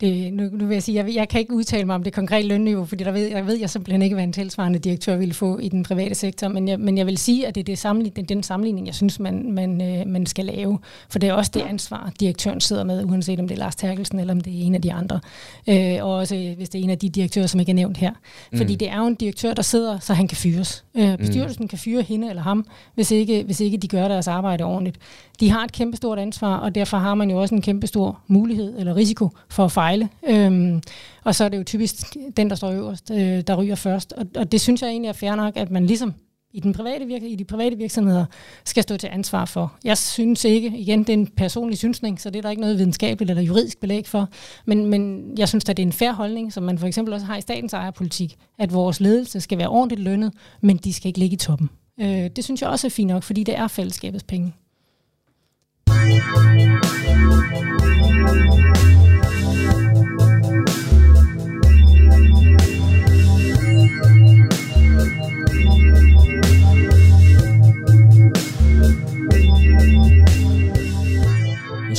Det, 0.00 0.32
nu, 0.32 0.48
nu 0.52 0.66
vil 0.66 0.74
jeg 0.74 0.82
sige, 0.82 1.04
jeg, 1.04 1.14
jeg 1.14 1.28
kan 1.28 1.40
ikke 1.40 1.54
udtale 1.54 1.84
mig 1.84 1.94
om 1.94 2.02
det 2.02 2.12
konkrete 2.12 2.48
lønniveau, 2.48 2.84
fordi 2.84 3.04
der 3.04 3.10
ved, 3.10 3.28
jeg 3.28 3.46
ved 3.46 3.58
jeg 3.58 3.70
simpelthen 3.70 4.02
ikke, 4.02 4.14
hvad 4.14 4.24
en 4.24 4.32
tilsvarende 4.32 4.78
direktør 4.78 5.16
ville 5.16 5.34
få 5.34 5.58
i 5.58 5.68
den 5.68 5.82
private 5.82 6.14
sektor, 6.14 6.48
men 6.48 6.68
jeg, 6.68 6.80
men 6.80 6.98
jeg 6.98 7.06
vil 7.06 7.18
sige, 7.18 7.46
at 7.46 7.54
det 7.54 7.60
er 7.60 7.64
det 7.64 7.78
sammenligning, 7.78 8.28
den 8.28 8.42
sammenligning, 8.42 8.86
jeg 8.86 8.94
synes, 8.94 9.20
man, 9.20 9.52
man, 9.52 9.82
øh, 9.82 10.06
man 10.06 10.26
skal 10.26 10.44
lave, 10.44 10.78
for 11.10 11.18
det 11.18 11.28
er 11.28 11.32
også 11.32 11.50
det 11.54 11.60
ansvar, 11.60 12.12
direktøren 12.20 12.60
sidder 12.60 12.84
med, 12.84 13.04
uanset 13.04 13.40
om 13.40 13.48
det 13.48 13.54
er 13.54 13.58
Lars 13.58 13.76
Terkelsen, 13.76 14.18
eller 14.18 14.34
om 14.34 14.40
det 14.40 14.62
er 14.62 14.66
en 14.66 14.74
af 14.74 14.82
de 14.82 14.92
andre, 14.92 15.20
øh, 15.68 16.04
og 16.04 16.14
også 16.14 16.54
hvis 16.56 16.68
det 16.68 16.78
er 16.78 16.84
en 16.84 16.90
af 16.90 16.98
de 16.98 17.08
direktører, 17.08 17.46
som 17.46 17.60
ikke 17.60 17.70
er 17.70 17.74
nævnt 17.74 17.96
her. 17.96 18.12
Fordi 18.56 18.72
mm. 18.72 18.78
det 18.78 18.90
er 18.90 18.98
jo 18.98 19.06
en 19.06 19.14
direktør, 19.14 19.54
der 19.54 19.62
sidder, 19.62 19.98
så 19.98 20.14
han 20.14 20.28
kan 20.28 20.36
fyres. 20.36 20.84
Øh, 20.94 21.18
bestyrelsen 21.18 21.64
mm. 21.64 21.68
kan 21.68 21.78
fyre 21.78 22.02
hende 22.02 22.28
eller 22.28 22.42
ham, 22.42 22.66
hvis 22.94 23.10
ikke, 23.10 23.42
hvis 23.42 23.60
ikke 23.60 23.76
de 23.76 23.88
gør 23.88 24.08
deres 24.08 24.28
arbejde 24.28 24.64
ordentligt. 24.64 24.98
De 25.40 25.50
har 25.50 25.64
et 25.64 25.72
kæmpestort 25.72 26.18
ansvar, 26.18 26.56
og 26.56 26.74
derfor 26.74 26.96
har 26.96 27.14
man 27.14 27.30
jo 27.30 27.40
også 27.40 27.54
en 27.54 27.62
kæmpestor 27.62 28.20
mulighed 28.26 28.78
eller 28.78 28.96
risiko 28.96 29.30
for 29.48 29.64
at 29.64 29.72
fejle. 29.72 29.87
Øhm, 30.28 30.82
og 31.24 31.34
så 31.34 31.44
er 31.44 31.48
det 31.48 31.58
jo 31.58 31.64
typisk 31.64 32.16
den, 32.36 32.50
der 32.50 32.56
står 32.56 32.70
øverst, 32.70 33.10
øh, 33.10 33.40
der 33.46 33.56
ryger 33.56 33.74
først. 33.74 34.12
Og, 34.12 34.26
og 34.36 34.52
det 34.52 34.60
synes 34.60 34.82
jeg 34.82 34.90
egentlig 34.90 35.08
er 35.08 35.12
fair 35.12 35.34
nok, 35.34 35.56
at 35.56 35.70
man 35.70 35.86
ligesom 35.86 36.14
i, 36.52 36.60
den 36.60 36.72
private 36.72 37.06
virke, 37.06 37.28
i 37.28 37.36
de 37.36 37.44
private 37.44 37.76
virksomheder 37.76 38.24
skal 38.64 38.82
stå 38.82 38.96
til 38.96 39.08
ansvar 39.12 39.44
for. 39.44 39.76
Jeg 39.84 39.98
synes 39.98 40.44
ikke, 40.44 40.78
igen, 40.78 40.98
det 40.98 41.08
er 41.08 41.14
en 41.14 41.26
personlig 41.26 41.78
synsning, 41.78 42.20
så 42.20 42.30
det 42.30 42.38
er 42.38 42.42
der 42.42 42.50
ikke 42.50 42.60
noget 42.60 42.78
videnskabeligt 42.78 43.30
eller 43.30 43.42
juridisk 43.42 43.80
belæg 43.80 44.06
for, 44.06 44.28
men, 44.66 44.86
men 44.86 45.32
jeg 45.38 45.48
synes 45.48 45.68
at 45.68 45.76
det 45.76 45.82
er 45.82 45.86
en 45.86 45.92
fair 45.92 46.12
holdning, 46.12 46.52
som 46.52 46.62
man 46.62 46.78
for 46.78 46.86
eksempel 46.86 47.14
også 47.14 47.26
har 47.26 47.36
i 47.36 47.40
statens 47.40 47.72
ejerpolitik, 47.72 48.36
at 48.58 48.72
vores 48.72 49.00
ledelse 49.00 49.40
skal 49.40 49.58
være 49.58 49.68
ordentligt 49.68 50.00
lønnet, 50.00 50.32
men 50.60 50.76
de 50.76 50.92
skal 50.92 51.08
ikke 51.08 51.18
ligge 51.18 51.34
i 51.34 51.38
toppen. 51.38 51.70
Øh, 52.00 52.30
det 52.36 52.44
synes 52.44 52.62
jeg 52.62 52.70
også 52.70 52.86
er 52.86 52.90
fint 52.90 53.08
nok, 53.08 53.22
fordi 53.22 53.44
det 53.44 53.58
er 53.58 53.68
fællesskabets 53.68 54.24
penge. 54.24 54.52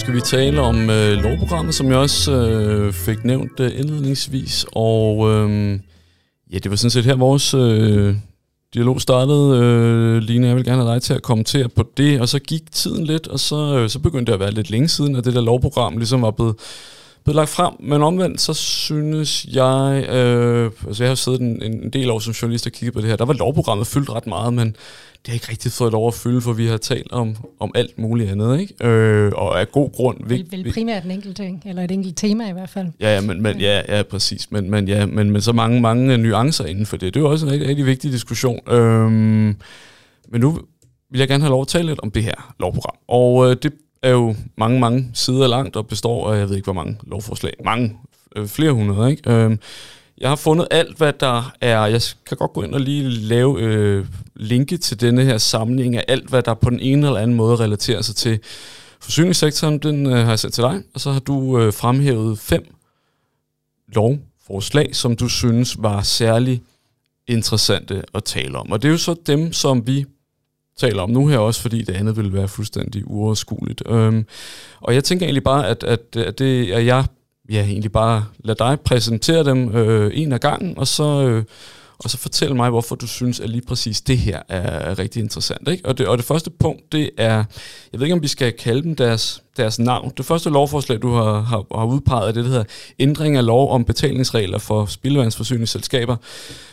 Skal 0.09 0.15
vi 0.15 0.21
tale 0.21 0.61
om 0.61 0.89
øh, 0.89 1.11
lovprogrammet, 1.17 1.75
som 1.75 1.87
jeg 1.87 1.97
også 1.97 2.31
øh, 2.31 2.93
fik 2.93 3.23
nævnt 3.23 3.59
øh, 3.59 3.79
indledningsvis. 3.79 4.65
Og 4.71 5.31
øh, 5.31 5.79
ja, 6.53 6.57
det 6.57 6.69
var 6.71 6.75
sådan 6.75 6.91
set 6.91 7.05
her 7.05 7.15
vores 7.15 7.53
øh, 7.53 8.15
dialog 8.73 9.01
startede. 9.01 9.59
Øh, 9.59 10.17
Line, 10.17 10.47
jeg 10.47 10.55
vil 10.55 10.65
gerne 10.65 10.81
have 10.83 10.93
dig 10.93 11.01
til 11.01 11.13
at 11.13 11.21
kommentere 11.21 11.69
på 11.69 11.83
det. 11.97 12.21
Og 12.21 12.29
så 12.29 12.39
gik 12.39 12.71
tiden 12.71 13.05
lidt, 13.05 13.27
og 13.27 13.39
så, 13.39 13.77
øh, 13.77 13.89
så 13.89 13.99
begyndte 13.99 14.29
det 14.29 14.33
at 14.33 14.39
være 14.39 14.51
lidt 14.51 14.69
længe 14.69 14.87
siden, 14.87 15.15
at 15.15 15.25
det 15.25 15.33
der 15.33 15.41
lovprogram 15.41 15.97
ligesom 15.97 16.21
var 16.21 16.31
blevet 16.31 16.55
blevet 17.29 17.35
lagt 17.35 17.49
frem, 17.49 17.73
men 17.79 18.01
omvendt 18.01 18.41
så 18.41 18.53
synes 18.53 19.45
jeg, 19.53 20.05
øh, 20.09 20.71
altså 20.87 21.03
jeg 21.03 21.11
har 21.11 21.15
siddet 21.15 21.41
en, 21.41 21.63
en 21.63 21.89
del 21.89 22.09
år 22.09 22.19
som 22.19 22.33
journalist 22.33 22.65
og 22.65 22.71
kigget 22.71 22.93
på 22.93 23.01
det 23.01 23.09
her, 23.09 23.15
der 23.15 23.25
var 23.25 23.33
lovprogrammet 23.33 23.87
fyldt 23.87 24.09
ret 24.09 24.27
meget, 24.27 24.53
men 24.53 24.67
det 24.67 25.27
har 25.27 25.33
ikke 25.33 25.47
rigtig 25.49 25.71
fået 25.71 25.91
lov 25.91 26.07
at 26.07 26.13
fylde, 26.13 26.41
for 26.41 26.53
vi 26.53 26.67
har 26.67 26.77
talt 26.77 27.11
om, 27.11 27.35
om 27.59 27.71
alt 27.75 27.99
muligt 27.99 28.31
andet, 28.31 28.59
ikke? 28.59 28.87
Øh, 28.87 29.31
og 29.35 29.59
af 29.61 29.71
god 29.71 29.91
grund. 29.91 30.17
Vel, 30.25 30.47
vel 30.51 30.71
primært 30.73 31.03
en 31.03 31.11
enkelt 31.11 31.35
ting, 31.35 31.63
eller 31.65 31.83
et 31.83 31.91
enkelt 31.91 32.17
tema 32.17 32.49
i 32.49 32.53
hvert 32.53 32.69
fald. 32.69 32.87
Ja, 32.99 33.15
ja, 33.15 33.21
men, 33.21 33.41
men, 33.41 33.59
ja, 33.59 33.97
ja 33.97 34.03
præcis. 34.03 34.51
Men, 34.51 34.69
men, 34.69 34.87
ja, 34.87 35.05
men, 35.05 35.31
men 35.31 35.41
så 35.41 35.53
mange, 35.53 35.81
mange 35.81 36.17
nuancer 36.17 36.65
inden 36.65 36.85
for 36.85 36.97
det. 36.97 37.13
Det 37.13 37.19
er 37.19 37.23
jo 37.23 37.31
også 37.31 37.45
en 37.45 37.51
rigtig, 37.51 37.69
rigtig 37.69 37.85
vigtig 37.85 38.11
diskussion. 38.11 38.59
Øh, 38.71 39.11
men 40.31 40.41
nu 40.41 40.59
vil 41.11 41.19
jeg 41.19 41.27
gerne 41.27 41.43
have 41.43 41.51
lov 41.51 41.61
at 41.61 41.67
tale 41.67 41.87
lidt 41.87 41.99
om 41.99 42.11
det 42.11 42.23
her 42.23 42.53
lovprogram. 42.59 42.95
Og 43.07 43.49
øh, 43.49 43.57
det 43.63 43.73
er 44.01 44.09
jo 44.09 44.35
mange, 44.57 44.79
mange 44.79 45.11
sider 45.13 45.47
langt 45.47 45.75
og 45.75 45.87
består 45.87 46.33
af, 46.33 46.39
jeg 46.39 46.49
ved 46.49 46.55
ikke 46.55 46.65
hvor 46.65 46.73
mange 46.73 46.97
lovforslag, 47.03 47.53
mange, 47.65 47.97
øh, 48.35 48.47
flere 48.47 48.71
hundrede, 48.71 49.11
ikke? 49.11 49.31
Øh, 49.31 49.57
jeg 50.17 50.29
har 50.29 50.35
fundet 50.35 50.67
alt, 50.71 50.97
hvad 50.97 51.13
der 51.13 51.53
er. 51.61 51.85
Jeg 51.85 52.01
kan 52.27 52.37
godt 52.37 52.53
gå 52.53 52.63
ind 52.63 52.73
og 52.73 52.79
lige 52.81 53.09
lave 53.09 53.61
øh, 53.61 54.05
linke 54.35 54.77
til 54.77 55.01
denne 55.01 55.23
her 55.23 55.37
samling 55.37 55.95
af 55.95 56.05
alt, 56.07 56.29
hvad 56.29 56.41
der 56.43 56.53
på 56.53 56.69
den 56.69 56.79
ene 56.79 57.07
eller 57.07 57.19
anden 57.19 57.37
måde 57.37 57.55
relaterer 57.55 58.01
sig 58.01 58.15
til 58.15 58.39
forsyningssektoren. 58.99 59.79
Den 59.79 60.05
øh, 60.05 60.17
har 60.17 60.29
jeg 60.29 60.39
sendt 60.39 60.53
til 60.53 60.63
dig, 60.63 60.81
og 60.93 60.99
så 60.99 61.11
har 61.11 61.19
du 61.19 61.59
øh, 61.59 61.73
fremhævet 61.73 62.39
fem 62.39 62.75
lovforslag, 63.87 64.95
som 64.95 65.15
du 65.15 65.27
synes 65.27 65.75
var 65.79 66.01
særlig 66.01 66.61
interessante 67.27 68.03
at 68.15 68.23
tale 68.23 68.57
om. 68.57 68.71
Og 68.71 68.81
det 68.81 68.87
er 68.87 68.91
jo 68.91 68.97
så 68.97 69.15
dem, 69.27 69.53
som 69.53 69.87
vi 69.87 70.05
taler 70.79 71.01
om 71.01 71.09
nu 71.09 71.27
her 71.27 71.37
også, 71.37 71.61
fordi 71.61 71.81
det 71.81 71.95
andet 71.95 72.17
vil 72.17 72.33
være 72.33 72.47
fuldstændig 72.47 73.03
uoverskueligt. 73.07 73.83
Øhm, 73.89 74.25
og 74.81 74.93
jeg 74.93 75.03
tænker 75.03 75.25
egentlig 75.25 75.43
bare, 75.43 75.67
at, 75.67 75.83
at, 75.83 76.15
at 76.15 76.39
det 76.39 76.75
er 76.75 76.79
jeg 76.79 77.05
ja, 77.49 77.63
egentlig 77.63 77.91
bare 77.91 78.25
lad 78.39 78.55
dig 78.55 78.79
præsentere 78.79 79.43
dem 79.43 79.75
øh, 79.75 80.11
en 80.13 80.31
af 80.31 80.39
gangen, 80.39 80.77
og 80.77 80.87
så, 80.87 81.27
øh, 81.27 81.43
og 81.99 82.09
så 82.09 82.17
fortæl 82.17 82.55
mig, 82.55 82.69
hvorfor 82.69 82.95
du 82.95 83.07
synes, 83.07 83.39
at 83.39 83.49
lige 83.49 83.61
præcis 83.67 84.01
det 84.01 84.17
her 84.17 84.41
er 84.49 84.99
rigtig 84.99 85.19
interessant. 85.19 85.67
Ikke? 85.67 85.85
Og, 85.85 85.97
det, 85.97 86.07
og 86.07 86.17
det 86.17 86.25
første 86.25 86.49
punkt, 86.49 86.91
det 86.91 87.09
er, 87.17 87.43
jeg 87.91 87.99
ved 87.99 88.01
ikke, 88.01 88.13
om 88.13 88.21
vi 88.21 88.27
skal 88.27 88.53
kalde 88.53 88.83
dem 88.83 88.95
deres 88.95 89.43
deres 89.59 89.79
navn. 89.79 90.11
Det 90.17 90.25
første 90.25 90.49
lovforslag, 90.49 91.01
du 91.01 91.13
har, 91.13 91.41
har, 91.41 91.77
har 91.77 91.85
udpeget, 91.85 92.29
er 92.29 92.31
det, 92.31 92.43
der 92.43 92.49
hedder 92.49 92.63
ændring 92.99 93.37
af 93.37 93.45
lov 93.45 93.71
om 93.71 93.83
betalingsregler 93.83 94.57
for 94.57 94.85
spildevandsforsyningsselskaber 94.85 96.15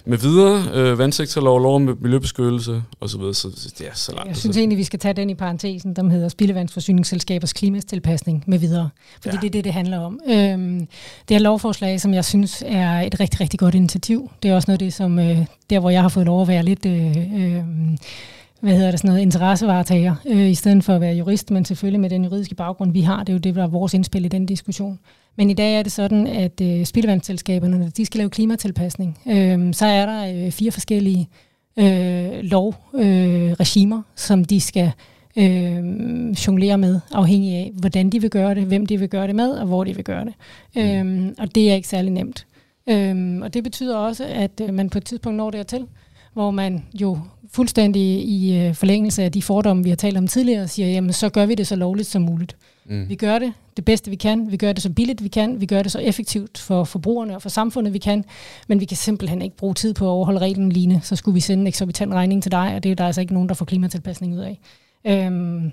med 0.05 0.18
videre, 0.18 0.64
øh, 0.75 0.99
vandsektorlov, 0.99 1.61
lov 1.61 1.75
om 1.75 1.99
miljøbeskyttelse 2.01 2.83
osv. 3.01 3.20
Så, 3.20 3.35
så 3.35 3.75
det 3.79 3.87
er 3.87 3.94
så 3.94 4.12
langt. 4.12 4.29
Jeg 4.29 4.37
synes 4.37 4.57
egentlig, 4.57 4.79
vi 4.79 4.85
skal 4.85 4.99
tage 4.99 5.14
den 5.14 5.31
i 5.31 5.35
parentesen, 5.35 5.96
der 5.96 6.09
hedder 6.09 6.29
spildevandsforsyningsselskabers 6.29 7.53
klimastilpasning 7.53 8.44
med 8.46 8.59
videre. 8.59 8.88
Fordi 9.20 9.37
ja. 9.37 9.40
det 9.40 9.46
er 9.46 9.51
det, 9.51 9.64
det 9.64 9.72
handler 9.72 9.99
om. 9.99 10.20
Øhm, 10.29 10.88
det 11.29 11.35
er 11.35 11.38
lovforslag, 11.38 12.01
som 12.01 12.14
jeg 12.14 12.25
synes 12.25 12.62
er 12.66 13.01
et 13.01 13.20
rigtig, 13.20 13.40
rigtig 13.40 13.59
godt 13.59 13.75
initiativ. 13.75 14.31
Det 14.42 14.51
er 14.51 14.55
også 14.55 14.70
noget 14.70 14.83
af 14.83 14.87
det, 14.87 14.94
som 14.94 15.18
øh, 15.18 15.46
der, 15.70 15.81
hvor 15.81 15.90
jeg 15.90 16.03
har 16.03 16.09
fået 16.09 16.27
lov 16.27 16.42
at 16.42 16.49
være 16.49 16.62
lidt... 16.62 16.87
Øh, 16.87 17.16
øh, 17.16 17.64
hvad 18.61 18.75
hedder 18.75 18.90
det, 18.90 19.01
sådan 19.01 19.09
noget, 19.09 19.23
interessevaretager, 19.23 20.14
øh, 20.27 20.51
i 20.51 20.55
stedet 20.55 20.85
for 20.85 20.95
at 20.95 21.01
være 21.01 21.14
jurist, 21.14 21.51
men 21.51 21.64
selvfølgelig 21.64 22.01
med 22.01 22.11
den 22.11 22.25
juridiske 22.25 22.55
baggrund, 22.55 22.92
vi 22.92 23.01
har. 23.01 23.19
Det 23.19 23.29
er 23.29 23.33
jo 23.33 23.38
det, 23.38 23.55
der 23.55 23.62
er 23.62 23.66
vores 23.66 23.95
indspil 23.95 24.25
i 24.25 24.29
den 24.29 24.47
diskussion. 24.47 24.99
Men 25.37 25.51
i 25.51 25.55
dag 25.55 25.79
er 25.79 25.83
det 25.83 25.92
sådan, 25.92 26.27
at 26.27 26.61
øh, 26.61 26.85
spildevandsselskaberne, 26.85 27.79
når 27.79 27.88
de 27.88 28.07
skal 28.07 28.19
lave 28.19 28.31
klimatilpasning, 28.31 29.19
øh, 29.29 29.75
så 29.75 29.87
er 29.87 30.07
der 30.07 30.47
øh, 30.47 30.53
fire 30.53 30.71
forskellige 30.71 31.29
øh, 31.79 32.31
lovregimer, 32.42 33.99
øh, 33.99 34.03
som 34.16 34.45
de 34.45 34.61
skal 34.61 34.92
øh, 35.37 36.31
jonglere 36.47 36.79
med, 36.79 37.01
afhængig 37.12 37.55
af, 37.55 37.73
hvordan 37.81 38.11
de 38.11 38.21
vil 38.21 38.31
gøre 38.31 38.55
det, 38.55 38.64
hvem 38.64 38.87
de 38.87 38.99
vil 38.99 39.09
gøre 39.09 39.27
det 39.27 39.35
med, 39.35 39.51
og 39.51 39.66
hvor 39.66 39.85
de 39.85 39.95
vil 39.95 40.05
gøre 40.05 40.25
det. 40.25 40.35
Mm. 40.77 41.27
Øh, 41.29 41.33
og 41.38 41.55
det 41.55 41.71
er 41.71 41.75
ikke 41.75 41.88
særlig 41.88 42.12
nemt. 42.12 42.47
Øh, 42.88 43.38
og 43.42 43.55
det 43.55 43.64
betyder 43.64 43.97
også, 43.97 44.25
at 44.25 44.61
øh, 44.62 44.75
man 44.75 44.90
på 44.90 44.99
et 44.99 45.05
tidspunkt 45.05 45.37
når 45.37 45.51
dertil, 45.51 45.87
hvor 46.37 46.51
man 46.51 46.85
jo 47.01 47.18
fuldstændig 47.53 48.03
i 48.29 48.59
øh, 48.59 48.75
forlængelse 48.75 49.22
af 49.22 49.33
de 49.33 49.42
fordomme, 49.42 49.83
vi 49.83 49.88
har 49.88 49.96
talt 49.96 50.16
om 50.16 50.27
tidligere, 50.27 50.68
siger, 50.68 50.88
jamen 50.88 51.12
så 51.12 51.29
gør 51.29 51.46
vi 51.46 51.55
det 51.55 51.66
så 51.66 51.77
lovligt 51.77 52.09
som 52.09 52.22
muligt. 52.22 52.57
Mm. 52.85 53.09
Vi 53.09 53.14
gør 53.14 53.38
det 53.38 53.53
det 53.77 53.85
bedste, 53.85 54.11
vi 54.11 54.16
kan. 54.16 54.51
Vi 54.51 54.57
gør 54.57 54.72
det 54.72 54.83
så 54.83 54.90
billigt, 54.90 55.22
vi 55.22 55.29
kan. 55.29 55.61
Vi 55.61 55.66
gør 55.66 55.83
det 55.83 55.92
så 55.92 55.99
effektivt 55.99 56.59
for 56.59 56.85
forbrugerne 56.85 57.35
og 57.35 57.42
for 57.42 57.49
samfundet, 57.49 57.92
vi 57.92 57.99
kan. 57.99 58.25
Men 58.68 58.81
vi 58.81 58.85
kan 58.85 58.96
simpelthen 58.96 59.42
ikke 59.42 59.57
bruge 59.57 59.75
tid 59.75 59.94
på 59.94 60.05
at 60.05 60.11
overholde 60.11 60.40
reglen 60.40 60.72
line. 60.72 61.01
Så 61.03 61.16
skulle 61.16 61.35
vi 61.35 61.40
sende 61.40 61.61
en 61.61 61.66
eksorbitant 61.66 62.12
regning 62.12 62.42
til 62.42 62.53
dig, 62.53 62.75
og 62.75 62.83
det 62.83 62.90
er 62.90 62.94
der 62.94 63.07
altså 63.07 63.20
ikke 63.20 63.33
nogen, 63.33 63.49
der 63.49 63.55
får 63.55 63.64
klimatilpasning 63.64 64.35
ud 64.35 64.38
af. 64.38 64.59
Øhm, 65.07 65.72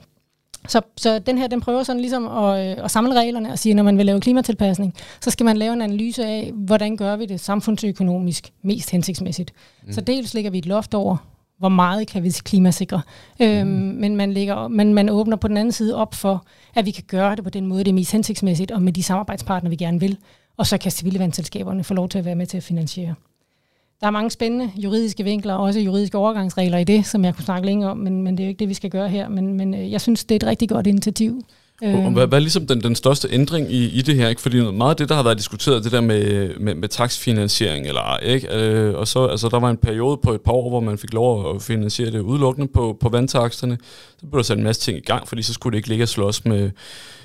Så, 0.67 0.81
så 0.97 1.19
den 1.19 1.37
her, 1.37 1.47
den 1.47 1.61
prøver 1.61 1.83
sådan 1.83 1.99
ligesom 1.99 2.27
at, 2.27 2.77
øh, 2.77 2.83
at 2.83 2.91
samle 2.91 3.13
reglerne 3.13 3.51
og 3.51 3.59
sige, 3.59 3.73
når 3.73 3.83
man 3.83 3.97
vil 3.97 4.05
lave 4.05 4.21
klimatilpasning, 4.21 4.93
så 5.21 5.31
skal 5.31 5.43
man 5.43 5.57
lave 5.57 5.73
en 5.73 5.81
analyse 5.81 6.25
af, 6.25 6.51
hvordan 6.53 6.97
gør 6.97 7.15
vi 7.15 7.25
det 7.25 7.39
samfundsøkonomisk 7.39 8.51
mest 8.61 8.91
hensigtsmæssigt. 8.91 9.53
Mm. 9.85 9.93
Så 9.93 10.01
dels 10.01 10.33
lægger 10.33 10.51
vi 10.51 10.57
et 10.57 10.65
loft 10.65 10.93
over, 10.93 11.17
hvor 11.59 11.69
meget 11.69 12.07
kan 12.07 12.23
vi 12.23 12.29
klimasikre. 12.29 13.01
Øhm, 13.41 13.67
mm. 13.67 13.73
men, 13.73 14.15
man 14.15 14.33
lægger, 14.33 14.67
men 14.67 14.93
man 14.93 15.09
åbner 15.09 15.37
på 15.37 15.47
den 15.47 15.57
anden 15.57 15.71
side 15.71 15.95
op 15.95 16.13
for, 16.13 16.45
at 16.75 16.85
vi 16.85 16.91
kan 16.91 17.03
gøre 17.07 17.35
det 17.35 17.43
på 17.43 17.49
den 17.49 17.67
måde, 17.67 17.83
det 17.83 17.89
er 17.89 17.93
mest 17.95 18.11
hensigtsmæssigt, 18.11 18.71
og 18.71 18.81
med 18.81 18.93
de 18.93 19.03
samarbejdspartnere, 19.03 19.69
vi 19.69 19.75
gerne 19.75 19.99
vil. 19.99 20.17
Og 20.57 20.67
så 20.67 20.77
kan 20.77 20.91
civilvandselskaberne 20.91 21.83
få 21.83 21.93
lov 21.93 22.09
til 22.09 22.19
at 22.19 22.25
være 22.25 22.35
med 22.35 22.45
til 22.45 22.57
at 22.57 22.63
finansiere. 22.63 23.15
Der 24.03 24.07
er 24.07 24.11
mange 24.11 24.31
spændende 24.31 24.71
juridiske 24.75 25.23
vinkler, 25.23 25.53
og 25.53 25.63
også 25.63 25.79
juridiske 25.79 26.17
overgangsregler 26.17 26.77
i 26.77 26.83
det, 26.83 27.05
som 27.05 27.25
jeg 27.25 27.35
kunne 27.35 27.45
snakke 27.45 27.65
længere 27.65 27.91
om, 27.91 27.97
men, 27.97 28.21
men 28.21 28.37
det 28.37 28.43
er 28.43 28.47
jo 28.47 28.49
ikke 28.49 28.59
det, 28.59 28.69
vi 28.69 28.73
skal 28.73 28.89
gøre 28.89 29.09
her. 29.09 29.29
Men, 29.29 29.53
men 29.53 29.73
øh, 29.73 29.91
jeg 29.91 30.01
synes, 30.01 30.23
det 30.23 30.31
er 30.31 30.35
et 30.35 30.43
rigtig 30.43 30.69
godt 30.69 30.87
initiativ. 30.87 31.41
Og 31.81 32.11
hvad, 32.11 32.27
hvad 32.27 32.37
er 32.37 32.41
ligesom 32.41 32.67
den, 32.67 32.81
den 32.81 32.95
største 32.95 33.27
ændring 33.31 33.71
i, 33.71 33.85
i 33.85 34.01
det 34.01 34.15
her? 34.15 34.29
Ikke? 34.29 34.41
Fordi 34.41 34.71
meget 34.71 34.89
af 34.89 34.95
det, 34.95 35.09
der 35.09 35.15
har 35.15 35.23
været 35.23 35.37
diskuteret, 35.37 35.83
det 35.83 35.91
der 35.91 36.01
med, 36.01 36.53
med, 36.59 36.75
med 36.75 36.87
taksfinansiering 36.87 37.87
eller 37.87 38.01
ej, 38.01 38.19
ikke? 38.23 38.47
Øh, 38.55 38.95
og 38.95 39.07
så, 39.07 39.25
altså, 39.25 39.49
der 39.49 39.59
var 39.59 39.69
en 39.69 39.77
periode 39.77 40.17
på 40.17 40.33
et 40.33 40.41
par 40.41 40.51
år, 40.51 40.69
hvor 40.69 40.79
man 40.79 40.97
fik 40.97 41.13
lov 41.13 41.55
at 41.55 41.61
finansiere 41.61 42.11
det 42.11 42.19
udelukkende 42.19 42.67
på, 42.67 42.97
på 42.99 43.09
vandtaksterne. 43.09 43.77
Så 44.19 44.25
blev 44.25 44.39
der 44.39 44.43
sat 44.43 44.57
en 44.57 44.63
masse 44.63 44.81
ting 44.81 44.97
i 44.97 45.01
gang, 45.01 45.27
fordi 45.27 45.41
så 45.41 45.53
skulle 45.53 45.71
det 45.71 45.77
ikke 45.77 45.89
ligge 45.89 46.03
og 46.03 46.09
slås 46.09 46.45
med, 46.45 46.71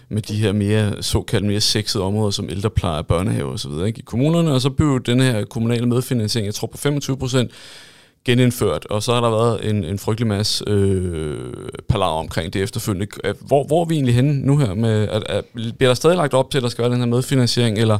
med 0.09 0.23
de 0.23 0.35
her 0.35 0.53
mere 0.53 1.03
såkaldt 1.03 1.47
mere 1.47 1.61
sexede 1.61 2.05
områder, 2.05 2.31
som 2.31 2.51
ældrepleje, 2.51 3.05
børnehave 3.05 3.53
osv. 3.53 3.71
Ikke? 3.87 3.99
i 3.99 4.03
kommunerne. 4.03 4.53
Og 4.53 4.61
så 4.61 4.71
blev 4.71 5.03
den 5.07 5.21
her 5.21 5.45
kommunale 5.45 5.87
medfinansiering, 5.87 6.47
jeg 6.47 6.55
tror 6.55 6.67
på 6.67 6.79
25 6.79 7.17
procent, 7.17 7.51
genindført, 8.25 8.87
og 8.87 9.03
så 9.03 9.15
har 9.15 9.21
der 9.21 9.31
været 9.31 9.71
en, 9.71 9.85
en 9.85 9.99
frygtelig 9.99 10.27
masse 10.27 10.65
øh, 10.67 11.55
palaver 11.89 12.13
omkring 12.13 12.53
det 12.53 12.63
efterfølgende. 12.63 13.07
Hvor, 13.41 13.65
hvor 13.65 13.81
er 13.81 13.85
vi 13.85 13.95
egentlig 13.95 14.15
henne 14.15 14.47
nu 14.47 14.57
her? 14.57 14.75
Med, 14.75 15.09
at, 15.09 15.25
at, 15.29 15.45
bliver 15.55 15.91
der 15.91 15.95
stadig 15.95 16.17
lagt 16.17 16.35
op 16.35 16.51
til, 16.51 16.59
at 16.59 16.63
der 16.63 16.69
skal 16.69 16.83
være 16.83 16.93
den 16.93 16.99
her 16.99 17.07
medfinansiering, 17.07 17.79
eller, 17.79 17.99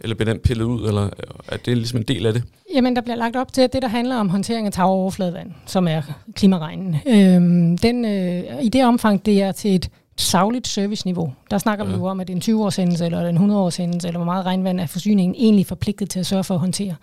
eller 0.00 0.16
bliver 0.16 0.32
den 0.32 0.40
pillet 0.42 0.64
ud, 0.64 0.88
eller 0.88 1.04
øh, 1.04 1.10
er 1.48 1.56
det 1.56 1.76
ligesom 1.76 1.98
en 1.98 2.04
del 2.08 2.26
af 2.26 2.32
det? 2.32 2.42
Jamen, 2.74 2.96
der 2.96 3.02
bliver 3.02 3.16
lagt 3.16 3.36
op 3.36 3.52
til, 3.52 3.62
at 3.62 3.72
det, 3.72 3.82
der 3.82 3.88
handler 3.88 4.16
om 4.16 4.28
håndtering 4.28 4.66
af 4.66 4.72
tagoverfladevand, 4.72 5.50
som 5.66 5.88
er 5.88 6.02
klimaregnen, 6.34 6.96
øh, 7.06 7.78
den, 7.82 8.04
øh, 8.04 8.64
i 8.64 8.68
det 8.68 8.84
omfang, 8.84 9.26
det 9.26 9.42
er 9.42 9.52
til 9.52 9.74
et 9.74 9.88
savligt 10.20 10.68
serviceniveau. 10.68 11.32
Der 11.50 11.58
snakker 11.58 11.84
ja. 11.84 11.90
vi 11.90 11.96
jo 11.96 12.04
om, 12.04 12.20
at 12.20 12.30
en 12.30 12.38
20-års 12.38 12.76
hændelse, 12.76 13.04
eller 13.06 13.28
en 13.28 13.38
100-års 13.38 13.76
hændelse, 13.76 14.08
eller 14.08 14.18
hvor 14.18 14.24
meget 14.24 14.46
regnvand 14.46 14.80
er 14.80 14.86
forsyningen 14.86 15.34
egentlig 15.34 15.66
forpligtet 15.66 16.10
til 16.10 16.20
at 16.20 16.26
sørge 16.26 16.44
for 16.44 16.54
at 16.54 16.60
håndtere. 16.60 16.94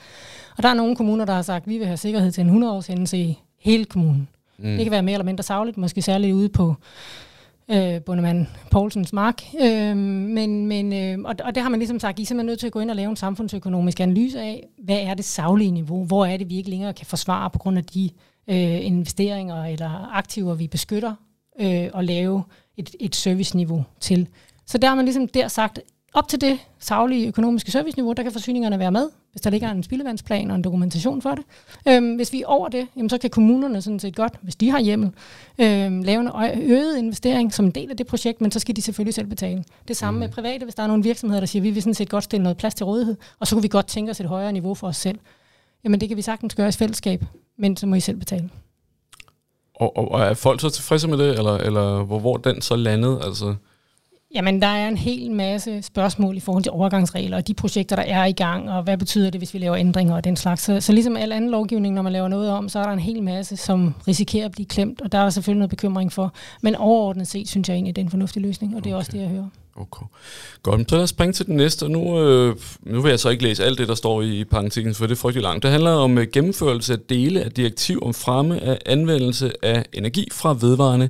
Og 0.57 0.63
der 0.63 0.69
er 0.69 0.73
nogle 0.73 0.95
kommuner, 0.95 1.25
der 1.25 1.33
har 1.33 1.41
sagt, 1.41 1.63
at 1.63 1.69
vi 1.69 1.77
vil 1.77 1.87
have 1.87 1.97
sikkerhed 1.97 2.31
til 2.31 2.41
en 2.41 2.63
100-års 2.63 2.87
hændelse 2.87 3.17
i 3.17 3.39
hele 3.59 3.85
kommunen. 3.85 4.27
Mm. 4.57 4.63
Det 4.63 4.85
kan 4.85 4.91
være 4.91 5.01
mere 5.01 5.13
eller 5.13 5.25
mindre 5.25 5.43
savligt, 5.43 5.77
måske 5.77 6.01
særligt 6.01 6.33
ude 6.33 6.49
på 6.49 6.75
øh, 7.71 8.01
Bundemann 8.01 8.47
Poulsens 8.71 9.13
mark. 9.13 9.43
Øh, 9.61 9.97
men, 9.97 10.67
men, 10.67 10.93
øh, 10.93 11.19
og, 11.25 11.35
og 11.43 11.55
det 11.55 11.63
har 11.63 11.69
man 11.69 11.79
ligesom 11.79 11.99
sagt, 11.99 12.19
I 12.19 12.21
er 12.21 12.25
simpelthen 12.25 12.45
nødt 12.45 12.59
til 12.59 12.67
at 12.67 12.73
gå 12.73 12.79
ind 12.79 12.89
og 12.89 12.95
lave 12.95 13.09
en 13.09 13.15
samfundsøkonomisk 13.15 13.99
analyse 13.99 14.41
af, 14.41 14.67
hvad 14.83 14.99
er 14.99 15.13
det 15.13 15.25
savlige 15.25 15.71
niveau? 15.71 16.05
Hvor 16.05 16.25
er 16.25 16.37
det, 16.37 16.49
vi 16.49 16.57
ikke 16.57 16.69
længere 16.69 16.93
kan 16.93 17.05
forsvare 17.05 17.49
på 17.49 17.59
grund 17.59 17.77
af 17.77 17.83
de 17.83 18.09
øh, 18.49 18.85
investeringer 18.85 19.63
eller 19.63 20.15
aktiver, 20.15 20.53
vi 20.53 20.67
beskytter, 20.67 21.13
øh, 21.61 21.89
og 21.93 22.03
lave 22.03 22.43
et, 22.77 22.95
et 22.99 23.15
serviceniveau 23.15 23.85
til. 23.99 24.27
Så 24.65 24.77
der 24.77 24.87
har 24.87 24.95
man 24.95 25.05
ligesom 25.05 25.27
der 25.27 25.47
sagt, 25.47 25.79
op 26.13 26.27
til 26.27 26.41
det 26.41 26.59
savlige 26.79 27.27
økonomiske 27.27 27.71
serviceniveau, 27.71 28.13
der 28.13 28.23
kan 28.23 28.31
forsyningerne 28.31 28.79
være 28.79 28.91
med, 28.91 29.09
hvis 29.31 29.41
der 29.41 29.49
ligger 29.49 29.71
en 29.71 29.83
spildevandsplan 29.83 30.51
og 30.51 30.55
en 30.55 30.61
dokumentation 30.61 31.21
for 31.21 31.35
det. 31.35 31.43
Øhm, 31.87 32.15
hvis 32.15 32.33
vi 32.33 32.41
er 32.41 32.45
over 32.47 32.69
det, 32.69 32.87
jamen, 32.95 33.09
så 33.09 33.17
kan 33.17 33.29
kommunerne 33.29 33.81
sådan 33.81 33.99
set 33.99 34.15
godt, 34.15 34.33
hvis 34.41 34.55
de 34.55 34.69
har 34.69 34.79
hjemmel, 34.79 35.11
øhm, 35.59 36.01
lave 36.01 36.21
en 36.21 36.29
øget 36.71 36.97
investering 36.97 37.53
som 37.53 37.65
en 37.65 37.71
del 37.71 37.91
af 37.91 37.97
det 37.97 38.07
projekt, 38.07 38.41
men 38.41 38.51
så 38.51 38.59
skal 38.59 38.75
de 38.75 38.81
selvfølgelig 38.81 39.13
selv 39.13 39.27
betale. 39.27 39.63
Det 39.87 39.97
samme 39.97 40.17
mm. 40.17 40.19
med 40.19 40.29
private, 40.29 40.63
hvis 40.63 40.75
der 40.75 40.83
er 40.83 40.87
nogle 40.87 41.03
virksomheder, 41.03 41.39
der 41.39 41.47
siger, 41.47 41.61
vi 41.61 41.69
vil 41.69 41.81
sådan 41.81 41.93
set 41.93 42.09
godt 42.09 42.23
stille 42.23 42.43
noget 42.43 42.57
plads 42.57 42.75
til 42.75 42.85
rådighed, 42.85 43.15
og 43.39 43.47
så 43.47 43.55
kunne 43.55 43.63
vi 43.63 43.67
godt 43.67 43.87
tænke 43.87 44.11
os 44.11 44.19
et 44.19 44.25
højere 44.25 44.53
niveau 44.53 44.73
for 44.75 44.87
os 44.87 44.97
selv. 44.97 45.19
Jamen 45.83 46.01
det 46.01 46.09
kan 46.09 46.17
vi 46.17 46.21
sagtens 46.21 46.55
gøre 46.55 46.69
i 46.69 46.71
fællesskab, 46.71 47.25
men 47.57 47.77
så 47.77 47.87
må 47.87 47.95
I 47.95 47.99
selv 47.99 48.17
betale. 48.17 48.49
Og, 49.79 49.97
og, 49.97 50.11
og 50.11 50.21
er 50.21 50.33
folk 50.33 50.61
så 50.61 50.69
tilfredse 50.69 51.07
med 51.07 51.17
det, 51.17 51.37
eller, 51.37 51.57
eller 51.57 52.03
hvor, 52.03 52.19
hvor 52.19 52.37
den 52.37 52.61
så 52.61 52.75
landede? 52.75 53.19
Altså? 53.23 53.55
Jamen, 54.35 54.61
der 54.61 54.67
er 54.67 54.87
en 54.87 54.97
hel 54.97 55.31
masse 55.31 55.81
spørgsmål 55.81 56.37
i 56.37 56.39
forhold 56.39 56.63
til 56.63 56.71
overgangsregler, 56.71 57.37
og 57.37 57.47
de 57.47 57.53
projekter, 57.53 57.95
der 57.95 58.03
er 58.03 58.25
i 58.25 58.31
gang, 58.31 58.69
og 58.71 58.83
hvad 58.83 58.97
betyder 58.97 59.29
det, 59.29 59.39
hvis 59.39 59.53
vi 59.53 59.59
laver 59.59 59.75
ændringer 59.75 60.15
og 60.15 60.23
den 60.23 60.35
slags. 60.35 60.63
Så, 60.63 60.81
så 60.81 60.93
ligesom 60.93 61.17
al 61.17 61.31
anden 61.31 61.49
lovgivning, 61.49 61.95
når 61.95 62.01
man 62.01 62.13
laver 62.13 62.27
noget 62.27 62.51
om, 62.51 62.69
så 62.69 62.79
er 62.79 62.83
der 62.83 62.91
en 62.91 62.99
hel 62.99 63.23
masse, 63.23 63.57
som 63.57 63.95
risikerer 64.07 64.45
at 64.45 64.51
blive 64.51 64.65
klemt, 64.65 65.01
og 65.01 65.11
der 65.11 65.17
er 65.17 65.29
selvfølgelig 65.29 65.59
noget 65.59 65.69
bekymring 65.69 66.13
for. 66.13 66.33
Men 66.61 66.75
overordnet 66.75 67.27
set, 67.27 67.49
synes 67.49 67.69
jeg 67.69 67.75
egentlig, 67.75 67.95
det 67.95 68.01
er 68.01 68.05
en 68.05 68.11
fornuftig 68.11 68.41
løsning, 68.41 68.75
og 68.75 68.83
det 68.83 68.89
er 68.89 68.95
okay. 68.95 68.99
også 68.99 69.11
det, 69.11 69.19
jeg 69.19 69.27
hører. 69.27 69.47
Okay. 69.77 70.05
Godt, 70.63 70.89
så 70.89 70.95
lad 70.95 71.03
os 71.03 71.09
springe 71.09 71.33
til 71.33 71.45
den 71.45 71.55
næste. 71.55 71.89
Nu, 71.89 72.19
øh, 72.21 72.55
nu 72.81 73.01
vil 73.01 73.09
jeg 73.09 73.19
så 73.19 73.29
ikke 73.29 73.43
læse 73.43 73.65
alt 73.65 73.77
det, 73.77 73.87
der 73.87 73.95
står 73.95 74.21
i, 74.21 74.39
i 74.39 74.45
for 74.93 75.05
det 75.05 75.11
er 75.11 75.15
frygtelig 75.15 75.43
langt. 75.43 75.63
Det 75.63 75.71
handler 75.71 75.91
om 75.91 76.17
øh, 76.17 76.27
gennemførelse 76.33 76.93
af 76.93 76.99
dele 76.99 77.43
af 77.43 77.51
direktiv 77.51 77.99
om 78.03 78.13
fremme 78.13 78.63
af 78.63 78.79
anvendelse 78.85 79.65
af 79.65 79.85
energi 79.93 80.27
fra 80.31 80.57
vedvarende 80.61 81.09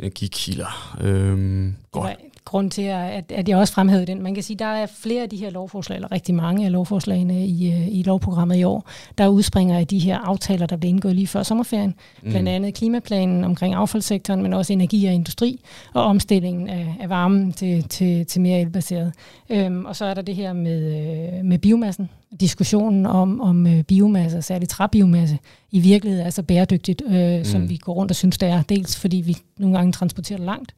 energikilder. 0.00 0.96
Øhm, 1.00 1.76
godt 1.92 2.16
grund 2.48 2.70
til, 2.70 2.82
at, 2.82 3.32
at 3.32 3.48
jeg 3.48 3.56
også 3.56 3.74
fremhævede 3.74 4.06
den. 4.06 4.22
Man 4.22 4.34
kan 4.34 4.42
sige, 4.42 4.54
at 4.54 4.58
der 4.58 4.66
er 4.66 4.86
flere 4.86 5.22
af 5.22 5.28
de 5.28 5.36
her 5.36 5.50
lovforslag, 5.50 5.96
eller 5.96 6.12
rigtig 6.12 6.34
mange 6.34 6.66
af 6.66 6.72
lovforslagene 6.72 7.46
i, 7.46 7.72
øh, 7.72 7.88
i 7.88 8.02
lovprogrammet 8.02 8.56
i 8.56 8.64
år, 8.64 8.88
der 9.18 9.28
udspringer 9.28 9.78
af 9.78 9.86
de 9.86 9.98
her 9.98 10.18
aftaler, 10.18 10.66
der 10.66 10.76
blev 10.76 10.88
indgået 10.88 11.14
lige 11.14 11.26
før 11.26 11.42
sommerferien. 11.42 11.94
Mm. 12.22 12.30
Blandt 12.30 12.48
andet 12.48 12.74
klimaplanen 12.74 13.44
omkring 13.44 13.74
affaldssektoren, 13.74 14.42
men 14.42 14.52
også 14.52 14.72
energi 14.72 15.06
og 15.06 15.12
industri, 15.12 15.60
og 15.94 16.02
omstillingen 16.02 16.68
af, 16.68 16.96
af 17.00 17.08
varmen 17.08 17.52
til, 17.52 17.88
til, 17.88 18.26
til 18.26 18.40
mere 18.40 18.60
elbaseret. 18.60 19.12
Øhm, 19.50 19.84
og 19.84 19.96
så 19.96 20.04
er 20.04 20.14
der 20.14 20.22
det 20.22 20.34
her 20.34 20.52
med, 20.52 20.80
øh, 20.96 21.44
med 21.44 21.58
biomassen, 21.58 22.10
diskussionen 22.40 23.06
om, 23.06 23.40
om 23.40 23.66
øh, 23.66 23.82
biomasse, 23.82 24.42
særligt 24.42 24.70
træbiomasse, 24.70 25.38
i 25.70 25.80
virkeligheden 25.80 26.26
er 26.26 26.30
så 26.30 26.42
bæredygtigt, 26.42 27.02
øh, 27.06 27.38
mm. 27.38 27.44
som 27.44 27.68
vi 27.68 27.76
går 27.76 27.92
rundt 27.92 28.10
og 28.12 28.16
synes, 28.16 28.38
det 28.38 28.48
er. 28.48 28.62
Dels 28.62 28.96
fordi 28.96 29.16
vi 29.16 29.36
nogle 29.58 29.76
gange 29.76 29.92
transporterer 29.92 30.38
langt, 30.38 30.74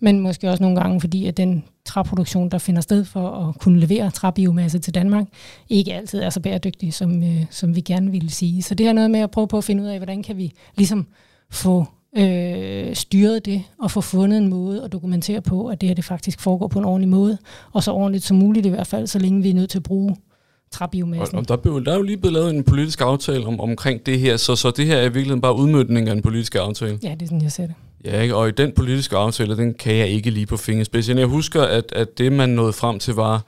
men 0.00 0.20
måske 0.20 0.50
også 0.50 0.62
nogle 0.62 0.80
gange 0.80 1.00
fordi, 1.00 1.26
at 1.26 1.36
den 1.36 1.64
træproduktion, 1.84 2.48
der 2.48 2.58
finder 2.58 2.80
sted 2.80 3.04
for 3.04 3.28
at 3.28 3.58
kunne 3.58 3.80
levere 3.80 4.10
træbiomasse 4.10 4.78
til 4.78 4.94
Danmark, 4.94 5.26
ikke 5.68 5.94
altid 5.94 6.20
er 6.20 6.30
så 6.30 6.40
bæredygtig, 6.40 6.94
som, 6.94 7.22
øh, 7.22 7.44
som 7.50 7.76
vi 7.76 7.80
gerne 7.80 8.10
ville 8.10 8.30
sige. 8.30 8.62
Så 8.62 8.74
det 8.74 8.86
er 8.86 8.92
noget 8.92 9.10
med 9.10 9.20
at 9.20 9.30
prøve 9.30 9.48
på 9.48 9.58
at 9.58 9.64
finde 9.64 9.82
ud 9.82 9.88
af, 9.88 9.98
hvordan 9.98 10.22
kan 10.22 10.36
vi 10.36 10.52
ligesom 10.76 11.06
få 11.50 11.86
øh, 12.16 12.94
styret 12.94 13.44
det 13.44 13.62
og 13.78 13.90
få 13.90 14.00
fundet 14.00 14.38
en 14.38 14.48
måde 14.48 14.84
at 14.84 14.92
dokumentere 14.92 15.42
på, 15.42 15.66
at 15.66 15.80
det 15.80 15.88
her 15.88 15.94
det 15.94 16.04
faktisk 16.04 16.40
foregår 16.40 16.68
på 16.68 16.78
en 16.78 16.84
ordentlig 16.84 17.08
måde, 17.08 17.38
og 17.72 17.82
så 17.82 17.92
ordentligt 17.92 18.24
som 18.24 18.36
muligt 18.36 18.66
i 18.66 18.68
hvert 18.68 18.86
fald, 18.86 19.06
så 19.06 19.18
længe 19.18 19.42
vi 19.42 19.50
er 19.50 19.54
nødt 19.54 19.70
til 19.70 19.78
at 19.78 19.82
bruge 19.82 20.16
træbiomassen. 20.72 21.38
Og 21.38 21.48
der, 21.48 21.56
blev, 21.56 21.84
der 21.84 21.92
er 21.92 21.96
jo 21.96 22.02
lige 22.02 22.16
blevet 22.16 22.32
lavet 22.32 22.54
en 22.54 22.64
politisk 22.64 23.00
aftale 23.00 23.46
om, 23.46 23.60
omkring 23.60 24.06
det 24.06 24.20
her, 24.20 24.36
så, 24.36 24.56
så 24.56 24.70
det 24.70 24.86
her 24.86 24.96
er 24.96 25.02
i 25.02 25.04
virkeligheden 25.04 25.40
bare 25.40 25.56
udmødning 25.56 26.08
af 26.08 26.12
en 26.12 26.22
politisk 26.22 26.54
aftale. 26.54 26.98
Ja, 27.02 27.10
det 27.10 27.22
er 27.22 27.26
sådan, 27.26 27.42
jeg 27.42 27.52
ser 27.52 27.66
det. 27.66 27.74
Ja, 28.04 28.20
ikke? 28.20 28.36
og 28.36 28.48
i 28.48 28.50
den 28.50 28.72
politiske 28.72 29.16
aftale, 29.16 29.56
den 29.56 29.74
kan 29.74 29.96
jeg 29.96 30.08
ikke 30.08 30.30
lige 30.30 30.46
på 30.46 30.56
fingerspidsen. 30.56 31.18
Jeg 31.18 31.26
husker, 31.26 31.62
at, 31.62 31.92
at 31.92 32.18
det 32.18 32.32
man 32.32 32.48
nåede 32.48 32.72
frem 32.72 32.98
til 32.98 33.14
var 33.14 33.44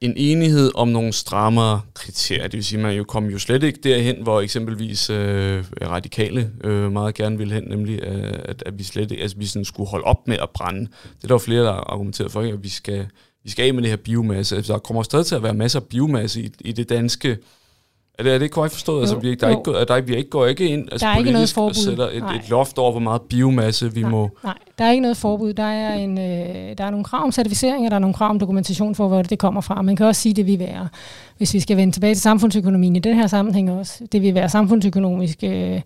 en 0.00 0.14
enighed 0.16 0.70
om 0.74 0.88
nogle 0.88 1.12
strammere 1.12 1.80
kriterier. 1.94 2.42
Det 2.42 2.52
vil 2.52 2.64
sige, 2.64 2.78
at 2.78 2.82
man 2.82 2.96
jo 2.96 3.04
kom 3.04 3.26
jo 3.26 3.38
slet 3.38 3.62
ikke 3.62 3.78
derhen, 3.82 4.22
hvor 4.22 4.40
eksempelvis 4.40 5.10
øh, 5.10 5.64
radikale 5.82 6.50
øh, 6.64 6.92
meget 6.92 7.14
gerne 7.14 7.38
ville 7.38 7.54
hen, 7.54 7.64
nemlig 7.68 8.02
øh, 8.02 8.32
at, 8.44 8.62
at 8.66 8.78
vi 8.78 8.84
slet 8.84 9.10
ikke, 9.10 9.22
altså, 9.22 9.36
vi 9.36 9.46
sådan 9.46 9.64
skulle 9.64 9.90
holde 9.90 10.04
op 10.04 10.28
med 10.28 10.36
at 10.42 10.50
brænde. 10.50 10.80
Det 10.80 11.24
er 11.24 11.28
der 11.28 11.34
jo 11.34 11.38
flere, 11.38 11.62
der 11.62 11.72
har 11.72 11.80
argumenteret 11.80 12.32
for, 12.32 12.40
at 12.40 12.62
vi 12.62 12.68
skal, 12.68 13.06
vi 13.44 13.50
skal 13.50 13.66
af 13.66 13.74
med 13.74 13.82
det 13.82 13.90
her 13.90 13.96
biomasse. 13.96 14.56
Altså, 14.56 14.72
der 14.72 14.78
kommer 14.78 15.02
stadig 15.02 15.26
til 15.26 15.34
at 15.34 15.42
være 15.42 15.54
masser 15.54 15.80
af 15.80 15.86
biomasse 15.86 16.42
i, 16.42 16.50
i 16.60 16.72
det 16.72 16.88
danske 16.88 17.38
er 18.18 18.22
det, 18.22 18.34
er 18.34 18.38
det 18.38 18.50
korrekt 18.50 18.72
forstået? 18.72 19.00
Altså, 19.00 19.16
vi, 19.16 19.34
der 19.34 19.46
er 19.46 19.50
ikke, 19.50 19.72
der, 19.72 20.00
vi 20.00 20.16
ikke, 20.16 20.30
går 20.30 20.46
ikke 20.46 20.68
ind 20.68 20.88
altså, 20.92 21.06
der 21.06 21.12
er 21.12 21.18
ikke 21.18 21.32
noget 21.32 21.52
forbud. 21.52 21.70
og 21.70 21.76
sætter 21.76 22.08
et, 22.08 22.36
et 22.36 22.48
loft 22.50 22.78
over, 22.78 22.90
hvor 22.90 23.00
meget 23.00 23.22
biomasse 23.22 23.94
vi 23.94 24.00
nej, 24.00 24.10
må... 24.10 24.30
Nej, 24.44 24.54
der 24.78 24.84
er 24.84 24.90
ikke 24.90 25.02
noget 25.02 25.16
forbud. 25.16 25.52
Der 25.52 25.62
er, 25.62 25.94
en, 25.94 26.18
øh, 26.18 26.78
der 26.78 26.84
er 26.84 26.90
nogle 26.90 27.04
krav 27.04 27.24
om 27.24 27.32
certificering, 27.32 27.84
og 27.84 27.90
der 27.90 27.96
er 27.96 28.00
nogle 28.00 28.14
krav 28.14 28.30
om 28.30 28.38
dokumentation 28.38 28.94
for, 28.94 29.08
hvor 29.08 29.22
det 29.22 29.38
kommer 29.38 29.60
fra. 29.60 29.82
Man 29.82 29.96
kan 29.96 30.06
også 30.06 30.20
sige, 30.20 30.34
det 30.34 30.46
vil 30.46 30.58
være, 30.58 30.88
hvis 31.36 31.54
vi 31.54 31.60
skal 31.60 31.76
vende 31.76 31.92
tilbage 31.92 32.14
til 32.14 32.22
samfundsøkonomien 32.22 32.96
i 32.96 32.98
den 32.98 33.14
her 33.14 33.26
sammenhæng 33.26 33.70
også, 33.70 34.04
det 34.12 34.22
vil 34.22 34.34
være 34.34 34.48
samfundsøkonomisk... 34.48 35.38
Øh, 35.44 35.80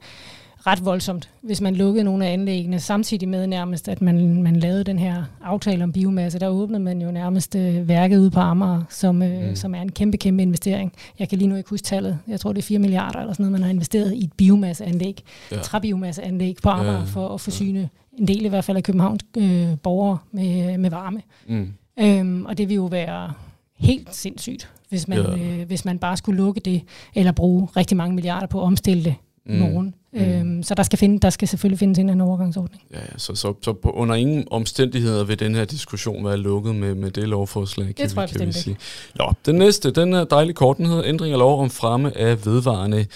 ret 0.66 0.84
voldsomt, 0.84 1.30
hvis 1.42 1.60
man 1.60 1.76
lukkede 1.76 2.04
nogle 2.04 2.26
af 2.26 2.32
anlæggene, 2.32 2.80
samtidig 2.80 3.28
med 3.28 3.46
nærmest, 3.46 3.88
at 3.88 4.02
man, 4.02 4.42
man 4.42 4.56
lavede 4.56 4.84
den 4.84 4.98
her 4.98 5.24
aftale 5.44 5.84
om 5.84 5.92
biomasse. 5.92 6.38
Der 6.38 6.48
åbnede 6.48 6.82
man 6.82 7.02
jo 7.02 7.10
nærmest 7.10 7.56
øh, 7.56 7.88
værket 7.88 8.18
ude 8.18 8.30
på 8.30 8.40
Amager, 8.40 8.82
som, 8.88 9.22
øh, 9.22 9.48
mm. 9.48 9.56
som 9.56 9.74
er 9.74 9.82
en 9.82 9.92
kæmpe, 9.92 10.16
kæmpe 10.16 10.42
investering. 10.42 10.92
Jeg 11.18 11.28
kan 11.28 11.38
lige 11.38 11.48
nu 11.48 11.56
ikke 11.56 11.70
huske 11.70 11.84
tallet. 11.84 12.18
Jeg 12.28 12.40
tror, 12.40 12.52
det 12.52 12.62
er 12.62 12.66
4 12.66 12.78
milliarder 12.78 13.20
eller 13.20 13.32
sådan 13.32 13.44
noget, 13.44 13.52
man 13.52 13.62
har 13.62 13.70
investeret 13.70 14.14
i 14.14 14.24
et 14.24 14.32
biomasseanlæg, 14.32 15.22
ja. 15.52 15.56
træbiomasseanlæg 15.56 16.56
på 16.62 16.68
Amager, 16.68 16.98
ja. 16.98 17.04
for 17.04 17.28
at 17.28 17.40
forsyne 17.40 17.88
en 18.18 18.28
del 18.28 18.44
i 18.44 18.48
hvert 18.48 18.64
fald 18.64 18.76
af 18.76 18.82
Københavns 18.82 19.22
øh, 19.36 19.68
borgere 19.82 20.18
med, 20.32 20.78
med 20.78 20.90
varme. 20.90 21.22
Mm. 21.48 21.72
Øhm, 22.00 22.46
og 22.46 22.58
det 22.58 22.68
vil 22.68 22.74
jo 22.74 22.84
være 22.84 23.32
helt 23.76 24.14
sindssygt, 24.14 24.70
hvis 24.88 25.08
man, 25.08 25.18
ja. 25.18 25.36
øh, 25.36 25.66
hvis 25.66 25.84
man 25.84 25.98
bare 25.98 26.16
skulle 26.16 26.36
lukke 26.36 26.60
det, 26.60 26.82
eller 27.14 27.32
bruge 27.32 27.68
rigtig 27.76 27.96
mange 27.96 28.14
milliarder 28.14 28.46
på 28.46 28.60
at 28.60 28.64
omstille 28.64 29.04
det 29.04 29.14
mm. 29.46 29.54
i 29.54 29.58
morgen. 29.58 29.94
Mm. 30.12 30.20
Øhm, 30.20 30.62
så 30.62 30.74
der 30.74 30.82
skal, 30.82 30.98
finde, 30.98 31.20
der 31.20 31.30
skal 31.30 31.48
selvfølgelig 31.48 31.78
findes 31.78 31.98
en 31.98 32.08
anden 32.08 32.20
overgangsordning. 32.20 32.82
Ja, 32.92 32.98
så, 33.16 33.34
så, 33.34 33.54
så 33.62 33.72
på, 33.72 33.90
under 33.90 34.14
ingen 34.14 34.44
omstændigheder 34.50 35.24
vil 35.24 35.38
den 35.38 35.54
her 35.54 35.64
diskussion 35.64 36.24
være 36.24 36.36
lukket 36.36 36.74
med, 36.74 36.94
med 36.94 37.10
det 37.10 37.28
lovforslag, 37.28 37.86
det 37.86 37.96
kan, 37.96 38.08
tror 38.08 38.22
vi, 38.22 38.28
jeg 38.32 38.38
kan 38.38 38.46
vi 38.46 38.52
sige. 38.52 38.76
Nå, 39.14 39.32
den 39.46 39.54
næste, 39.54 39.90
den 39.90 40.12
er 40.12 40.24
dejlig 40.24 40.54
kort, 40.54 40.76
den 40.76 40.86
hedder 40.86 41.04
ændring 41.04 41.32
af 41.32 41.38
lov 41.38 41.62
om 41.62 41.70
fremme 41.70 42.18
af 42.18 42.46
vedvarende 42.46 43.06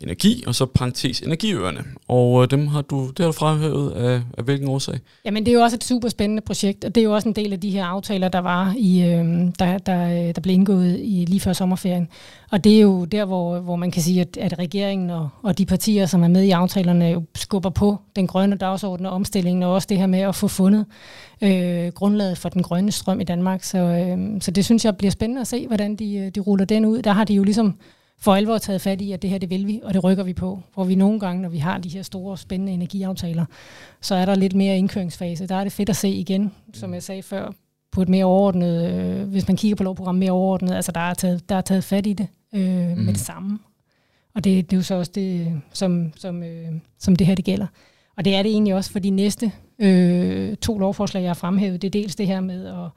energi, 0.00 0.44
og 0.46 0.54
så 0.54 0.66
parentes 0.66 1.20
energiøerne. 1.20 1.84
Og 2.08 2.42
øh, 2.42 2.50
dem 2.50 2.66
har 2.66 2.82
du, 2.82 3.06
det 3.08 3.18
har 3.18 3.26
du 3.26 3.32
fremhævet 3.32 3.90
af, 3.90 4.22
af 4.38 4.44
hvilken 4.44 4.68
årsag? 4.68 4.98
Jamen 5.24 5.46
det 5.46 5.52
er 5.52 5.54
jo 5.54 5.62
også 5.62 5.76
et 5.76 5.84
super 5.84 6.08
spændende 6.08 6.42
projekt, 6.42 6.84
og 6.84 6.94
det 6.94 7.00
er 7.00 7.04
jo 7.04 7.14
også 7.14 7.28
en 7.28 7.34
del 7.34 7.52
af 7.52 7.60
de 7.60 7.70
her 7.70 7.84
aftaler, 7.84 8.28
der 8.28 8.38
var 8.38 8.74
i, 8.78 9.02
øh, 9.02 9.24
der, 9.58 9.78
der, 9.78 10.04
øh, 10.04 10.34
der 10.34 10.40
blev 10.42 10.54
indgået 10.54 11.00
i 11.00 11.24
lige 11.28 11.40
før 11.40 11.52
sommerferien. 11.52 12.08
Og 12.50 12.64
det 12.64 12.76
er 12.76 12.80
jo 12.80 13.04
der, 13.04 13.24
hvor, 13.24 13.60
hvor 13.60 13.76
man 13.76 13.90
kan 13.90 14.02
sige, 14.02 14.20
at, 14.20 14.36
at 14.36 14.58
regeringen 14.58 15.10
og, 15.10 15.28
og 15.42 15.58
de 15.58 15.66
partier, 15.66 16.06
som 16.06 16.22
er 16.22 16.28
med 16.28 16.42
i 16.42 16.50
aftalerne, 16.50 17.04
jo 17.04 17.22
skubber 17.34 17.70
på 17.70 17.98
den 18.16 18.26
grønne 18.26 18.56
dagsorden 18.56 19.06
og 19.06 19.12
omstillingen, 19.12 19.62
og 19.62 19.74
også 19.74 19.86
det 19.90 19.98
her 19.98 20.06
med 20.06 20.20
at 20.20 20.34
få 20.34 20.48
fundet 20.48 20.86
øh, 21.42 21.92
grundlaget 21.92 22.38
for 22.38 22.48
den 22.48 22.62
grønne 22.62 22.92
strøm 22.92 23.20
i 23.20 23.24
Danmark. 23.24 23.62
Så, 23.62 23.78
øh, 23.78 24.40
så 24.40 24.50
det 24.50 24.64
synes 24.64 24.84
jeg 24.84 24.96
bliver 24.96 25.10
spændende 25.10 25.40
at 25.40 25.46
se, 25.46 25.66
hvordan 25.66 25.96
de, 25.96 26.16
øh, 26.16 26.28
de 26.28 26.40
ruller 26.40 26.64
den 26.64 26.84
ud. 26.84 27.02
Der 27.02 27.12
har 27.12 27.24
de 27.24 27.34
jo 27.34 27.44
ligesom 27.44 27.74
for 28.20 28.34
alvor 28.34 28.58
taget 28.58 28.80
fat 28.80 29.00
i, 29.00 29.12
at 29.12 29.22
det 29.22 29.30
her 29.30 29.38
det 29.38 29.50
vil 29.50 29.66
vi, 29.66 29.80
og 29.84 29.94
det 29.94 30.04
rykker 30.04 30.24
vi 30.24 30.32
på. 30.32 30.62
Hvor 30.74 30.84
vi 30.84 30.94
nogle 30.94 31.20
gange, 31.20 31.42
når 31.42 31.48
vi 31.48 31.58
har 31.58 31.78
de 31.78 31.88
her 31.88 32.02
store, 32.02 32.38
spændende 32.38 32.72
energiaftaler, 32.72 33.44
så 34.00 34.14
er 34.14 34.24
der 34.24 34.34
lidt 34.34 34.54
mere 34.54 34.78
indkøringsfase. 34.78 35.46
Der 35.46 35.54
er 35.54 35.64
det 35.64 35.72
fedt 35.72 35.88
at 35.88 35.96
se 35.96 36.08
igen, 36.08 36.52
som 36.74 36.94
jeg 36.94 37.02
sagde 37.02 37.22
før, 37.22 37.52
på 37.92 38.02
et 38.02 38.08
mere 38.08 38.24
overordnet, 38.24 38.92
øh, 38.92 39.28
hvis 39.28 39.48
man 39.48 39.56
kigger 39.56 39.76
på 39.76 39.82
lovprogrammet 39.82 40.20
mere 40.20 40.30
overordnet, 40.30 40.74
altså 40.74 40.92
der 40.92 41.00
er 41.00 41.14
taget, 41.14 41.48
der 41.48 41.54
er 41.54 41.60
taget 41.60 41.84
fat 41.84 42.06
i 42.06 42.12
det 42.12 42.26
øh, 42.54 42.88
mm. 42.88 43.02
med 43.04 43.12
det 43.12 43.20
samme. 43.20 43.58
Og 44.34 44.44
det, 44.44 44.70
det 44.70 44.76
er 44.76 44.78
jo 44.78 44.82
så 44.82 44.94
også 44.94 45.12
det, 45.14 45.60
som, 45.72 46.12
som, 46.16 46.42
øh, 46.42 46.72
som 46.98 47.16
det 47.16 47.26
her 47.26 47.34
det 47.34 47.44
gælder. 47.44 47.66
Og 48.16 48.24
det 48.24 48.34
er 48.34 48.42
det 48.42 48.52
egentlig 48.52 48.74
også 48.74 48.92
for 48.92 48.98
de 48.98 49.10
næste 49.10 49.52
øh, 49.78 50.56
to 50.56 50.78
lovforslag, 50.78 51.22
jeg 51.22 51.28
har 51.28 51.34
fremhævet. 51.34 51.82
Det 51.82 51.88
er 51.88 52.00
dels 52.00 52.16
det 52.16 52.26
her 52.26 52.40
med 52.40 52.66
at 52.66 52.90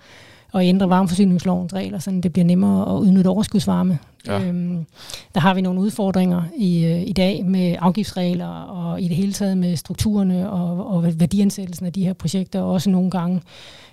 at 0.53 0.63
ændre 0.63 0.89
varmeforsyningslovens 0.89 1.73
regler, 1.73 1.99
så 1.99 2.19
det 2.23 2.33
bliver 2.33 2.45
nemmere 2.45 2.95
at 2.95 2.99
udnytte 2.99 3.27
overskudsvarme. 3.27 3.99
Ja. 4.27 4.47
Øhm, 4.47 4.85
der 5.33 5.39
har 5.39 5.53
vi 5.53 5.61
nogle 5.61 5.79
udfordringer 5.79 6.43
i, 6.57 6.85
øh, 6.85 7.01
i 7.01 7.13
dag 7.13 7.45
med 7.45 7.75
afgiftsregler 7.79 8.47
og 8.47 9.01
i 9.01 9.07
det 9.07 9.15
hele 9.15 9.33
taget 9.33 9.57
med 9.57 9.75
strukturerne 9.75 10.51
og, 10.51 10.87
og 10.87 11.03
værdiansættelsen 11.03 11.85
af 11.85 11.93
de 11.93 12.05
her 12.05 12.13
projekter, 12.13 12.61
og 12.61 12.71
også 12.71 12.89
nogle 12.89 13.11
gange 13.11 13.41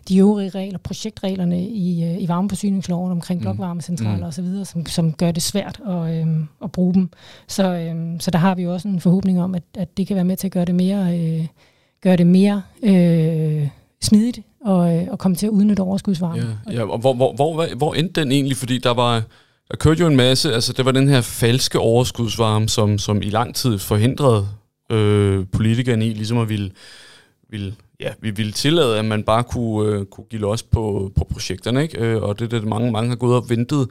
de 0.09 0.19
øvrige 0.19 0.51
regler, 0.51 0.79
projektreglerne 0.79 1.67
i, 1.69 2.05
øh, 2.05 2.23
i 2.23 2.29
varmeforsyningsloven 2.29 3.13
omkring 3.13 3.41
mm. 3.41 3.43
blokvarmecentraler 3.43 4.17
mm. 4.17 4.23
osv., 4.23 4.65
som, 4.65 4.87
som 4.87 5.13
gør 5.13 5.31
det 5.31 5.43
svært 5.43 5.81
at, 5.87 6.21
øhm, 6.21 6.49
at 6.65 6.73
bruge 6.73 6.95
dem. 6.95 7.11
Så, 7.47 7.75
øhm, 7.75 8.21
så 8.21 8.31
der 8.31 8.39
har 8.39 8.55
vi 8.55 8.67
også 8.67 8.89
en 8.89 9.01
forhåbning 9.01 9.43
om, 9.43 9.55
at, 9.55 9.63
at 9.79 9.97
det 9.97 10.07
kan 10.07 10.15
være 10.15 10.25
med 10.25 10.37
til 10.37 10.49
at 10.49 10.53
gøre 10.53 10.65
det 10.65 10.75
mere, 10.75 11.19
øh, 11.19 11.47
gøre 12.01 12.17
det 12.17 12.27
mere 12.27 12.63
øh, 12.83 13.69
smidigt 14.01 14.41
og, 14.61 14.97
øh, 14.97 15.07
og 15.11 15.19
komme 15.19 15.35
til 15.35 15.47
at 15.47 15.51
udnytte 15.51 15.81
overskudsvarme. 15.81 16.59
Ja, 16.67 16.73
ja 16.73 16.91
og 16.91 16.99
hvor, 16.99 17.15
hvor, 17.15 17.35
hvor, 17.35 17.77
hvor 17.77 17.95
endte 17.95 18.21
den 18.21 18.33
egentlig? 18.33 18.57
Fordi 18.57 18.79
der 18.79 18.95
var... 18.95 19.23
Der 19.71 19.77
kørte 19.77 20.01
jo 20.01 20.07
en 20.07 20.17
masse, 20.17 20.55
altså 20.55 20.73
det 20.73 20.85
var 20.85 20.93
den 20.93 21.09
her 21.09 21.21
falske 21.21 21.79
overskudsvarme, 21.79 22.69
som, 22.69 22.99
som 22.99 23.23
i 23.23 23.31
lang 23.31 23.55
tid 23.55 23.79
forhindrede 23.79 24.49
øh, 24.93 25.47
politikerne 25.53 26.07
i 26.07 26.13
ligesom 26.13 26.39
at 26.39 26.49
ville, 26.49 26.71
ville, 27.51 27.75
ja, 28.01 28.09
vi 28.21 28.31
ville 28.31 28.53
tillade, 28.53 28.99
at 28.99 29.05
man 29.05 29.23
bare 29.23 29.45
kunne, 29.45 29.93
øh, 29.93 30.05
kunne 30.05 30.25
give 30.31 30.43
los 30.43 30.63
på, 30.63 31.13
på 31.17 31.25
projekterne, 31.33 31.83
ikke? 31.83 31.99
Øh, 31.99 32.23
og 32.23 32.39
det 32.39 32.53
er 32.53 32.59
det, 32.59 32.69
mange, 32.69 32.93
mange 32.93 33.09
har 33.09 33.17
gået 33.17 33.37
og 33.37 33.51
ventet 33.51 33.89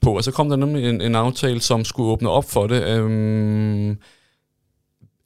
på. 0.00 0.16
Og 0.16 0.24
så 0.24 0.30
kom 0.30 0.48
der 0.48 0.56
nemlig 0.56 0.88
en, 0.88 1.00
en 1.00 1.14
aftale, 1.14 1.60
som 1.60 1.84
skulle 1.84 2.10
åbne 2.10 2.30
op 2.30 2.50
for 2.50 2.66
det. 2.66 2.82
Øh, 2.82 3.96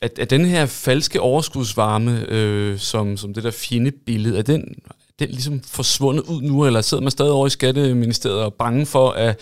at, 0.04 0.18
at 0.18 0.30
den 0.30 0.44
her 0.44 0.66
falske 0.66 1.20
overskudsvarme, 1.20 2.24
øh, 2.28 2.78
som, 2.78 3.16
som 3.16 3.34
det 3.34 3.44
der 3.44 3.50
fjendebillede, 3.50 4.38
er 4.38 4.42
den, 4.42 4.74
den 5.18 5.28
ligesom 5.28 5.60
forsvundet 5.60 6.22
ud 6.22 6.42
nu, 6.42 6.66
eller 6.66 6.80
sidder 6.80 7.02
man 7.02 7.10
stadig 7.10 7.32
over 7.32 7.46
i 7.46 7.50
Skatteministeriet 7.50 8.42
og 8.42 8.54
bange 8.54 8.86
for, 8.86 9.10
at, 9.10 9.40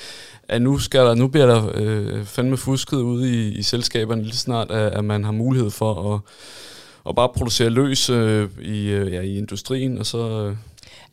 at 0.48 0.62
nu, 0.62 0.78
skal 0.78 1.00
der, 1.00 1.14
nu 1.14 1.28
bliver 1.28 1.46
der 1.46 1.70
øh, 1.74 2.24
fandme 2.24 2.56
fusket 2.56 2.96
ud 2.96 3.26
i, 3.26 3.58
i 3.58 3.62
selskaberne 3.62 4.22
lige 4.22 4.36
snart, 4.36 4.70
at, 4.70 4.92
at 4.92 5.04
man 5.04 5.24
har 5.24 5.32
mulighed 5.32 5.70
for 5.70 6.14
at, 6.14 6.20
at 7.08 7.14
bare 7.14 7.28
producere 7.28 7.70
løs 7.70 8.10
øh, 8.10 8.48
i, 8.62 8.88
øh, 8.88 9.12
ja, 9.12 9.20
i 9.20 9.38
industrien, 9.38 9.98
og 9.98 10.06
så... 10.06 10.18
Øh, 10.18 10.56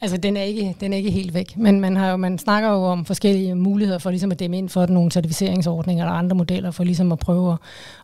Altså, 0.02 0.18
den 0.18 0.38
er 0.38 0.42
ikke, 0.42 0.76
den 0.80 0.94
er 0.94 0.98
ikke 0.98 1.12
helt 1.12 1.34
væk, 1.34 1.58
men 1.58 1.80
man, 1.80 1.98
har 1.98 2.10
jo, 2.10 2.18
man 2.18 2.38
snakker 2.38 2.70
jo 2.70 2.84
om 2.84 3.06
forskellige 3.06 3.56
muligheder 3.56 4.00
for 4.00 4.10
ligesom 4.10 4.32
at 4.32 4.40
dæmme 4.40 4.58
ind 4.58 4.70
for 4.70 4.86
nogle 4.86 5.12
certificeringsordninger 5.12 6.06
eller 6.06 6.14
andre 6.14 6.36
modeller 6.36 6.72
for 6.72 6.84
ligesom 6.84 7.12
at 7.12 7.20
prøve 7.20 7.52
at, 7.52 7.58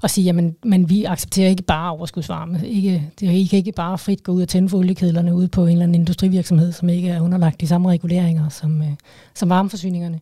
at 0.04 0.12
sige, 0.12 0.26
jamen, 0.26 0.56
men 0.64 0.89
vi 0.89 1.04
accepterer 1.04 1.50
ikke 1.50 1.64
bare 1.64 1.91
overskudsvarme. 1.91 2.68
Ikke, 2.68 3.12
det 3.20 3.32
I 3.32 3.38
ikke, 3.38 3.58
ikke 3.58 3.72
bare 3.72 3.98
frit 3.98 4.24
gå 4.24 4.32
ud 4.32 4.41
og 4.41 4.48
tænde 4.48 4.70
for 4.70 4.78
oliekedlerne 4.78 5.36
ude 5.36 5.48
på 5.48 5.62
en 5.66 5.72
eller 5.72 5.84
anden 5.84 5.96
industrivirksomhed, 5.96 6.72
som 6.72 6.89
ikke 6.89 7.10
er 7.10 7.22
underlagt 7.22 7.62
de 7.62 7.68
samme 7.68 7.89
reguleringer 7.89 8.50
som, 8.50 8.82
øh, 8.82 8.91
som 9.34 9.50
varmeforsyningerne. 9.50 10.20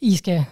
I 0.00 0.16
skal 0.16 0.44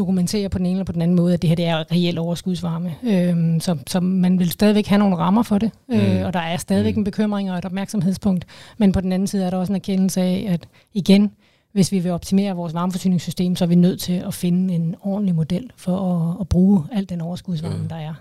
dokumentere 0.00 0.48
på 0.48 0.58
den 0.58 0.66
ene 0.66 0.74
eller 0.74 0.84
på 0.84 0.92
den 0.92 1.02
anden 1.02 1.16
måde, 1.16 1.34
at 1.34 1.42
det 1.42 1.48
her 1.48 1.54
det 1.54 1.66
er 1.66 1.92
reelt 1.92 2.18
overskudsvarme. 2.18 2.94
Øhm, 3.02 3.60
så, 3.60 3.76
så 3.86 4.00
man 4.00 4.38
vil 4.38 4.50
stadigvæk 4.50 4.86
have 4.86 4.98
nogle 4.98 5.16
rammer 5.16 5.42
for 5.42 5.58
det, 5.58 5.70
øh, 5.92 6.18
mm. 6.18 6.24
og 6.24 6.32
der 6.32 6.40
er 6.40 6.56
stadigvæk 6.56 6.96
mm. 6.96 7.00
en 7.00 7.04
bekymring 7.04 7.52
og 7.52 7.58
et 7.58 7.64
opmærksomhedspunkt. 7.64 8.46
Men 8.78 8.92
på 8.92 9.00
den 9.00 9.12
anden 9.12 9.26
side 9.26 9.44
er 9.44 9.50
der 9.50 9.56
også 9.56 9.72
en 9.72 9.76
erkendelse 9.76 10.20
af, 10.20 10.46
at 10.48 10.68
igen, 10.94 11.30
hvis 11.72 11.92
vi 11.92 11.98
vil 11.98 12.12
optimere 12.12 12.56
vores 12.56 12.74
varmeforsyningssystem, 12.74 13.56
så 13.56 13.64
er 13.64 13.68
vi 13.68 13.74
nødt 13.74 14.00
til 14.00 14.12
at 14.12 14.34
finde 14.34 14.74
en 14.74 14.94
ordentlig 15.00 15.34
model 15.34 15.70
for 15.76 15.96
at, 15.96 16.36
at 16.40 16.48
bruge 16.48 16.82
al 16.92 17.08
den 17.08 17.20
overskudsvarme, 17.20 17.82
mm. 17.82 17.88
der 17.88 17.96
er. 17.96 18.14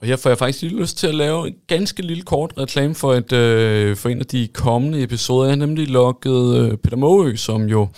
Og 0.00 0.06
her 0.06 0.16
får 0.16 0.30
jeg 0.30 0.38
faktisk 0.38 0.62
lige 0.62 0.80
lyst 0.80 0.98
til 0.98 1.06
at 1.06 1.14
lave 1.14 1.48
en 1.48 1.54
ganske 1.66 2.02
lille 2.02 2.22
kort 2.22 2.52
reklame 2.58 2.94
for, 2.94 3.14
et, 3.14 3.32
øh, 3.32 3.96
for 3.96 4.08
en 4.08 4.20
af 4.20 4.26
de 4.26 4.48
kommende 4.54 5.02
episoder. 5.02 5.44
Jeg 5.44 5.52
har 5.52 5.66
nemlig 5.66 5.88
lukket 5.88 6.56
øh, 6.56 6.76
Peter 6.76 6.96
Måø, 6.96 7.36
som 7.36 7.62
jo 7.62 7.88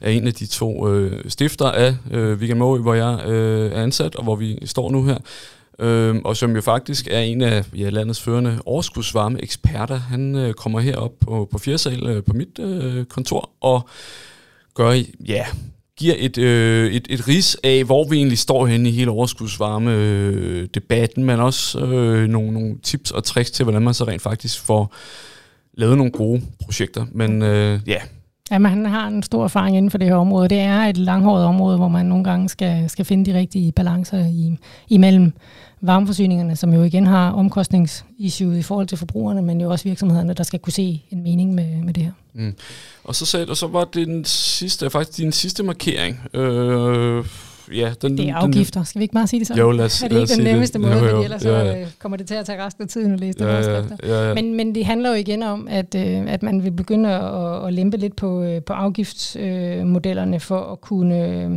er 0.00 0.10
en 0.10 0.26
af 0.26 0.34
de 0.34 0.46
to 0.46 0.88
øh, 0.88 1.24
stifter 1.28 1.66
af 1.66 1.96
øh, 2.10 2.38
Weekend 2.38 2.58
Måø, 2.58 2.78
hvor 2.78 2.94
jeg 2.94 3.26
øh, 3.26 3.72
er 3.72 3.82
ansat, 3.82 4.16
og 4.16 4.24
hvor 4.24 4.36
vi 4.36 4.58
står 4.64 4.90
nu 4.90 5.04
her. 5.04 5.18
Øh, 5.78 6.16
og 6.24 6.36
som 6.36 6.54
jo 6.54 6.60
faktisk 6.60 7.08
er 7.10 7.20
en 7.20 7.42
af 7.42 7.64
ja, 7.76 7.88
landets 7.88 8.20
førende 8.20 8.58
overskudsvarme 8.64 9.42
eksperter. 9.42 9.96
Han 9.96 10.34
øh, 10.34 10.54
kommer 10.54 10.80
herop 10.80 11.12
på, 11.20 11.48
på 11.52 11.58
Fjersal 11.58 12.06
øh, 12.06 12.24
på 12.24 12.32
mit 12.32 12.58
øh, 12.58 13.04
kontor 13.04 13.50
og 13.60 13.88
gør 14.74 15.02
ja, 15.26 15.46
giver 15.98 16.14
et, 16.18 16.38
øh, 16.38 16.92
et, 16.92 17.06
et 17.10 17.28
ris 17.28 17.56
af, 17.64 17.84
hvor 17.84 18.08
vi 18.08 18.16
egentlig 18.16 18.38
står 18.38 18.66
henne 18.66 18.88
i 18.88 18.92
hele 18.92 19.10
overskudsvarme-debatten, 19.10 21.22
øh, 21.22 21.26
men 21.26 21.40
også 21.40 21.78
øh, 21.78 22.28
nogle, 22.28 22.52
nogle 22.52 22.78
tips 22.82 23.10
og 23.10 23.24
tricks 23.24 23.50
til, 23.50 23.62
hvordan 23.62 23.82
man 23.82 23.94
så 23.94 24.04
rent 24.04 24.22
faktisk 24.22 24.60
får 24.60 24.94
lavet 25.74 25.96
nogle 25.96 26.12
gode 26.12 26.42
projekter. 26.64 27.06
Men 27.12 27.42
øh, 27.42 27.80
ja, 27.86 27.98
Jamen, 28.50 28.70
han 28.70 28.86
har 28.86 29.06
en 29.06 29.22
stor 29.22 29.44
erfaring 29.44 29.76
inden 29.76 29.90
for 29.90 29.98
det 29.98 30.08
her 30.08 30.14
område. 30.14 30.48
Det 30.48 30.58
er 30.58 30.80
et 30.80 30.96
langhåret 30.96 31.44
område, 31.44 31.76
hvor 31.76 31.88
man 31.88 32.06
nogle 32.06 32.24
gange 32.24 32.48
skal, 32.48 32.90
skal 32.90 33.04
finde 33.04 33.32
de 33.32 33.38
rigtige 33.38 33.72
balancer 33.72 34.18
i, 34.18 34.58
imellem 34.88 35.32
varmeforsyningerne, 35.86 36.56
som 36.56 36.72
jo 36.72 36.82
igen 36.82 37.06
har 37.06 37.30
omkostningsissue 37.32 38.58
i 38.58 38.62
forhold 38.62 38.86
til 38.86 38.98
forbrugerne, 38.98 39.42
men 39.42 39.60
jo 39.60 39.70
også 39.70 39.84
virksomhederne, 39.84 40.34
der 40.34 40.42
skal 40.42 40.58
kunne 40.58 40.72
se 40.72 41.02
en 41.10 41.22
mening 41.22 41.54
med, 41.54 41.82
med 41.82 41.94
det 41.94 42.02
her. 42.02 42.12
Mm. 42.34 42.54
Og 43.04 43.14
så 43.14 43.26
sagde 43.26 43.46
du, 43.46 43.54
så 43.54 43.66
var 43.66 43.84
det 43.84 44.06
den 44.06 44.24
sidste, 44.24 44.90
faktisk 44.90 45.18
din 45.18 45.32
sidste 45.32 45.62
markering. 45.62 46.20
Øh, 46.34 47.24
ja, 47.74 47.92
den, 48.02 48.18
det 48.18 48.28
er 48.28 48.34
afgifter. 48.34 48.82
Skal 48.84 48.98
vi 48.98 49.02
ikke 49.02 49.14
bare 49.14 49.26
sige 49.26 49.40
det 49.40 49.46
sådan? 49.46 49.60
Jo, 49.60 49.70
lad 49.70 49.84
os, 49.84 50.02
Er 50.02 50.08
det 50.08 50.20
ikke 50.20 50.34
den 50.34 50.44
nemmeste 50.44 50.78
det? 50.78 50.88
måde, 50.88 50.98
jo, 50.98 51.16
jo, 51.16 51.22
ellers 51.22 51.44
ja, 51.44 51.62
ja. 51.64 51.84
så 51.84 51.90
kommer 51.98 52.16
det 52.16 52.26
til 52.26 52.34
at 52.34 52.46
tage 52.46 52.64
resten 52.64 52.82
af 52.82 52.88
tiden 52.88 53.12
at 53.12 53.20
læse 53.20 53.44
ja, 53.44 53.60
ja, 53.60 53.82
ja, 54.02 54.28
ja. 54.28 54.34
Men, 54.34 54.54
men 54.54 54.74
det 54.74 54.86
handler 54.86 55.10
jo 55.10 55.14
igen 55.14 55.42
om, 55.42 55.68
at, 55.70 55.94
øh, 55.94 56.32
at 56.32 56.42
man 56.42 56.64
vil 56.64 56.70
begynde 56.70 57.08
at, 57.08 57.66
at 57.66 57.72
lempe 57.72 57.96
lidt 57.96 58.16
på, 58.16 58.42
øh, 58.42 58.62
på 58.62 58.72
afgiftsmodellerne 58.72 60.40
for 60.40 60.60
at 60.72 60.80
kunne 60.80 61.26
øh, 61.26 61.50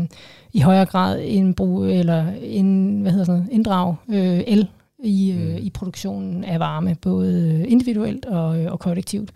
i 0.53 0.59
højere 0.59 0.85
grad 0.85 1.19
indbruge, 1.19 1.93
eller 1.93 2.25
ind, 2.43 3.01
hvad 3.01 3.11
hedder 3.11 3.25
sådan 3.25 3.39
noget, 3.39 3.53
inddrage 3.53 3.95
øh, 4.09 4.43
el 4.47 4.67
i, 5.03 5.31
øh, 5.31 5.49
mm. 5.49 5.57
i 5.57 5.69
produktionen 5.69 6.43
af 6.43 6.59
varme, 6.59 6.95
både 7.01 7.65
individuelt 7.67 8.25
og, 8.25 8.59
øh, 8.59 8.71
og 8.71 8.79
kollektivt. 8.79 9.31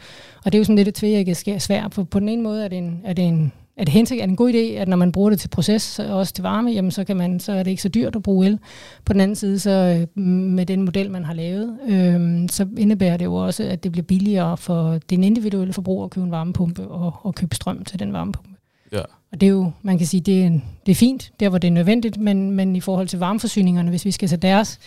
Og 0.46 0.52
det 0.52 0.56
er 0.56 0.60
jo 0.60 0.64
sådan 0.64 0.76
lidt 0.76 0.88
et 0.88 0.96
tvækket 0.96 1.62
svær. 1.62 1.88
På, 1.88 2.04
på 2.04 2.20
den 2.20 2.30
ene 2.30 2.44
måde 2.44 2.64
er 2.64 2.68
det 2.68 2.78
en, 2.78 3.02
er 3.06 3.14
det 3.14 3.26
en 3.26 3.52
er 3.78 3.84
det 3.84 3.94
hensigt, 3.94 4.22
er 4.22 4.26
det 4.26 4.32
en 4.32 4.36
god 4.36 4.54
idé, 4.54 4.58
at 4.58 4.88
når 4.88 4.98
man 4.98 5.12
bruger 5.12 5.30
det 5.30 5.40
til 5.40 5.48
proces, 5.50 6.00
og 6.00 6.18
også 6.18 6.34
til 6.34 6.42
varme, 6.42 6.72
jamen 6.72 6.92
så, 6.92 7.04
kan 7.04 7.18
man, 7.18 7.40
så 7.40 7.52
er 7.52 7.64
det 7.64 7.72
ikke 7.72 7.84
så 7.84 7.90
dyrt 7.90 8.16
at 8.16 8.24
bruge 8.24 8.48
el. 8.48 8.60
På 9.06 9.14
den 9.14 9.22
anden 9.22 9.36
side, 9.36 9.60
så 9.60 10.06
øh, 10.18 10.24
med 10.24 10.66
den 10.66 10.82
model, 10.82 11.12
man 11.12 11.26
har 11.26 11.34
lavet, 11.34 11.78
øh, 11.88 12.50
så 12.50 12.68
indebærer 12.78 13.18
det 13.18 13.26
jo 13.26 13.36
også, 13.36 13.64
at 13.64 13.84
det 13.84 13.92
bliver 13.92 14.06
billigere 14.06 14.58
for 14.58 15.00
den 15.10 15.24
individuelle 15.24 15.74
forbruger 15.74 16.06
at 16.06 16.12
købe 16.12 16.26
en 16.26 16.32
varmepumpe 16.32 16.88
og, 16.88 17.14
og 17.22 17.36
købe 17.36 17.56
strøm 17.56 17.86
til 17.86 18.00
den 18.00 18.14
varmepumpe. 18.14 18.50
Ja. 18.92 19.02
Og 19.32 19.42
det 19.42 19.48
er 19.48 19.52
jo, 19.52 19.72
man 19.82 19.98
kan 19.98 20.08
sige, 20.08 20.22
det 20.22 20.44
er, 20.44 20.50
det 20.86 20.92
er 20.92 20.96
fint, 20.96 21.32
der 21.40 21.50
hvor 21.50 21.58
det 21.58 21.68
er 21.68 21.72
nødvendigt, 21.72 22.18
men, 22.18 22.52
men 22.52 22.76
i 22.76 22.80
forhold 22.80 23.08
til 23.08 23.20
varmeforsyningerne, 23.20 23.90
hvis 23.90 24.06
vi 24.06 24.12
skal 24.12 24.30
sætte 24.30 24.48
deres 24.48 24.80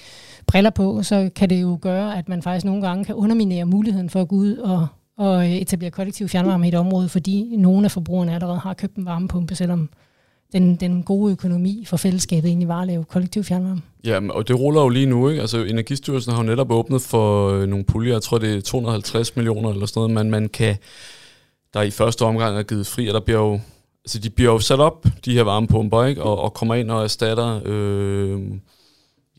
briller 0.46 0.70
på, 0.70 1.02
så 1.02 1.30
kan 1.34 1.50
det 1.50 1.62
jo 1.62 1.78
gøre, 1.80 2.18
at 2.18 2.28
man 2.28 2.42
faktisk 2.42 2.64
nogle 2.64 2.86
gange 2.86 3.04
kan 3.04 3.14
underminere 3.14 3.64
muligheden 3.64 4.10
for 4.10 4.20
at 4.20 4.28
gå 4.28 4.36
ud 4.36 4.56
og, 4.56 4.86
og 5.18 5.44
øh, 5.44 5.52
etablere 5.52 5.90
kollektiv 5.90 6.28
fjernvarme 6.28 6.66
i 6.66 6.68
et 6.68 6.74
område, 6.74 7.08
fordi 7.08 7.56
nogle 7.56 7.84
af 7.84 7.90
forbrugerne 7.90 8.34
allerede 8.34 8.58
har 8.58 8.74
købt 8.74 8.96
en 8.96 9.04
varmepumpe, 9.04 9.54
selvom 9.54 9.88
den, 10.52 10.76
den 10.76 11.02
gode 11.02 11.32
økonomi 11.32 11.84
for 11.86 11.96
fællesskabet 11.96 12.48
egentlig 12.48 12.68
var 12.68 12.80
at 12.80 12.86
lave 12.86 13.04
kollektiv 13.04 13.44
fjernvarme. 13.44 13.82
Ja, 14.04 14.20
og 14.30 14.48
det 14.48 14.60
ruller 14.60 14.82
jo 14.82 14.88
lige 14.88 15.06
nu, 15.06 15.28
ikke? 15.28 15.40
Altså 15.40 15.64
Energistyrelsen 15.64 16.32
har 16.32 16.42
jo 16.42 16.46
netop 16.46 16.70
åbnet 16.70 17.02
for 17.02 17.50
øh, 17.50 17.68
nogle 17.68 17.84
puljer, 17.84 18.12
jeg 18.12 18.22
tror 18.22 18.38
det 18.38 18.56
er 18.56 18.60
250 18.60 19.36
millioner 19.36 19.70
eller 19.70 19.86
sådan 19.86 20.00
noget, 20.00 20.10
men 20.10 20.30
man 20.30 20.48
kan, 20.48 20.76
der 21.74 21.82
i 21.82 21.90
første 21.90 22.22
omgang 22.22 22.58
er 22.58 22.62
givet 22.62 22.86
fri, 22.86 23.08
og 23.08 23.14
der 23.14 23.20
bliver 23.20 23.40
jo, 23.40 23.60
altså 24.04 24.18
de 24.18 24.30
bliver 24.30 24.52
jo 24.52 24.58
sat 24.58 24.80
op, 24.80 25.06
de 25.24 25.32
her 25.32 25.42
varmepumper, 25.42 26.04
ikke? 26.04 26.22
Og, 26.22 26.40
og 26.40 26.54
kommer 26.54 26.74
ind 26.74 26.90
og 26.90 27.02
erstatter, 27.02 27.60
øh, 27.64 28.40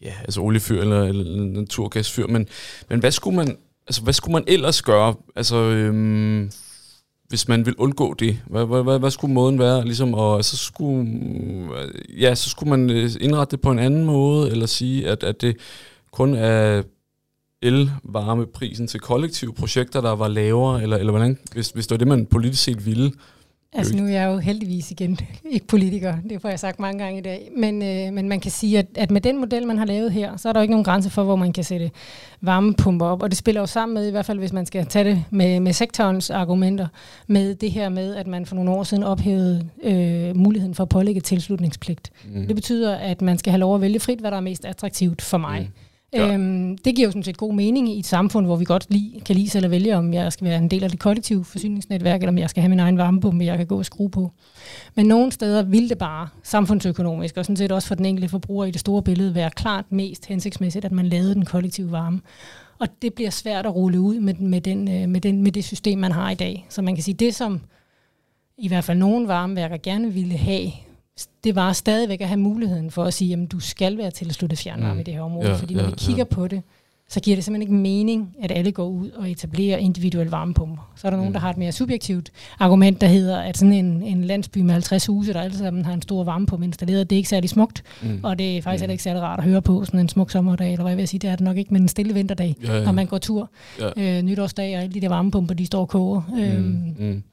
ja, 0.01 0.13
altså 0.21 0.41
oliefyr 0.41 0.81
eller, 0.81 1.03
eller 1.03 1.45
naturgasfyr, 1.45 2.27
men, 2.27 2.47
men 2.89 2.99
hvad 2.99 3.11
skulle 3.11 3.35
man, 3.35 3.57
altså 3.87 4.01
hvad 4.01 4.13
skulle 4.13 4.33
man 4.33 4.43
ellers 4.47 4.81
gøre, 4.81 5.15
altså 5.35 5.55
øhm, 5.55 6.51
hvis 7.27 7.47
man 7.47 7.65
vil 7.65 7.75
undgå 7.75 8.13
det? 8.13 8.39
Hvad, 8.45 8.65
hvad, 8.65 8.83
hvad, 8.83 8.99
hvad 8.99 9.11
skulle 9.11 9.33
måden 9.33 9.59
være? 9.59 9.85
Ligesom, 9.85 10.13
og 10.13 10.45
så 10.45 10.57
skulle, 10.57 11.09
øh, 11.79 12.21
ja, 12.21 12.35
så 12.35 12.49
skulle 12.49 12.69
man 12.69 12.89
øh, 12.89 13.09
indrette 13.19 13.51
det 13.51 13.61
på 13.61 13.71
en 13.71 13.79
anden 13.79 14.05
måde, 14.05 14.51
eller 14.51 14.65
sige, 14.65 15.09
at, 15.09 15.23
at 15.23 15.41
det 15.41 15.57
kun 16.11 16.33
er 16.33 16.83
elvarmeprisen 17.61 18.87
til 18.87 18.99
kollektive 18.99 19.53
projekter, 19.53 20.01
der 20.01 20.15
var 20.15 20.27
lavere, 20.27 20.83
eller, 20.83 20.97
eller 20.97 21.11
hvordan, 21.11 21.37
hvis, 21.53 21.69
hvis 21.69 21.87
det 21.87 21.91
var 21.91 21.97
det, 21.97 22.07
man 22.07 22.25
politisk 22.25 22.63
set 22.63 22.85
ville? 22.85 23.11
Altså 23.73 23.95
nu 23.95 24.03
er 24.03 24.09
jeg 24.09 24.25
jo 24.25 24.37
heldigvis 24.37 24.91
igen 24.91 25.19
ikke 25.51 25.67
politiker, 25.67 26.15
det 26.29 26.41
får 26.41 26.49
jeg 26.49 26.59
sagt 26.59 26.79
mange 26.79 27.03
gange 27.03 27.19
i 27.19 27.21
dag, 27.21 27.49
men, 27.57 27.81
øh, 27.81 28.13
men 28.13 28.29
man 28.29 28.39
kan 28.39 28.51
sige, 28.51 28.79
at, 28.79 28.85
at 28.95 29.11
med 29.11 29.21
den 29.21 29.39
model, 29.39 29.67
man 29.67 29.77
har 29.77 29.85
lavet 29.85 30.11
her, 30.11 30.37
så 30.37 30.49
er 30.49 30.53
der 30.53 30.59
jo 30.59 30.61
ikke 30.61 30.71
nogen 30.71 30.83
grænse 30.83 31.09
for, 31.09 31.23
hvor 31.23 31.35
man 31.35 31.53
kan 31.53 31.63
sætte 31.63 31.91
varmepumper 32.41 33.05
op, 33.05 33.23
og 33.23 33.29
det 33.29 33.37
spiller 33.37 33.61
jo 33.61 33.67
sammen 33.67 33.93
med, 33.93 34.07
i 34.07 34.11
hvert 34.11 34.25
fald 34.25 34.39
hvis 34.39 34.53
man 34.53 34.65
skal 34.65 34.85
tage 34.85 35.09
det 35.09 35.23
med, 35.29 35.59
med 35.59 35.73
sektorens 35.73 36.29
argumenter, 36.29 36.87
med 37.27 37.55
det 37.55 37.71
her 37.71 37.89
med, 37.89 38.15
at 38.15 38.27
man 38.27 38.45
for 38.45 38.55
nogle 38.55 38.71
år 38.71 38.83
siden 38.83 39.03
ophævede 39.03 39.69
øh, 39.83 40.35
muligheden 40.35 40.75
for 40.75 40.83
at 40.83 40.89
pålægge 40.89 41.21
tilslutningspligt. 41.21 42.11
Mm. 42.33 42.47
Det 42.47 42.55
betyder, 42.55 42.95
at 42.95 43.21
man 43.21 43.37
skal 43.37 43.51
have 43.51 43.59
lov 43.59 43.75
at 43.75 43.81
vælge 43.81 43.99
frit, 43.99 44.19
hvad 44.19 44.31
der 44.31 44.37
er 44.37 44.41
mest 44.41 44.65
attraktivt 44.65 45.21
for 45.21 45.37
mig. 45.37 45.61
Mm. 45.61 45.86
Ja. 46.13 46.33
Øhm, 46.33 46.77
det 46.77 46.95
giver 46.95 47.07
jo 47.07 47.11
sådan 47.11 47.23
set 47.23 47.37
god 47.37 47.53
mening 47.53 47.89
i 47.89 47.99
et 47.99 48.05
samfund, 48.05 48.45
hvor 48.45 48.55
vi 48.55 48.65
godt 48.65 48.85
lige, 48.89 49.21
kan 49.21 49.35
lide 49.35 49.49
selv 49.49 49.65
at 49.65 49.71
vælge, 49.71 49.95
om 49.95 50.13
jeg 50.13 50.33
skal 50.33 50.47
være 50.47 50.57
en 50.57 50.71
del 50.71 50.83
af 50.83 50.89
det 50.89 50.99
kollektive 50.99 51.45
forsyningsnetværk, 51.45 52.21
eller 52.21 52.31
om 52.31 52.37
jeg 52.37 52.49
skal 52.49 52.61
have 52.61 52.69
min 52.69 52.79
egen 52.79 52.97
varmepumpe, 52.97 53.45
jeg 53.45 53.57
kan 53.57 53.67
gå 53.67 53.77
og 53.77 53.85
skrue 53.85 54.09
på. 54.09 54.31
Men 54.95 55.05
nogle 55.05 55.31
steder 55.31 55.63
vil 55.63 55.89
det 55.89 55.97
bare 55.97 56.27
samfundsøkonomisk, 56.43 57.37
og 57.37 57.45
sådan 57.45 57.57
set 57.57 57.71
også 57.71 57.87
for 57.87 57.95
den 57.95 58.05
enkelte 58.05 58.29
forbruger 58.29 58.65
i 58.65 58.71
det 58.71 58.79
store 58.79 59.03
billede, 59.03 59.35
være 59.35 59.49
klart 59.49 59.85
mest 59.89 60.25
hensigtsmæssigt, 60.25 60.85
at 60.85 60.91
man 60.91 61.07
lavede 61.07 61.35
den 61.35 61.45
kollektive 61.45 61.91
varme. 61.91 62.21
Og 62.79 62.87
det 63.01 63.13
bliver 63.13 63.29
svært 63.29 63.65
at 63.65 63.75
rulle 63.75 63.99
ud 63.99 64.19
med, 64.19 64.33
med, 64.33 64.61
den, 64.61 64.91
øh, 64.91 65.09
med, 65.09 65.21
den, 65.21 65.43
med 65.43 65.51
det 65.51 65.63
system, 65.63 65.99
man 65.99 66.11
har 66.11 66.31
i 66.31 66.35
dag. 66.35 66.65
Så 66.69 66.81
man 66.81 66.95
kan 66.95 67.03
sige, 67.03 67.15
det 67.15 67.35
som 67.35 67.61
i 68.57 68.67
hvert 68.67 68.83
fald 68.83 68.97
nogle 68.97 69.27
varmeværker 69.27 69.77
gerne 69.77 70.13
ville 70.13 70.37
have, 70.37 70.71
det 71.43 71.55
var 71.55 71.73
stadigvæk 71.73 72.21
at 72.21 72.27
have 72.27 72.39
muligheden 72.39 72.91
for 72.91 73.03
at 73.03 73.13
sige, 73.13 73.33
at 73.33 73.51
du 73.51 73.59
skal 73.59 73.97
være 73.97 74.11
tilsluttet 74.11 74.59
fjernvarme 74.59 74.93
mm. 74.93 74.99
i 74.99 75.03
det 75.03 75.13
her 75.13 75.21
område. 75.21 75.49
Ja, 75.49 75.55
fordi 75.55 75.73
når 75.73 75.83
ja, 75.83 75.89
vi 75.89 75.95
kigger 75.97 76.25
ja. 76.29 76.35
på 76.35 76.47
det, 76.47 76.61
så 77.09 77.19
giver 77.19 77.37
det 77.37 77.43
simpelthen 77.43 77.61
ikke 77.61 77.81
mening, 77.81 78.35
at 78.41 78.51
alle 78.51 78.71
går 78.71 78.87
ud 78.87 79.09
og 79.09 79.31
etablerer 79.31 79.77
individuelle 79.77 80.31
varmepumper. 80.31 80.91
Så 80.95 81.07
er 81.07 81.09
der 81.09 81.17
mm. 81.17 81.21
nogen, 81.21 81.33
der 81.33 81.39
har 81.39 81.49
et 81.49 81.57
mere 81.57 81.71
subjektivt 81.71 82.31
argument, 82.59 83.01
der 83.01 83.07
hedder, 83.07 83.39
at 83.39 83.57
sådan 83.57 83.73
en, 83.73 84.03
en 84.03 84.23
landsby 84.23 84.57
med 84.57 84.73
50 84.73 85.05
huse, 85.05 85.33
der 85.33 85.41
alle 85.41 85.57
sammen 85.57 85.85
har 85.85 85.93
en 85.93 86.01
stor 86.01 86.23
varmepumpe 86.23 86.65
installeret, 86.65 87.09
det 87.09 87.15
er 87.15 87.17
ikke 87.17 87.29
særlig 87.29 87.49
smukt, 87.49 87.83
mm. 88.01 88.19
og 88.23 88.39
det 88.39 88.57
er 88.57 88.61
faktisk 88.61 88.85
mm. 88.85 88.91
ikke 88.91 89.03
særlig 89.03 89.21
rart 89.21 89.39
at 89.39 89.45
høre 89.45 89.61
på 89.61 89.85
sådan 89.85 89.99
en 89.99 90.09
smuk 90.09 90.31
sommerdag, 90.31 90.71
eller 90.71 90.83
hvad 90.83 90.91
jeg 90.91 90.97
vil 90.97 91.07
sige, 91.07 91.19
det 91.19 91.29
er 91.29 91.35
det 91.35 91.43
nok 91.43 91.57
ikke, 91.57 91.73
men 91.73 91.81
en 91.81 91.87
stille 91.87 92.13
vinterdag, 92.13 92.55
ja, 92.63 92.77
ja. 92.77 92.83
når 92.83 92.91
man 92.91 93.05
går 93.05 93.17
tur, 93.17 93.49
ja. 93.79 94.17
øh, 94.17 94.23
nytårsdag, 94.23 94.75
og 94.75 94.83
alle 94.83 94.93
de 94.93 95.01
der 95.01 95.09
varmepumper, 95.09 95.53
de 95.53 95.65
står 95.65 95.81
og 95.81 95.89
koger. 95.89 96.21
Mm. 96.29 96.39
Øhm, 96.39 96.95
mm. 96.99 97.23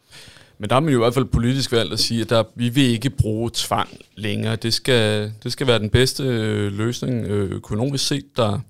Men 0.59 0.69
der 0.69 0.75
har 0.75 0.81
man 0.81 0.93
jo 0.93 0.99
i 0.99 1.03
hvert 1.03 1.15
fald 1.15 1.25
politisk 1.25 1.73
valgt 1.73 1.93
at 1.93 1.99
sige, 1.99 2.21
at 2.21 2.31
der, 2.31 2.45
vi 2.55 2.69
vil 2.69 2.85
ikke 2.85 3.11
bruge 3.11 3.51
tvang 3.55 3.89
længere. 4.17 4.57
Det 4.57 4.75
skal, 4.75 5.33
det 5.43 5.53
skal 5.53 5.67
være 5.67 5.79
den 5.79 5.91
bedste 5.91 6.23
øh, 6.23 6.73
løsning 6.73 7.27
øh, 7.27 7.51
økonomisk 7.51 8.07
set, 8.07 8.37
der, 8.37 8.61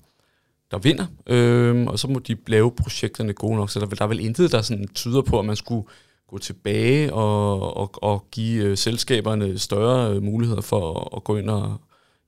der 0.70 0.78
vinder. 0.78 1.07
Øh, 1.26 1.87
og 1.87 1.99
så 1.99 2.09
må 2.09 2.18
de 2.18 2.37
lave 2.47 2.72
projekterne 2.72 3.32
gode 3.32 3.57
nok. 3.57 3.70
Så 3.70 3.80
der, 3.80 3.87
der 3.87 4.05
er 4.05 4.09
vel 4.09 4.20
intet, 4.20 4.53
der 4.53 4.62
sådan 4.62 4.89
tyder 4.95 5.22
på, 5.22 5.39
at 5.39 5.45
man 5.45 5.57
skulle 5.57 5.87
gå 6.28 6.39
tilbage 6.39 7.12
og, 7.12 7.76
og, 7.76 7.91
og 8.03 8.26
give 8.32 8.64
øh, 8.64 8.76
selskaberne 8.76 9.59
større 9.59 10.14
øh, 10.14 10.22
muligheder 10.22 10.61
for 10.61 11.01
at, 11.01 11.16
at 11.16 11.24
gå 11.24 11.37
ind 11.37 11.51
og, 11.51 11.80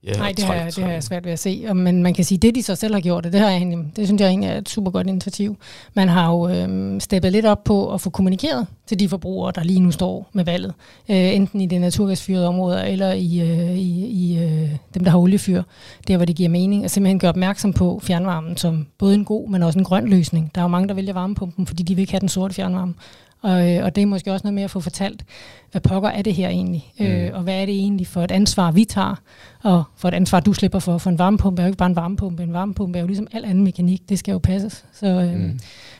Ja, 0.03 0.17
Nej, 0.17 0.33
det 0.37 0.45
har, 0.45 0.53
jeg, 0.53 0.75
det 0.75 0.83
har 0.83 0.91
jeg 0.91 1.03
svært 1.03 1.25
ved 1.25 1.31
at 1.31 1.39
se. 1.39 1.73
Men 1.73 2.03
man 2.03 2.13
kan 2.13 2.25
sige, 2.25 2.37
det 2.37 2.55
de 2.55 2.63
så 2.63 2.75
selv 2.75 2.93
har 2.93 3.01
gjort, 3.01 3.23
det, 3.23 3.33
det, 3.33 3.41
har 3.41 3.49
jeg, 3.49 3.85
det 3.95 4.07
synes 4.07 4.21
jeg 4.21 4.27
egentlig 4.27 4.49
er 4.49 4.57
et 4.57 4.69
super 4.69 4.91
godt 4.91 5.07
initiativ. 5.07 5.57
Man 5.93 6.07
har 6.07 6.31
jo 6.31 6.49
øh, 6.49 7.01
steppet 7.01 7.31
lidt 7.31 7.45
op 7.45 7.63
på 7.63 7.93
at 7.93 8.01
få 8.01 8.09
kommunikeret 8.09 8.67
til 8.87 8.99
de 8.99 9.09
forbrugere, 9.09 9.51
der 9.55 9.63
lige 9.63 9.79
nu 9.79 9.91
står 9.91 10.29
med 10.33 10.45
valget. 10.45 10.73
Øh, 11.09 11.35
enten 11.35 11.61
i 11.61 11.65
det 11.65 11.81
naturgasfyrede 11.81 12.47
områder, 12.47 12.83
eller 12.83 13.13
i, 13.13 13.39
øh, 13.39 13.77
i, 13.77 14.05
i 14.05 14.39
øh, 14.43 14.69
dem, 14.93 15.03
der 15.03 15.11
har 15.11 15.17
oliefyr. 15.17 15.63
Der, 16.07 16.17
hvor 16.17 16.25
det 16.25 16.35
giver 16.35 16.49
mening. 16.49 16.83
At 16.83 16.91
simpelthen 16.91 17.19
gøre 17.19 17.29
opmærksom 17.29 17.73
på 17.73 17.99
fjernvarmen 18.03 18.57
som 18.57 18.87
både 18.97 19.15
en 19.15 19.25
god, 19.25 19.49
men 19.49 19.63
også 19.63 19.79
en 19.79 19.85
grøn 19.85 20.07
løsning. 20.07 20.51
Der 20.55 20.61
er 20.61 20.63
jo 20.63 20.69
mange, 20.69 20.87
der 20.87 20.93
vælger 20.93 21.13
varmepumpen, 21.13 21.67
fordi 21.67 21.83
de 21.83 21.95
vil 21.95 22.01
ikke 22.01 22.13
have 22.13 22.21
den 22.21 22.29
sorte 22.29 22.53
fjernvarme. 22.53 22.93
Og, 23.41 23.71
øh, 23.71 23.83
og 23.83 23.95
det 23.95 24.01
er 24.01 24.05
måske 24.05 24.33
også 24.33 24.43
noget 24.43 24.53
mere 24.53 24.63
at 24.63 24.71
få 24.71 24.79
fortalt, 24.79 25.25
hvad 25.71 25.81
pokker 25.81 26.09
er 26.09 26.21
det 26.21 26.33
her 26.33 26.49
egentlig? 26.49 26.91
Mm. 26.99 27.05
Øh, 27.05 27.33
og 27.33 27.43
hvad 27.43 27.61
er 27.61 27.65
det 27.65 27.75
egentlig 27.75 28.07
for 28.07 28.23
et 28.23 28.31
ansvar, 28.31 28.71
vi 28.71 28.85
tager? 28.85 29.15
Og 29.63 29.83
for 29.97 30.07
et 30.07 30.13
ansvar, 30.13 30.39
du 30.39 30.53
slipper 30.53 30.79
for. 30.79 30.97
For 30.97 31.09
en 31.09 31.19
varmepumpe 31.19 31.61
er 31.61 31.65
jo 31.65 31.67
ikke 31.67 31.77
bare 31.77 31.89
en 31.89 31.95
varmepumpe. 31.95 32.43
En 32.43 32.53
varmepumpe 32.53 32.97
er 32.97 33.01
jo 33.01 33.07
ligesom 33.07 33.27
al 33.31 33.45
anden 33.45 33.63
mekanik. 33.63 34.09
Det 34.09 34.19
skal 34.19 34.31
jo 34.31 34.37
passes. 34.37 34.85
Så 34.93 35.07
øh, 35.07 35.39
mm. 35.39 35.59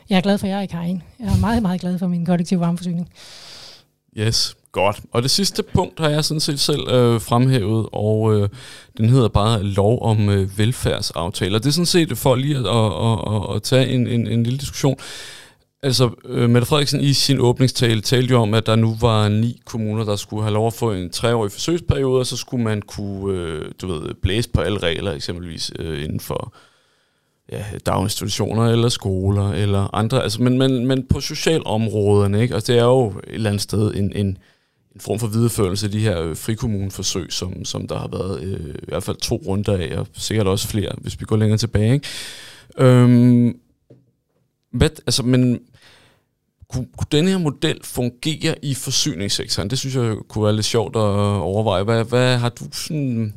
jeg 0.10 0.18
er 0.18 0.22
glad 0.22 0.38
for, 0.38 0.48
at 0.48 0.52
jeg 0.52 0.58
er 0.58 0.64
i 0.64 0.66
Karin. 0.66 1.04
Jeg 1.20 1.28
er 1.28 1.40
meget, 1.40 1.62
meget 1.62 1.82
glad 1.82 2.00
for 2.00 2.08
min 2.08 2.26
kollektive 2.26 2.60
varmeforsyning. 2.60 3.10
Yes, 4.18 4.56
godt. 4.72 5.02
Og 5.12 5.24
det 5.24 5.32
sidste 5.32 5.64
punkt 5.64 6.00
har 6.00 6.10
jeg 6.10 6.26
sådan 6.26 6.42
set 6.42 6.60
selv 6.60 6.90
øh, 6.90 7.22
fremhævet, 7.22 7.90
og 7.92 8.36
øh, 8.36 8.50
den 8.98 9.10
hedder 9.10 9.28
bare 9.28 9.64
lov 9.64 10.02
om 10.02 10.30
øh, 10.30 10.58
velfærdsaftaler. 10.58 11.60
Det 11.60 11.66
er 11.66 11.72
sådan 11.72 11.86
set 11.86 12.18
for 12.18 12.36
lige 12.36 12.58
at, 12.58 12.66
at, 12.66 13.36
at, 13.36 13.56
at 13.56 13.64
tage 13.64 13.88
en, 13.88 14.08
en, 14.08 14.28
en 14.28 14.44
lille 14.44 14.60
diskussion. 14.60 14.98
Altså, 15.84 16.10
øh, 16.26 16.50
Mette 16.50 16.68
Frederiksen 16.68 17.02
i 17.02 17.14
sin 17.14 17.40
åbningstale 17.40 18.02
talte 18.02 18.32
jo 18.32 18.42
om, 18.42 18.54
at 18.54 18.66
der 18.66 18.76
nu 18.76 18.96
var 19.02 19.30
ni 19.30 19.62
kommuner, 19.66 20.04
der 20.04 20.16
skulle 20.16 20.44
have 20.44 20.54
lov 20.54 20.68
at 20.68 20.74
få 20.74 20.92
en 20.92 21.10
treårig 21.10 21.52
forsøgsperiode, 21.52 22.20
og 22.20 22.26
så 22.26 22.38
skulle 22.38 22.64
man 22.64 22.82
kunne, 22.82 23.40
øh, 23.40 23.72
du 23.82 23.88
ved, 23.88 24.14
blæse 24.22 24.50
på 24.50 24.62
alle 24.62 24.80
regler, 24.80 25.12
eksempelvis 25.12 25.72
øh, 25.80 26.04
inden 26.04 26.20
for 26.20 26.54
ja, 27.52 27.66
daginstitutioner 27.86 28.64
eller 28.64 28.90
skoler 28.90 29.52
eller 29.52 29.96
andre, 29.96 30.24
altså, 30.24 30.42
men, 30.42 30.58
men, 30.58 30.86
men 30.86 31.08
på 31.08 31.20
socialområderne, 31.20 32.42
ikke? 32.42 32.54
Altså, 32.56 32.74
det 32.74 32.80
er 32.80 32.86
jo 32.86 33.08
et 33.08 33.24
eller 33.28 33.50
andet 33.50 33.62
sted 33.62 33.96
en, 33.96 34.12
en, 34.16 34.28
en 34.96 35.00
form 35.00 35.20
for 35.20 35.28
videreførelse 35.28 35.86
af 35.86 35.92
de 35.92 36.00
her 36.00 36.22
øh, 36.22 36.36
frikommuneforsøg, 36.36 37.34
som, 37.34 37.66
som 37.66 37.88
der 37.88 38.00
har 38.00 38.08
været 38.08 38.44
øh, 38.44 38.76
i 38.76 38.86
hvert 38.88 39.04
fald 39.04 39.18
to 39.18 39.36
runder 39.48 39.78
af, 39.78 40.00
og 40.00 40.08
sikkert 40.14 40.48
også 40.48 40.68
flere, 40.68 40.92
hvis 40.98 41.20
vi 41.20 41.26
går 41.26 41.38
længere 41.38 41.58
tilbage, 41.58 41.94
ikke? 41.94 42.08
Øhm, 42.78 43.60
hvad, 44.72 44.90
altså, 44.90 45.24
men 45.24 45.60
kunne, 46.70 46.88
kunne 46.98 47.08
den 47.12 47.28
her 47.28 47.38
model 47.38 47.80
fungere 47.84 48.56
i 48.66 48.74
forsyningssektoren? 48.74 49.70
Det 49.70 49.80
synes 49.80 49.96
jeg 49.96 50.16
kunne 50.28 50.44
være 50.44 50.56
lidt 50.56 50.66
sjovt 50.66 50.96
at 50.96 51.02
overveje. 51.42 51.84
Hvad, 51.84 52.04
hvad 52.04 52.38
har 52.38 52.50
du 52.50 52.66
sådan... 52.72 53.34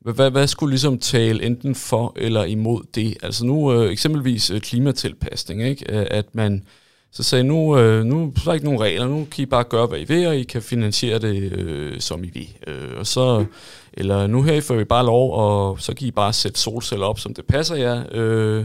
Hvad, 0.00 0.14
hvad, 0.14 0.30
hvad 0.30 0.46
skulle 0.46 0.70
ligesom 0.70 0.98
tale 0.98 1.42
enten 1.42 1.74
for 1.74 2.12
eller 2.16 2.44
imod 2.44 2.82
det? 2.94 3.16
Altså 3.22 3.46
nu 3.46 3.72
øh, 3.72 3.92
eksempelvis 3.92 4.50
øh, 4.50 4.60
klimatilpasning, 4.60 5.62
ikke? 5.62 5.98
Øh, 5.98 6.06
at 6.10 6.34
man 6.34 6.64
så 7.12 7.22
sagde, 7.22 7.44
nu, 7.44 7.78
øh, 7.78 8.04
nu 8.04 8.26
er 8.26 8.40
der 8.44 8.52
ikke 8.52 8.64
nogen 8.64 8.80
regler, 8.80 9.08
nu 9.08 9.26
kan 9.30 9.42
I 9.42 9.46
bare 9.46 9.64
gøre, 9.64 9.86
hvad 9.86 9.98
I 9.98 10.04
vil, 10.04 10.26
og 10.26 10.36
I 10.36 10.42
kan 10.42 10.62
finansiere 10.62 11.18
det, 11.18 11.52
øh, 11.52 12.00
som 12.00 12.24
I 12.24 12.30
vil. 12.34 12.48
Øh, 12.66 12.98
og 12.98 13.06
så, 13.06 13.44
eller 13.92 14.26
nu 14.26 14.42
her 14.42 14.60
får 14.60 14.74
vi 14.74 14.84
bare 14.84 15.06
lov, 15.06 15.34
og 15.34 15.80
så 15.80 15.94
kan 15.94 16.06
I 16.06 16.10
bare 16.10 16.32
sætte 16.32 16.60
solceller 16.60 17.06
op, 17.06 17.18
som 17.18 17.34
det 17.34 17.46
passer 17.46 17.76
jer. 17.76 18.04
Øh, 18.12 18.64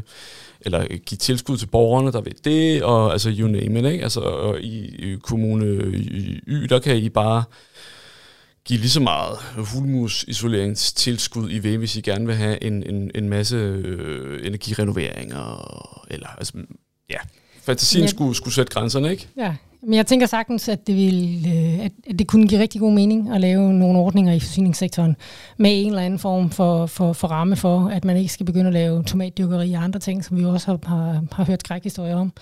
eller 0.65 0.87
give 0.87 1.17
tilskud 1.17 1.57
til 1.57 1.67
borgerne, 1.67 2.11
der 2.11 2.21
vil 2.21 2.35
det, 2.43 2.83
og 2.83 3.11
altså 3.11 3.35
you 3.39 3.47
name 3.47 3.79
it, 3.79 3.85
ikke? 3.85 4.03
Altså 4.03 4.19
og 4.19 4.61
i, 4.61 4.95
i 4.95 5.17
kommune 5.23 5.65
Y, 6.47 6.67
der 6.69 6.79
kan 6.79 6.97
I 6.97 7.09
bare 7.09 7.43
give 8.65 8.79
lige 8.79 8.89
så 8.89 8.99
meget 8.99 9.37
hulmusisoleringstilskud 9.55 11.51
i 11.51 11.59
ved, 11.59 11.77
hvis 11.77 11.95
I 11.95 12.01
gerne 12.01 12.25
vil 12.25 12.35
have 12.35 12.63
en, 12.63 12.83
en, 12.83 13.11
en 13.15 13.29
masse 13.29 13.55
øh, 13.55 14.47
energirenoveringer, 14.47 16.07
eller 16.11 16.27
altså, 16.27 16.53
ja, 17.09 17.17
fantasien 17.61 18.03
ja. 18.03 18.07
skulle, 18.07 18.35
skulle 18.35 18.53
sætte 18.53 18.73
grænserne, 18.73 19.11
ikke? 19.11 19.27
Ja, 19.37 19.55
men 19.85 19.93
jeg 19.93 20.07
tænker 20.07 20.25
sagtens, 20.25 20.69
at 20.69 20.87
det, 20.87 20.95
vil, 20.95 21.45
øh, 21.47 21.85
at 21.85 22.19
det 22.19 22.27
kunne 22.27 22.47
give 22.47 22.61
rigtig 22.61 22.81
god 22.81 22.93
mening 22.93 23.29
at 23.29 23.41
lave 23.41 23.73
nogle 23.73 23.99
ordninger 23.99 24.33
i 24.33 24.39
forsyningssektoren 24.39 25.15
med 25.57 25.71
en 25.73 25.87
eller 25.87 26.01
anden 26.01 26.19
form 26.19 26.49
for, 26.49 26.85
for, 26.85 27.13
for 27.13 27.27
ramme 27.27 27.55
for, 27.55 27.87
at 27.87 28.05
man 28.05 28.17
ikke 28.17 28.33
skal 28.33 28.45
begynde 28.45 28.67
at 28.67 28.73
lave 28.73 29.03
tomatdyrkeri 29.03 29.73
og 29.73 29.83
andre 29.83 29.99
ting, 29.99 30.25
som 30.25 30.37
vi 30.37 30.45
også 30.45 30.67
har, 30.67 30.95
har, 30.95 31.23
har 31.31 31.45
hørt 31.45 31.59
skrækhistorier 31.59 32.15
om. 32.15 32.33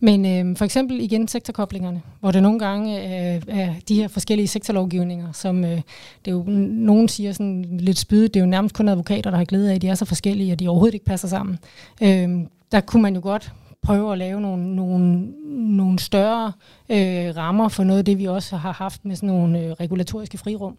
Men 0.00 0.26
øh, 0.26 0.56
for 0.56 0.64
eksempel 0.64 1.00
igen 1.00 1.28
sektorkoblingerne, 1.28 2.02
hvor 2.20 2.30
det 2.30 2.42
nogle 2.42 2.58
gange 2.58 2.98
er, 2.98 3.40
er 3.48 3.74
de 3.88 3.94
her 3.94 4.08
forskellige 4.08 4.48
sektorlovgivninger, 4.48 5.32
som 5.32 5.64
øh, 5.64 5.80
det 6.24 6.30
er 6.30 6.32
jo, 6.32 6.44
nogen 6.68 7.08
siger 7.08 7.32
sådan 7.32 7.64
lidt 7.70 7.98
spydigt, 7.98 8.34
det 8.34 8.40
er 8.40 8.44
jo 8.44 8.50
nærmest 8.50 8.74
kun 8.74 8.88
advokater, 8.88 9.30
der 9.30 9.38
har 9.38 9.44
glæde 9.44 9.70
af, 9.70 9.74
at 9.74 9.82
de 9.82 9.88
er 9.88 9.94
så 9.94 10.04
forskellige, 10.04 10.52
og 10.52 10.60
de 10.60 10.68
overhovedet 10.68 10.94
ikke 10.94 11.06
passer 11.06 11.28
sammen. 11.28 11.58
Øh, 12.02 12.28
der 12.72 12.80
kunne 12.80 13.02
man 13.02 13.14
jo 13.14 13.20
godt 13.22 13.52
prøve 13.88 14.12
at 14.12 14.18
lave 14.18 14.40
nogle, 14.40 14.76
nogle, 14.76 15.32
nogle 15.76 15.98
større 15.98 16.52
øh, 16.88 17.36
rammer 17.36 17.68
for 17.68 17.84
noget 17.84 17.98
af 17.98 18.04
det, 18.04 18.18
vi 18.18 18.24
også 18.24 18.56
har 18.56 18.72
haft 18.72 19.04
med 19.04 19.16
sådan 19.16 19.28
nogle 19.28 19.60
øh, 19.60 19.70
regulatoriske 19.72 20.38
frirum. 20.38 20.76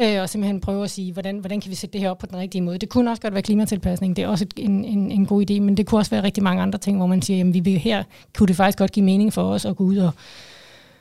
øh, 0.00 0.20
og 0.20 0.28
simpelthen 0.28 0.60
prøve 0.60 0.84
at 0.84 0.90
sige, 0.90 1.12
hvordan, 1.12 1.38
hvordan 1.38 1.60
kan 1.60 1.70
vi 1.70 1.74
sætte 1.74 1.92
det 1.92 2.00
her 2.00 2.10
op 2.10 2.18
på 2.18 2.26
den 2.26 2.36
rigtige 2.36 2.62
måde. 2.62 2.78
Det 2.78 2.88
kunne 2.88 3.10
også 3.10 3.22
godt 3.22 3.34
være 3.34 3.42
klimatilpasning, 3.42 4.16
det 4.16 4.24
er 4.24 4.28
også 4.28 4.44
et, 4.44 4.54
en, 4.56 4.84
en, 4.84 5.10
en 5.10 5.26
god 5.26 5.50
idé, 5.50 5.60
men 5.60 5.76
det 5.76 5.86
kunne 5.86 6.00
også 6.00 6.10
være 6.10 6.22
rigtig 6.22 6.42
mange 6.42 6.62
andre 6.62 6.78
ting, 6.78 6.96
hvor 6.96 7.06
man 7.06 7.22
siger, 7.22 7.38
jamen 7.38 7.54
vi 7.54 7.60
vil 7.60 7.78
her, 7.78 8.02
kunne 8.36 8.46
det 8.46 8.56
faktisk 8.56 8.78
godt 8.78 8.92
give 8.92 9.04
mening 9.04 9.32
for 9.32 9.42
os 9.42 9.64
at 9.64 9.76
gå 9.76 9.84
ud 9.84 9.96
og 9.96 10.10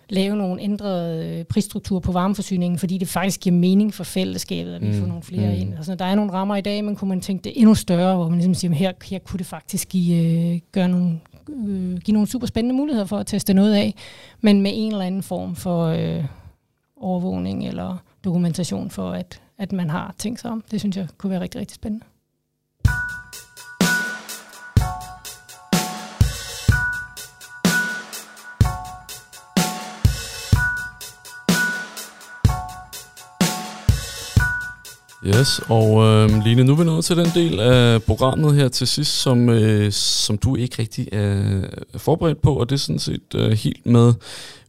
lave 0.09 0.35
nogle 0.35 0.61
ændrede 0.61 1.27
øh, 1.27 1.43
prisstrukturer 1.45 1.99
på 1.99 2.11
varmeforsyningen, 2.11 2.79
fordi 2.79 2.97
det 2.97 3.07
faktisk 3.07 3.39
giver 3.39 3.55
mening 3.55 3.93
for 3.93 4.03
fællesskabet, 4.03 4.73
at 4.73 4.81
vi 4.81 4.87
mm. 4.87 4.99
får 4.99 5.07
nogle 5.07 5.23
flere 5.23 5.49
mm. 5.49 5.61
ind. 5.61 5.75
Altså, 5.75 5.95
der 5.95 6.05
er 6.05 6.15
nogle 6.15 6.31
rammer 6.31 6.55
i 6.55 6.61
dag, 6.61 6.83
men 6.83 6.95
kunne 6.95 7.09
man 7.09 7.21
tænke 7.21 7.43
det 7.43 7.53
endnu 7.55 7.75
større, 7.75 8.15
hvor 8.15 8.29
man 8.29 8.37
ligesom 8.37 8.53
siger, 8.53 8.73
her, 8.73 8.91
her 9.03 9.19
kunne 9.19 9.37
det 9.37 9.45
faktisk 9.45 9.89
give, 9.89 10.53
øh, 10.53 10.59
gøre 10.71 10.89
nogle, 10.89 11.19
øh, 11.49 11.97
give 11.97 12.13
nogle 12.13 12.27
super 12.27 12.47
spændende 12.47 12.75
muligheder 12.75 13.05
for 13.05 13.17
at 13.17 13.27
teste 13.27 13.53
noget 13.53 13.73
af, 13.73 13.95
men 14.41 14.61
med 14.61 14.71
en 14.73 14.91
eller 14.91 15.05
anden 15.05 15.23
form 15.23 15.55
for 15.55 15.85
øh, 15.85 16.25
overvågning 16.97 17.67
eller 17.67 17.97
dokumentation 18.23 18.89
for, 18.89 19.11
at, 19.11 19.41
at 19.57 19.71
man 19.71 19.89
har 19.89 20.15
tænkt 20.17 20.39
sig 20.39 20.51
om. 20.51 20.63
Det 20.71 20.79
synes 20.79 20.97
jeg 20.97 21.07
kunne 21.17 21.29
være 21.29 21.41
rigtig, 21.41 21.61
rigtig 21.61 21.75
spændende. 21.75 22.05
Yes, 35.27 35.61
og 35.69 36.03
øh, 36.03 36.29
Line, 36.45 36.63
nu 36.63 36.71
er 36.71 36.77
vi 36.77 36.83
nået 36.83 37.05
til 37.05 37.17
den 37.17 37.27
del 37.35 37.59
af 37.59 38.03
programmet 38.03 38.55
her 38.55 38.67
til 38.67 38.87
sidst, 38.87 39.21
som, 39.21 39.49
øh, 39.49 39.91
som 39.91 40.37
du 40.37 40.55
ikke 40.55 40.75
rigtig 40.79 41.07
er 41.11 41.61
forberedt 41.97 42.41
på, 42.41 42.55
og 42.55 42.69
det 42.69 42.75
er 42.75 42.79
sådan 42.79 42.99
set 42.99 43.35
øh, 43.35 43.51
helt 43.51 43.85
med 43.85 44.13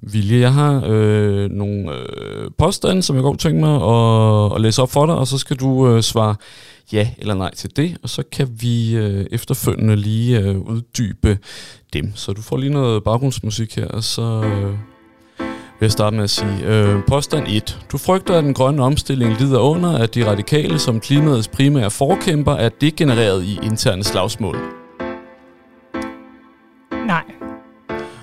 vilje. 0.01 0.41
Jeg 0.41 0.53
har 0.53 0.83
øh, 0.87 1.51
nogle 1.51 1.93
øh, 1.93 2.51
påstande, 2.59 3.03
som 3.03 3.17
jeg 3.17 3.23
godt 3.23 3.41
tænker 3.41 3.61
mig 3.61 3.75
at, 3.75 4.55
at 4.55 4.61
læse 4.61 4.83
op 4.83 4.91
for 4.91 5.07
dig, 5.07 5.15
og 5.15 5.27
så 5.27 5.39
skal 5.39 5.57
du 5.57 5.89
øh, 5.89 6.03
svare 6.03 6.35
ja 6.93 7.11
eller 7.19 7.35
nej 7.35 7.55
til 7.55 7.77
det, 7.77 7.97
og 8.03 8.09
så 8.09 8.23
kan 8.33 8.49
vi 8.61 8.97
øh, 8.97 9.27
efterfølgende 9.31 9.97
lige 9.97 10.41
øh, 10.41 10.59
uddybe 10.59 11.39
dem. 11.93 12.13
Så 12.15 12.33
du 12.33 12.43
får 12.43 12.57
lige 12.57 12.73
noget 12.73 13.05
baggrundsmusik 13.05 13.77
her, 13.77 13.89
og 13.89 14.05
så... 14.05 14.23
Øh, 14.23 14.96
vil 15.81 15.87
jeg 15.87 15.93
starte 15.93 16.17
med 16.17 16.25
at 16.25 16.31
sige. 16.31 16.65
Øh, 16.65 17.05
påstand 17.09 17.47
1. 17.49 17.79
Du 17.93 17.99
frygter, 17.99 18.39
at 18.39 18.45
den 18.45 18.55
grønne 18.55 18.83
omstilling 18.83 19.41
lider 19.41 19.59
under, 19.59 19.99
at 19.99 20.15
de 20.15 20.31
radikale 20.31 20.79
som 20.79 21.01
klimaets 21.01 21.49
primære 21.49 21.91
forkæmper 21.91 22.53
er 22.53 22.69
degenereret 22.69 23.45
i 23.45 23.59
interne 23.63 24.05
slagsmål. 24.05 24.57
Nej. 27.07 27.25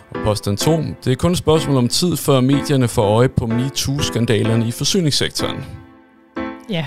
Og 0.10 0.24
påstand 0.24 0.58
2. 0.58 0.78
Det 1.06 1.12
er 1.12 1.16
kun 1.16 1.32
et 1.32 1.38
spørgsmål 1.38 1.78
om 1.78 1.88
tid, 1.88 2.18
før 2.18 2.42
medierne 2.42 2.88
får 2.88 3.04
øje 3.04 3.30
på 3.30 3.48
MeToo-skandalerne 3.48 4.68
i 4.68 4.72
forsyningssektoren. 4.72 5.66
Ja. 6.70 6.86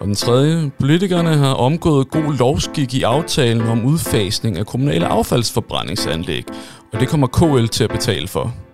Og 0.00 0.06
den 0.06 0.14
tredje. 0.14 0.70
Politikerne 0.80 1.36
har 1.36 1.54
omgået 1.54 2.10
god 2.10 2.38
lovskik 2.38 2.94
i 2.94 3.02
aftalen 3.02 3.68
om 3.68 3.84
udfasning 3.84 4.58
af 4.58 4.66
kommunale 4.66 5.06
affaldsforbrændingsanlæg, 5.06 6.44
og 6.92 7.00
det 7.00 7.08
kommer 7.08 7.26
KL 7.26 7.66
til 7.66 7.84
at 7.84 7.90
betale 7.90 8.28
for. 8.28 8.65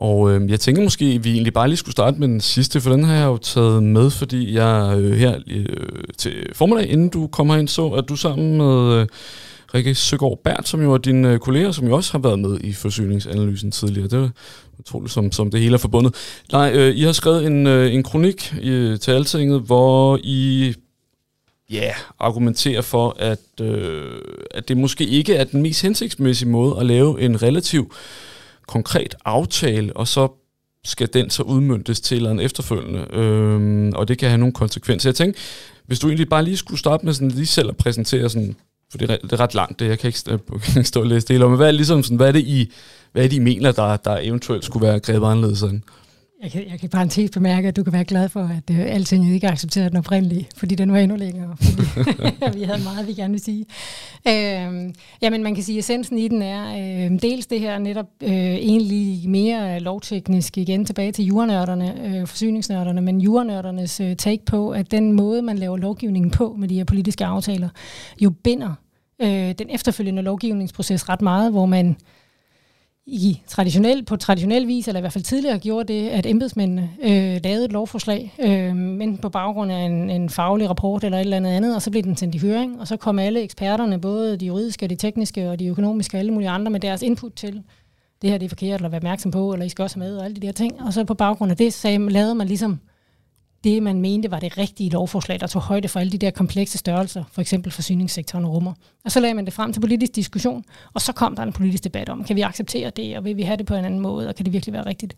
Og 0.00 0.32
øh, 0.32 0.50
jeg 0.50 0.60
tænker 0.60 0.82
måske, 0.82 1.04
at 1.04 1.24
vi 1.24 1.32
egentlig 1.32 1.52
bare 1.52 1.68
lige 1.68 1.76
skulle 1.76 1.92
starte 1.92 2.20
med 2.20 2.28
den 2.28 2.40
sidste, 2.40 2.80
for 2.80 2.90
den 2.90 3.04
har 3.04 3.14
jeg 3.14 3.26
jo 3.26 3.36
taget 3.36 3.82
med, 3.82 4.10
fordi 4.10 4.54
jeg 4.54 4.94
øh, 4.98 5.12
her 5.12 5.38
øh, 5.50 5.66
til 6.18 6.32
formiddag, 6.52 6.90
inden 6.90 7.08
du 7.08 7.26
kommer 7.26 7.56
ind, 7.56 7.68
så 7.68 7.88
at 7.88 8.08
du 8.08 8.16
sammen 8.16 8.56
med 8.56 8.94
øh, 8.94 9.06
Rikke 9.74 9.94
Søgaard 9.94 10.40
Bert, 10.44 10.68
som 10.68 10.82
jo 10.82 10.92
er 10.92 10.98
din 10.98 11.24
øh, 11.24 11.38
kollega, 11.38 11.72
som 11.72 11.86
jo 11.86 11.96
også 11.96 12.12
har 12.12 12.18
været 12.18 12.38
med 12.38 12.60
i 12.60 12.72
forsyningsanalysen 12.72 13.70
tidligere. 13.70 14.08
Det 14.08 14.24
er 14.24 14.28
utroligt, 14.78 15.12
som, 15.12 15.32
som 15.32 15.50
det 15.50 15.60
hele 15.60 15.74
er 15.74 15.78
forbundet. 15.78 16.14
Nej, 16.52 16.72
øh, 16.74 16.96
I 16.96 17.02
har 17.02 17.12
skrevet 17.12 17.46
en, 17.46 17.66
øh, 17.66 17.94
en 17.94 18.02
kronik 18.02 18.54
i, 18.62 18.96
til 19.00 19.10
Altinget, 19.10 19.60
hvor 19.60 20.18
I 20.22 20.74
ja, 21.70 21.76
yeah, 21.76 21.94
argumenterer 22.18 22.82
for, 22.82 23.16
at, 23.18 23.60
øh, 23.60 24.20
at 24.50 24.68
det 24.68 24.76
måske 24.76 25.06
ikke 25.06 25.34
er 25.34 25.44
den 25.44 25.62
mest 25.62 25.82
hensigtsmæssige 25.82 26.48
måde 26.48 26.76
at 26.80 26.86
lave 26.86 27.20
en 27.20 27.42
relativ 27.42 27.92
konkret 28.70 29.14
aftale, 29.24 29.96
og 29.96 30.08
så 30.08 30.28
skal 30.84 31.08
den 31.12 31.30
så 31.30 31.42
udmyndtes 31.42 32.00
til 32.00 32.16
eller 32.16 32.30
en 32.30 32.40
efterfølgende, 32.40 33.06
øhm, 33.12 33.92
og 33.94 34.08
det 34.08 34.18
kan 34.18 34.28
have 34.28 34.38
nogle 34.38 34.52
konsekvenser. 34.52 35.10
Jeg 35.10 35.14
tænker, 35.14 35.40
hvis 35.86 35.98
du 35.98 36.06
egentlig 36.06 36.28
bare 36.28 36.44
lige 36.44 36.56
skulle 36.56 36.78
starte 36.78 37.06
med 37.06 37.12
sådan 37.12 37.28
lige 37.28 37.46
selv 37.46 37.68
at 37.68 37.76
præsentere 37.76 38.30
sådan, 38.30 38.56
for 38.90 38.98
det 38.98 39.10
er, 39.10 39.16
det 39.16 39.32
er 39.32 39.40
ret 39.40 39.54
langt, 39.54 39.80
det 39.80 39.88
jeg 39.88 39.98
kan 39.98 40.08
ikke, 40.08 40.38
kan 40.74 40.84
stå 40.84 41.00
og 41.00 41.06
læse 41.06 41.26
det 41.26 41.34
hele, 41.34 41.48
men 41.48 41.56
hvad 41.56 41.68
er, 41.68 41.72
ligesom 41.72 42.02
sådan, 42.02 42.16
hvad 42.16 42.28
er 42.28 42.32
det, 42.32 42.40
I, 42.40 42.72
hvad 43.12 43.24
er 43.24 43.28
det, 43.28 43.36
I 43.36 43.38
mener, 43.38 43.72
der, 43.72 43.96
der 43.96 44.18
eventuelt 44.22 44.64
skulle 44.64 44.86
være 44.86 45.00
grebet 45.00 45.26
anderledes 45.26 45.58
sådan? 45.58 45.84
Jeg 46.42 46.50
kan, 46.50 46.68
jeg 46.70 46.80
kan 46.80 46.88
bare 46.88 47.22
en 47.22 47.28
bemærke, 47.34 47.68
at 47.68 47.76
du 47.76 47.82
kan 47.82 47.92
være 47.92 48.04
glad 48.04 48.28
for, 48.28 48.40
at 48.40 48.70
uh, 48.70 48.78
alting 48.78 49.34
ikke 49.34 49.48
accepteret 49.48 49.90
den 49.90 49.98
oprindelige, 49.98 50.48
fordi 50.56 50.74
den 50.74 50.92
var 50.92 50.98
endnu 50.98 51.16
længere, 51.16 51.56
fordi 51.56 51.82
vi 52.58 52.62
havde 52.62 52.84
meget, 52.84 53.06
vi 53.06 53.12
gerne 53.12 53.32
vil 53.32 53.40
sige. 53.40 53.66
Øh, 54.28 54.94
jamen, 55.22 55.42
man 55.42 55.54
kan 55.54 55.64
sige, 55.64 55.78
at 55.78 55.80
essensen 55.80 56.18
i 56.18 56.28
den 56.28 56.42
er 56.42 56.70
øh, 56.70 57.22
dels 57.22 57.46
det 57.46 57.60
her 57.60 57.78
netop 57.78 58.06
øh, 58.22 58.30
egentlig 58.30 59.28
mere 59.28 59.80
lovteknisk, 59.80 60.58
igen 60.58 60.84
tilbage 60.84 61.12
til 61.12 61.24
jurnørderne, 61.24 62.06
øh, 62.06 62.26
forsyningsnørderne, 62.26 63.00
men 63.00 63.20
jurnørdernes 63.20 64.00
øh, 64.00 64.16
take 64.16 64.44
på, 64.44 64.70
at 64.70 64.90
den 64.90 65.12
måde, 65.12 65.42
man 65.42 65.58
laver 65.58 65.76
lovgivningen 65.76 66.30
på 66.30 66.56
med 66.58 66.68
de 66.68 66.74
her 66.74 66.84
politiske 66.84 67.24
aftaler, 67.24 67.68
jo 68.20 68.30
binder 68.30 68.74
øh, 69.22 69.52
den 69.58 69.70
efterfølgende 69.70 70.22
lovgivningsproces 70.22 71.08
ret 71.08 71.22
meget, 71.22 71.52
hvor 71.52 71.66
man 71.66 71.96
i 73.12 73.42
traditionel, 73.46 74.04
på 74.04 74.16
traditionel 74.16 74.66
vis, 74.66 74.88
eller 74.88 75.00
i 75.00 75.00
hvert 75.00 75.12
fald 75.12 75.24
tidligere 75.24 75.58
gjorde 75.58 75.92
det, 75.92 76.08
at 76.08 76.26
embedsmændene 76.26 76.90
øh, 77.02 77.40
lavede 77.44 77.64
et 77.64 77.72
lovforslag, 77.72 78.34
øh, 78.38 78.76
men 78.76 79.18
på 79.18 79.28
baggrund 79.28 79.72
af 79.72 79.78
en, 79.78 80.10
en 80.10 80.30
faglig 80.30 80.68
rapport 80.68 81.04
eller 81.04 81.18
et 81.18 81.20
eller 81.20 81.36
andet 81.36 81.50
andet, 81.50 81.74
og 81.74 81.82
så 81.82 81.90
blev 81.90 82.02
den 82.02 82.16
sendt 82.16 82.34
i 82.34 82.38
høring, 82.38 82.80
og 82.80 82.88
så 82.88 82.96
kom 82.96 83.18
alle 83.18 83.42
eksperterne, 83.42 84.00
både 84.00 84.36
de 84.36 84.46
juridiske, 84.46 84.86
de 84.86 84.96
tekniske 84.96 85.50
og 85.50 85.58
de 85.58 85.66
økonomiske 85.66 86.16
og 86.16 86.18
alle 86.18 86.32
mulige 86.32 86.50
andre, 86.50 86.70
med 86.70 86.80
deres 86.80 87.02
input 87.02 87.32
til, 87.32 87.62
det 88.22 88.30
her 88.30 88.38
det 88.38 88.44
er 88.44 88.48
forkert, 88.48 88.80
eller 88.80 88.88
være 88.88 88.98
opmærksom 88.98 89.30
på, 89.30 89.52
eller 89.52 89.66
I 89.66 89.68
skal 89.68 89.82
også 89.82 90.00
have 90.00 90.08
med, 90.08 90.16
og 90.16 90.24
alle 90.24 90.36
de 90.36 90.46
der 90.46 90.52
ting. 90.52 90.82
Og 90.82 90.92
så 90.92 91.04
på 91.04 91.14
baggrund 91.14 91.50
af 91.50 91.56
det, 91.56 91.72
sagde, 91.72 92.10
lavede 92.10 92.34
man 92.34 92.46
ligesom 92.46 92.80
det, 93.64 93.82
man 93.82 94.00
mente 94.00 94.30
var 94.30 94.40
det 94.40 94.58
rigtige 94.58 94.90
lovforslag, 94.90 95.40
der 95.40 95.46
tog 95.46 95.62
højde 95.62 95.88
for 95.88 96.00
alle 96.00 96.12
de 96.12 96.18
der 96.18 96.30
komplekse 96.30 96.78
størrelser, 96.78 97.24
for 97.32 97.40
eksempel 97.40 97.72
forsyningssektoren 97.72 98.44
og 98.44 98.52
rummer. 98.52 98.72
Og 99.04 99.12
så 99.12 99.20
lagde 99.20 99.34
man 99.34 99.44
det 99.44 99.52
frem 99.52 99.72
til 99.72 99.80
politisk 99.80 100.14
diskussion, 100.14 100.64
og 100.92 101.00
så 101.00 101.12
kom 101.12 101.36
der 101.36 101.42
en 101.42 101.52
politisk 101.52 101.84
debat 101.84 102.08
om, 102.08 102.24
kan 102.24 102.36
vi 102.36 102.40
acceptere 102.40 102.90
det, 102.90 103.16
og 103.16 103.24
vil 103.24 103.36
vi 103.36 103.42
have 103.42 103.56
det 103.56 103.66
på 103.66 103.74
en 103.74 103.84
anden 103.84 104.00
måde, 104.00 104.28
og 104.28 104.34
kan 104.34 104.44
det 104.44 104.52
virkelig 104.52 104.72
være 104.72 104.86
rigtigt? 104.86 105.14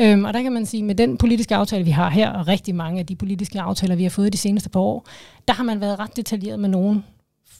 Øhm, 0.00 0.24
og 0.24 0.34
der 0.34 0.42
kan 0.42 0.52
man 0.52 0.66
sige, 0.66 0.82
med 0.82 0.94
den 0.94 1.18
politiske 1.18 1.54
aftale, 1.54 1.84
vi 1.84 1.90
har 1.90 2.10
her, 2.10 2.30
og 2.30 2.48
rigtig 2.48 2.74
mange 2.74 3.00
af 3.00 3.06
de 3.06 3.16
politiske 3.16 3.60
aftaler, 3.60 3.96
vi 3.96 4.02
har 4.02 4.10
fået 4.10 4.32
de 4.32 4.38
seneste 4.38 4.70
par 4.70 4.80
år, 4.80 5.06
der 5.48 5.54
har 5.54 5.64
man 5.64 5.80
været 5.80 5.98
ret 5.98 6.16
detaljeret 6.16 6.60
med 6.60 6.68
nogle, 6.68 7.02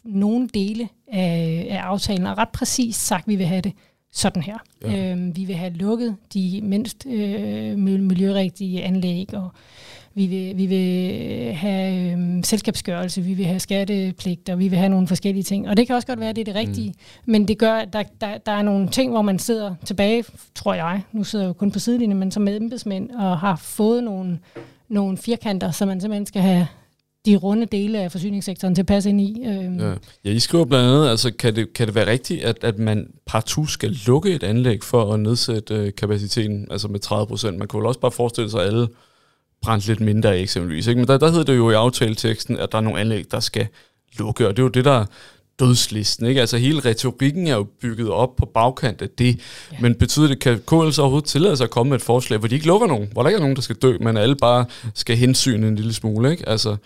nogle 0.04 0.48
dele 0.54 0.88
af, 1.08 1.66
af 1.70 1.78
aftalen, 1.78 2.26
og 2.26 2.38
ret 2.38 2.48
præcist 2.48 3.06
sagt, 3.06 3.22
at 3.22 3.28
vi 3.28 3.36
vil 3.36 3.46
have 3.46 3.60
det 3.60 3.72
sådan 4.12 4.42
her. 4.42 4.58
Ja. 4.82 5.10
Øhm, 5.10 5.36
vi 5.36 5.44
vil 5.44 5.56
have 5.56 5.72
lukket 5.72 6.16
de 6.34 6.60
mindst 6.62 7.06
øh, 7.06 7.78
miljørigtige 7.78 8.82
anlæg, 8.82 9.34
og 9.34 9.52
vi 10.14 10.26
vil, 10.26 10.56
vi 10.56 10.66
vil 10.66 11.54
have 11.54 12.12
øh, 12.12 12.44
selskabsgørelse, 12.44 13.22
vi 13.22 13.34
vil 13.34 13.46
have 13.46 13.60
skattepligter, 13.60 14.56
vi 14.56 14.68
vil 14.68 14.78
have 14.78 14.88
nogle 14.88 15.08
forskellige 15.08 15.42
ting. 15.42 15.68
Og 15.68 15.76
det 15.76 15.86
kan 15.86 15.96
også 15.96 16.06
godt 16.06 16.20
være, 16.20 16.28
at 16.28 16.36
det 16.36 16.48
er 16.48 16.52
det 16.52 16.54
rigtige. 16.54 16.88
Mm. 16.88 17.32
Men 17.32 17.48
det 17.48 17.58
gør, 17.58 17.72
at 17.72 17.92
der, 17.92 18.02
der, 18.20 18.38
der 18.38 18.52
er 18.52 18.62
nogle 18.62 18.88
ting, 18.88 19.10
hvor 19.10 19.22
man 19.22 19.38
sidder 19.38 19.74
tilbage, 19.84 20.24
tror 20.54 20.74
jeg, 20.74 21.02
nu 21.12 21.24
sidder 21.24 21.44
jeg 21.44 21.48
jo 21.48 21.52
kun 21.52 21.70
på 21.70 21.78
sidelinjen, 21.78 22.18
men 22.18 22.30
som 22.30 22.48
embedsmænd, 22.48 23.10
og 23.10 23.38
har 23.38 23.56
fået 23.56 24.04
nogle, 24.04 24.38
nogle 24.88 25.16
firkanter, 25.16 25.70
som 25.70 25.88
man 25.88 26.00
simpelthen 26.00 26.26
skal 26.26 26.42
have 26.42 26.66
de 27.26 27.36
runde 27.36 27.66
dele 27.66 27.98
af 27.98 28.12
forsyningssektoren 28.12 28.74
til 28.74 28.82
at 28.82 28.86
passe 28.86 29.08
ind 29.08 29.20
i. 29.20 29.44
Øh. 29.46 29.78
Ja. 29.78 29.94
ja, 30.24 30.30
I 30.30 30.38
skriver 30.38 30.64
blandt 30.64 30.86
andet, 30.86 31.08
altså 31.08 31.32
kan 31.32 31.56
det, 31.56 31.72
kan 31.72 31.86
det 31.86 31.94
være 31.94 32.06
rigtigt, 32.06 32.44
at, 32.44 32.64
at 32.64 32.78
man 32.78 33.06
partout 33.26 33.70
skal 33.70 33.96
lukke 34.06 34.34
et 34.34 34.42
anlæg 34.42 34.84
for 34.84 35.14
at 35.14 35.20
nedsætte 35.20 35.74
øh, 35.74 35.92
kapaciteten 35.94 36.66
altså 36.70 36.88
med 36.88 37.00
30 37.00 37.26
procent? 37.26 37.58
Man 37.58 37.68
kunne 37.68 37.80
vel 37.80 37.86
også 37.86 38.00
bare 38.00 38.10
forestille 38.10 38.50
sig, 38.50 38.60
alle 38.60 38.88
brændt 39.62 39.86
lidt 39.86 40.00
mindre 40.00 40.34
af 40.34 40.40
eksempelvis. 40.40 40.86
Ikke? 40.86 40.98
Men 40.98 41.08
der, 41.08 41.18
der 41.18 41.30
hedder 41.30 41.44
det 41.44 41.56
jo 41.56 41.70
i 41.70 41.74
aftaleteksten, 41.74 42.58
at 42.58 42.72
der 42.72 42.78
er 42.78 42.82
nogle 42.82 43.00
anlæg, 43.00 43.24
der 43.30 43.40
skal 43.40 43.66
lukke, 44.18 44.48
og 44.48 44.56
det 44.56 44.62
er 44.62 44.64
jo 44.64 44.68
det, 44.68 44.84
der 44.84 45.04
dødslisten. 45.60 46.26
Ikke? 46.26 46.40
Altså 46.40 46.58
hele 46.58 46.80
retorikken 46.80 47.46
er 47.46 47.54
jo 47.54 47.66
bygget 47.80 48.10
op 48.10 48.36
på 48.36 48.46
bagkant 48.46 49.02
af 49.02 49.08
det. 49.18 49.40
Ja. 49.72 49.76
Men 49.80 49.94
betyder 49.94 50.28
det, 50.28 50.38
kan 50.40 50.58
KL 50.58 50.90
så 50.90 51.02
overhovedet 51.02 51.28
tillade 51.28 51.56
sig 51.56 51.64
at 51.64 51.70
komme 51.70 51.90
med 51.90 51.96
et 51.96 52.02
forslag, 52.02 52.38
hvor 52.38 52.48
de 52.48 52.54
ikke 52.54 52.66
lukker 52.66 52.86
nogen, 52.86 53.08
hvor 53.12 53.22
der 53.22 53.28
ikke 53.28 53.36
er 53.36 53.40
nogen, 53.40 53.56
der 53.56 53.62
skal 53.62 53.76
dø, 53.76 53.96
men 54.00 54.16
alle 54.16 54.36
bare 54.36 54.64
skal 54.94 55.16
hensyne 55.16 55.68
en 55.68 55.76
lille 55.76 55.92
smule? 55.92 56.30
Ikke? 56.30 56.48
Altså. 56.48 56.76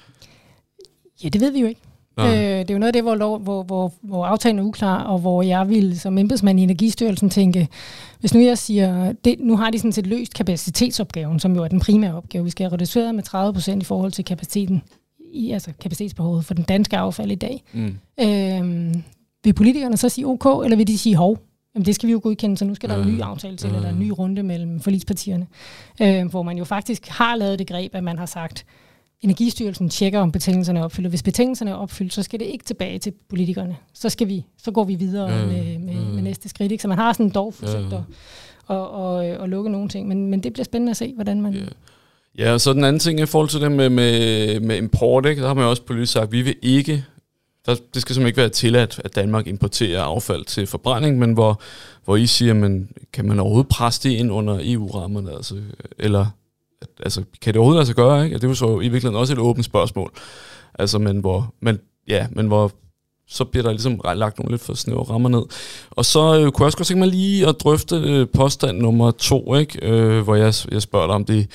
Ja, 1.25 1.29
det 1.29 1.41
ved 1.41 1.53
vi 1.53 1.61
jo 1.61 1.67
ikke. 1.67 1.81
Øh, 2.21 2.25
det 2.27 2.71
er 2.71 2.75
jo 2.75 2.79
noget 2.79 2.89
af 2.89 2.93
det, 2.93 3.03
hvor, 3.03 3.15
lov, 3.15 3.39
hvor, 3.39 3.63
hvor, 3.63 3.93
hvor 4.03 4.27
aftalen 4.27 4.59
er 4.59 4.63
uklar, 4.63 5.03
og 5.03 5.19
hvor 5.19 5.43
jeg 5.43 5.69
vil 5.69 6.01
som 6.01 6.19
embedsmand 6.19 6.61
i 6.61 6.63
Energistyrelsen 6.63 7.31
tænke, 7.31 7.69
hvis 8.21 8.35
nu 8.35 8.41
jeg 8.41 8.59
siger, 8.59 9.13
det, 9.13 9.37
nu 9.41 9.57
har 9.57 9.71
de 9.71 9.79
sådan 9.79 9.93
set 9.93 10.07
løst 10.07 10.35
kapacitetsopgaven, 10.35 11.41
som 11.41 11.57
jo 11.57 11.65
er 11.65 11.69
den 11.69 11.81
primære 11.81 12.15
opgave. 12.15 12.45
Vi 12.45 12.51
skal 12.51 12.65
have 12.65 12.73
reduceret 12.73 13.15
med 13.15 13.23
30 13.23 13.53
procent 13.53 13.83
i 13.83 13.87
forhold 13.87 14.13
til 14.13 14.25
kapaciteten, 14.25 14.83
i, 15.33 15.51
altså 15.51 15.73
kapacitetsbehovet 15.81 16.45
for 16.45 16.55
den 16.55 16.65
danske 16.65 16.97
affald 16.97 17.33
i 17.33 17.35
dag. 17.35 17.63
Mm. 17.73 17.99
Øh, 18.21 18.95
vil 19.45 19.55
politikerne 19.55 19.97
så 19.97 20.09
sige 20.09 20.27
OK, 20.27 20.65
eller 20.65 20.77
vil 20.77 20.87
de 20.87 20.99
sige 20.99 21.17
hov? 21.17 21.39
Jamen 21.75 21.87
det 21.87 21.95
skal 21.95 22.07
vi 22.07 22.13
jo 22.13 22.21
godkende, 22.23 22.57
så 22.57 22.65
nu 22.65 22.75
skal 22.75 22.89
der 22.89 23.03
en 23.03 23.09
ny 23.09 23.21
aftale 23.21 23.57
til, 23.57 23.75
eller 23.75 23.89
en 23.89 23.99
ny 23.99 24.09
runde 24.09 24.43
mellem 24.43 24.81
forligspartierne, 24.81 25.47
øh, 26.03 26.27
hvor 26.27 26.43
man 26.43 26.59
jo 26.59 26.65
faktisk 26.65 27.09
har 27.09 27.37
lavet 27.37 27.59
det 27.59 27.67
greb, 27.67 27.95
at 27.95 28.05
man 28.05 28.19
har 28.19 28.27
sagt, 28.27 28.67
Energistyrelsen 29.21 29.89
tjekker, 29.89 30.21
om 30.21 30.33
betingelserne 30.33 30.81
er 30.81 30.85
opfyldt. 30.85 31.09
Hvis 31.09 31.23
betingelserne 31.23 31.71
er 31.71 31.75
opfyldt, 31.75 32.13
så 32.13 32.23
skal 32.23 32.41
det 32.41 32.47
ikke 32.47 32.65
tilbage 32.65 32.99
til 32.99 33.13
politikerne. 33.29 33.77
Så, 33.95 34.09
skal 34.09 34.29
vi, 34.29 34.47
så 34.59 34.71
går 34.71 34.85
vi 34.85 34.95
videre 34.95 35.31
ja, 35.31 35.47
med, 35.47 35.79
med, 35.79 35.95
ja. 35.95 36.01
med 36.01 36.23
næste 36.23 36.49
skridt. 36.49 36.73
Ikke? 36.73 36.83
Så 36.83 36.89
man 36.89 36.99
har 36.99 37.13
sådan 37.13 37.31
dog 37.31 37.55
forsøgt 37.55 37.93
ja. 37.93 37.97
at, 38.71 38.77
at, 38.77 39.31
at, 39.31 39.43
at 39.43 39.49
lukke 39.49 39.71
nogle 39.71 39.89
ting. 39.89 40.09
Men, 40.09 40.27
men 40.27 40.43
det 40.43 40.53
bliver 40.53 40.65
spændende 40.65 40.91
at 40.91 40.97
se, 40.97 41.13
hvordan 41.15 41.43
man... 41.43 41.55
Ja. 41.55 41.65
Ja, 42.39 42.53
og 42.53 42.61
så 42.61 42.73
den 42.73 42.85
anden 42.85 43.01
ting 43.01 43.21
i 43.21 43.27
forhold 43.27 43.49
til 43.49 43.61
det 43.61 43.73
med, 43.73 43.91
med, 43.91 44.61
med 44.61 44.77
import, 44.77 45.27
ikke? 45.27 45.43
der 45.43 45.47
har 45.47 45.55
man 45.55 45.65
jo 45.65 45.71
også 45.71 45.83
politisk 45.83 46.13
sagt, 46.13 46.23
at 46.23 46.33
vi 46.33 46.43
vil 46.43 46.57
ikke, 46.63 47.05
der, 47.67 47.75
det 47.95 48.03
skal 48.03 48.15
simpelthen 48.15 48.27
ikke 48.27 48.37
være 48.37 48.49
tilladt, 48.49 49.01
at 49.05 49.15
Danmark 49.15 49.47
importerer 49.47 50.03
affald 50.03 50.45
til 50.45 50.67
forbrænding, 50.67 51.19
men 51.19 51.33
hvor, 51.33 51.61
hvor 52.05 52.17
I 52.17 52.27
siger, 52.27 52.55
men 52.55 52.89
kan 53.13 53.25
man 53.25 53.41
overhovedet 53.41 53.69
presse 53.69 54.09
det 54.09 54.15
ind 54.15 54.33
under 54.33 54.59
EU-rammerne, 54.63 55.33
altså, 55.33 55.55
eller 55.99 56.27
altså, 57.01 57.23
kan 57.43 57.55
det 57.55 57.59
overhovedet 57.59 57.81
altså 57.81 57.95
gøre, 57.95 58.25
ikke? 58.25 58.35
Det 58.35 58.45
er 58.45 58.49
jo 58.49 58.55
så 58.55 58.81
i 58.81 58.89
virkeligheden 58.89 59.17
også 59.17 59.33
et 59.33 59.39
åbent 59.39 59.65
spørgsmål. 59.65 60.13
Altså, 60.79 60.99
men 60.99 61.21
hvor, 61.21 61.55
men, 61.61 61.79
ja, 62.09 62.27
men 62.31 62.47
hvor 62.47 62.73
så 63.29 63.45
bliver 63.45 63.63
der 63.63 63.71
ligesom 63.71 64.01
lagt 64.15 64.39
nogle 64.39 64.53
lidt 64.53 64.63
for 64.63 64.75
snævre 64.75 65.03
rammer 65.03 65.29
ned. 65.29 65.43
Og 65.91 66.05
så 66.05 66.21
øh, 66.21 66.53
kunne 66.53 66.63
jeg 66.63 66.67
også 66.67 66.79
godt 66.79 66.89
tænke 66.89 66.99
mig 66.99 67.09
lige 67.09 67.49
at 67.49 67.57
drøfte 67.61 67.97
øh, 67.97 68.27
påstand 68.35 68.79
nummer 68.79 69.11
to, 69.11 69.55
ikke? 69.55 69.87
Øh, 69.89 70.23
hvor 70.23 70.35
jeg, 70.35 70.55
jeg 70.71 70.83
spørger 70.83 71.07
dig 71.07 71.15
om 71.15 71.25
det, 71.25 71.51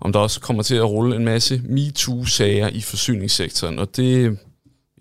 om 0.00 0.12
der 0.12 0.20
også 0.20 0.40
kommer 0.40 0.62
til 0.62 0.74
at 0.74 0.84
rulle 0.84 1.16
en 1.16 1.24
masse 1.24 1.62
MeToo-sager 1.64 2.68
i 2.68 2.80
forsyningssektoren. 2.80 3.78
Og 3.78 3.96
det, 3.96 4.38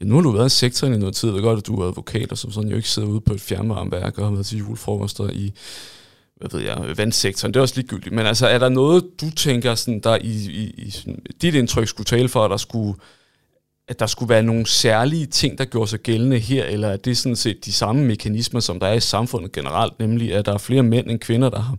ja, 0.01 0.05
nu 0.05 0.15
har 0.15 0.22
du 0.22 0.32
været 0.32 0.53
i 0.53 0.55
sektoren 0.55 0.93
i 0.93 0.97
noget 0.97 1.15
tid, 1.15 1.30
og 1.30 1.41
godt, 1.41 1.59
at 1.59 1.67
du 1.67 1.76
er 1.76 1.88
advokat, 1.88 2.32
og 2.32 2.38
som 2.38 2.51
sådan 2.51 2.69
jo 2.69 2.76
ikke 2.76 2.89
sidder 2.89 3.07
ude 3.07 3.22
på 3.22 3.34
et 3.34 3.41
fjernvarmeværk 3.41 4.17
og 4.17 4.26
har 4.26 4.32
været 4.32 4.45
til 4.45 4.57
julefrokoster 4.57 5.30
i 5.30 5.53
hvad 6.41 6.59
ved 6.59 6.67
jeg, 6.67 6.97
vandsektoren, 6.97 7.53
det 7.53 7.57
er 7.57 7.61
også 7.61 7.75
ligegyldigt. 7.75 8.15
Men 8.15 8.25
altså, 8.25 8.47
er 8.47 8.57
der 8.57 8.69
noget, 8.69 9.03
du 9.21 9.31
tænker, 9.31 9.75
sådan, 9.75 9.99
der 9.99 10.17
i, 10.21 10.31
i, 10.31 10.73
i 10.77 10.89
sådan, 10.91 11.19
dit 11.41 11.55
indtryk 11.55 11.87
skulle 11.87 12.05
tale 12.05 12.29
for, 12.29 12.45
at 12.45 12.51
der 12.51 12.57
skulle, 12.57 12.95
at 13.87 13.99
der 13.99 14.05
skulle 14.05 14.29
være 14.29 14.43
nogle 14.43 14.67
særlige 14.67 15.25
ting, 15.25 15.57
der 15.57 15.65
gjorde 15.65 15.89
sig 15.89 15.99
gældende 15.99 16.39
her, 16.39 16.65
eller 16.65 16.87
er 16.87 16.97
det 16.97 17.17
sådan 17.17 17.35
set 17.35 17.65
de 17.65 17.73
samme 17.73 18.05
mekanismer, 18.05 18.59
som 18.59 18.79
der 18.79 18.87
er 18.87 18.93
i 18.93 18.99
samfundet 18.99 19.51
generelt, 19.51 19.99
nemlig 19.99 20.33
at 20.33 20.45
der 20.45 20.53
er 20.53 20.57
flere 20.57 20.83
mænd 20.83 21.09
end 21.09 21.19
kvinder, 21.19 21.49
der 21.49 21.59
har... 21.59 21.77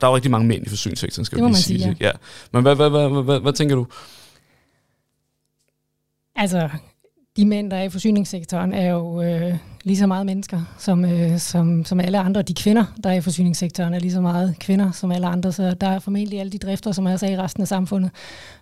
Der 0.00 0.06
er 0.06 0.10
jo 0.10 0.14
rigtig 0.14 0.30
mange 0.30 0.48
mænd 0.48 0.66
i 0.66 0.68
forsyningssektoren, 0.68 1.24
skal 1.24 1.36
det 1.36 1.42
må 1.42 1.48
man 1.48 1.56
sige. 1.56 1.82
sige 1.82 1.96
ja. 2.00 2.06
ja. 2.06 2.12
Men 2.52 2.62
hvad, 2.62 2.76
hvad, 2.76 2.90
hvad, 2.90 3.08
hvad, 3.08 3.22
hvad, 3.22 3.40
hvad 3.40 3.52
tænker 3.52 3.76
du? 3.76 3.86
Altså, 6.36 6.68
de 7.40 7.46
mænd, 7.46 7.70
der 7.70 7.76
er 7.76 7.82
i 7.82 7.88
forsyningssektoren, 7.88 8.72
er 8.72 8.90
jo 8.90 9.22
øh, 9.22 9.54
lige 9.84 9.96
så 9.96 10.06
meget 10.06 10.26
mennesker 10.26 10.60
som, 10.78 11.04
øh, 11.04 11.38
som, 11.38 11.84
som 11.84 12.00
alle 12.00 12.18
andre. 12.18 12.42
De 12.42 12.54
kvinder, 12.54 12.84
der 13.04 13.10
er 13.10 13.14
i 13.14 13.20
forsyningssektoren, 13.20 13.94
er 13.94 13.98
lige 13.98 14.12
så 14.12 14.20
meget 14.20 14.56
kvinder 14.58 14.90
som 14.90 15.12
alle 15.12 15.26
andre. 15.26 15.52
Så 15.52 15.74
der 15.74 15.86
er 15.86 15.98
formentlig 15.98 16.40
alle 16.40 16.52
de 16.52 16.58
drifter, 16.58 16.92
som 16.92 17.06
er 17.06 17.16
så 17.16 17.26
i 17.26 17.36
resten 17.36 17.62
af 17.62 17.68
samfundet. 17.68 18.10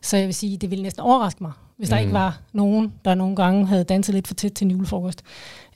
Så 0.02 0.16
jeg 0.16 0.26
vil 0.26 0.34
sige, 0.34 0.56
det 0.56 0.70
ville 0.70 0.82
næsten 0.82 1.02
overraske 1.02 1.42
mig, 1.42 1.52
hvis 1.76 1.88
mm. 1.88 1.90
der 1.90 1.98
ikke 1.98 2.12
var 2.12 2.40
nogen, 2.52 2.92
der 3.04 3.14
nogle 3.14 3.36
gange 3.36 3.66
havde 3.66 3.84
danset 3.84 4.14
lidt 4.14 4.26
for 4.28 4.34
tæt 4.34 4.52
til 4.52 4.64
en 4.64 4.70
julefrokost. 4.70 5.22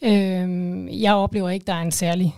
Øh, 0.02 1.02
jeg 1.02 1.14
oplever 1.14 1.48
ikke, 1.50 1.66
der 1.66 1.74
er 1.74 1.82
en 1.82 1.92
særlig 1.92 2.34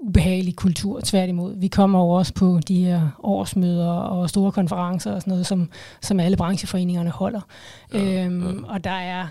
ubehagelig 0.00 0.56
kultur, 0.56 1.00
tværtimod. 1.04 1.56
Vi 1.56 1.68
kommer 1.68 1.98
jo 1.98 2.08
også 2.08 2.34
på 2.34 2.60
de 2.68 2.84
her 2.84 3.08
årsmøder 3.22 3.90
og 3.90 4.28
store 4.28 4.52
konferencer 4.52 5.12
og 5.12 5.20
sådan 5.20 5.30
noget, 5.30 5.46
som, 5.46 5.70
som 6.02 6.20
alle 6.20 6.36
brancheforeningerne 6.36 7.10
holder. 7.10 7.40
Ja, 7.94 8.24
øhm, 8.24 8.64
ja. 8.64 8.72
Og 8.72 8.84
der 8.84 8.90
er 8.90 9.26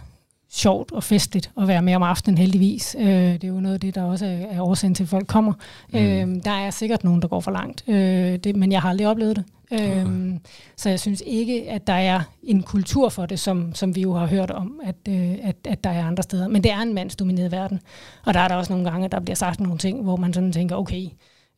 sjovt 0.56 0.92
og 0.92 1.04
festligt 1.04 1.52
at 1.62 1.68
være 1.68 1.82
med 1.82 1.96
om 1.96 2.04
aftenen 2.04 2.38
heldigvis. 2.38 2.96
Øh, 3.00 3.08
det 3.08 3.44
er 3.44 3.48
jo 3.48 3.60
noget 3.60 3.74
af 3.74 3.80
det, 3.80 3.96
der 3.96 4.04
også 4.04 4.26
er, 4.26 4.62
årsagen 4.62 4.96
til, 4.96 5.04
at 5.04 5.10
folk 5.10 5.28
kommer. 5.28 5.54
Mm. 5.94 6.00
Øh, 6.00 6.44
der 6.44 6.52
er 6.52 6.70
sikkert 6.70 7.04
nogen, 7.04 7.22
der 7.22 7.28
går 7.28 7.40
for 7.40 7.52
langt, 7.52 7.84
øh, 7.88 8.38
det, 8.38 8.56
men 8.56 8.72
jeg 8.72 8.82
har 8.82 8.90
aldrig 8.90 9.08
oplevet 9.08 9.36
det. 9.36 9.46
Øh, 9.72 10.02
okay. 10.06 10.38
Så 10.76 10.90
jeg 10.90 11.00
synes 11.00 11.24
ikke, 11.26 11.70
at 11.70 11.88
der 11.88 11.94
er 11.94 12.22
en 12.44 12.64
kultur 12.64 13.10
for 13.10 13.26
det, 13.26 13.40
som, 13.40 13.76
som 13.76 13.96
vi 13.96 14.02
jo 14.02 14.14
har 14.14 14.26
hørt 14.26 14.52
om, 14.52 14.80
at, 14.84 14.96
øh, 15.10 15.32
at, 15.44 15.56
at 15.66 15.84
der 15.84 15.90
er 15.90 16.06
andre 16.06 16.24
steder. 16.24 16.48
Men 16.48 16.64
det 16.64 16.72
er 16.72 16.82
en 16.82 16.94
mandsdomineret 16.94 17.52
verden, 17.52 17.80
og 18.26 18.34
der 18.34 18.40
er 18.40 18.48
der 18.48 18.56
også 18.56 18.74
nogle 18.74 18.90
gange, 18.90 19.08
der 19.08 19.20
bliver 19.20 19.36
sagt 19.36 19.60
nogle 19.60 19.78
ting, 19.78 20.04
hvor 20.04 20.16
man 20.16 20.34
sådan 20.34 20.52
tænker, 20.52 20.76
okay, 20.76 21.06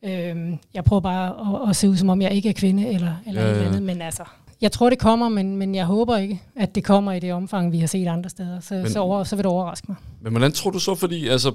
øh, 0.04 0.36
jeg 0.74 0.84
prøver 0.84 1.00
bare 1.00 1.62
at, 1.62 1.70
at 1.70 1.76
se 1.76 1.88
ud, 1.88 1.96
som 1.96 2.08
om 2.08 2.22
jeg 2.22 2.32
ikke 2.32 2.48
er 2.48 2.52
kvinde 2.52 2.88
eller, 2.88 3.12
eller 3.26 3.40
ja, 3.40 3.46
ja. 3.46 3.52
et 3.52 3.56
eller 3.56 3.68
andet, 3.68 3.82
men 3.82 4.02
altså, 4.02 4.22
jeg 4.60 4.72
tror, 4.72 4.90
det 4.90 4.98
kommer, 4.98 5.28
men, 5.28 5.56
men 5.56 5.74
jeg 5.74 5.84
håber 5.84 6.16
ikke, 6.16 6.42
at 6.56 6.74
det 6.74 6.84
kommer 6.84 7.12
i 7.12 7.20
det 7.20 7.32
omfang, 7.32 7.72
vi 7.72 7.78
har 7.78 7.86
set 7.86 8.06
andre 8.06 8.30
steder. 8.30 8.60
Så, 8.60 8.74
men, 8.74 8.90
så, 8.90 8.98
over, 8.98 9.24
så 9.24 9.36
vil 9.36 9.42
det 9.42 9.52
overraske 9.52 9.86
mig. 9.88 9.96
Men 10.20 10.32
hvordan 10.32 10.52
tror 10.52 10.70
du 10.70 10.78
så, 10.78 10.94
fordi 10.94 11.28
altså, 11.28 11.52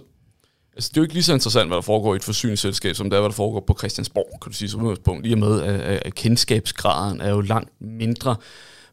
altså, 0.76 0.90
det 0.90 0.98
er 0.98 1.02
jo 1.02 1.04
ikke 1.04 1.14
lige 1.14 1.24
så 1.24 1.34
interessant, 1.34 1.70
hvad 1.70 1.76
der 1.76 1.82
foregår 1.82 2.14
i 2.14 2.16
et 2.16 2.24
forsyningsselskab, 2.24 2.96
som 2.96 3.10
det 3.10 3.18
er, 3.18 3.22
hvad 3.22 3.30
der 3.30 3.36
foregår 3.36 3.64
på 3.68 3.76
Christiansborg, 3.78 4.40
kan 4.42 4.52
du 4.52 4.58
sige, 4.58 4.70
som 4.70 4.82
udgangspunkt. 4.82 5.24
Lige 5.24 5.36
med, 5.36 5.62
at, 5.62 5.80
at 5.80 6.16
kendskabsgraden 6.16 7.22
er 7.22 7.30
jo 7.30 7.42
langt 7.42 7.70
mindre. 7.82 8.36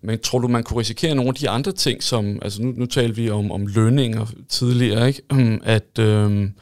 Men 0.02 0.18
tror 0.18 0.38
du, 0.38 0.48
man 0.48 0.62
kunne 0.62 0.80
risikere 0.80 1.14
nogle 1.14 1.28
af 1.28 1.34
de 1.34 1.48
andre 1.48 1.72
ting, 1.72 2.02
som, 2.02 2.38
altså 2.42 2.62
nu, 2.62 2.72
nu 2.76 2.86
taler 2.86 3.14
vi 3.14 3.30
om, 3.30 3.52
om 3.52 3.66
lønninger 3.66 4.26
tidligere, 4.48 5.08
ikke? 5.08 5.22
at 5.62 5.98
øhm, 5.98 6.52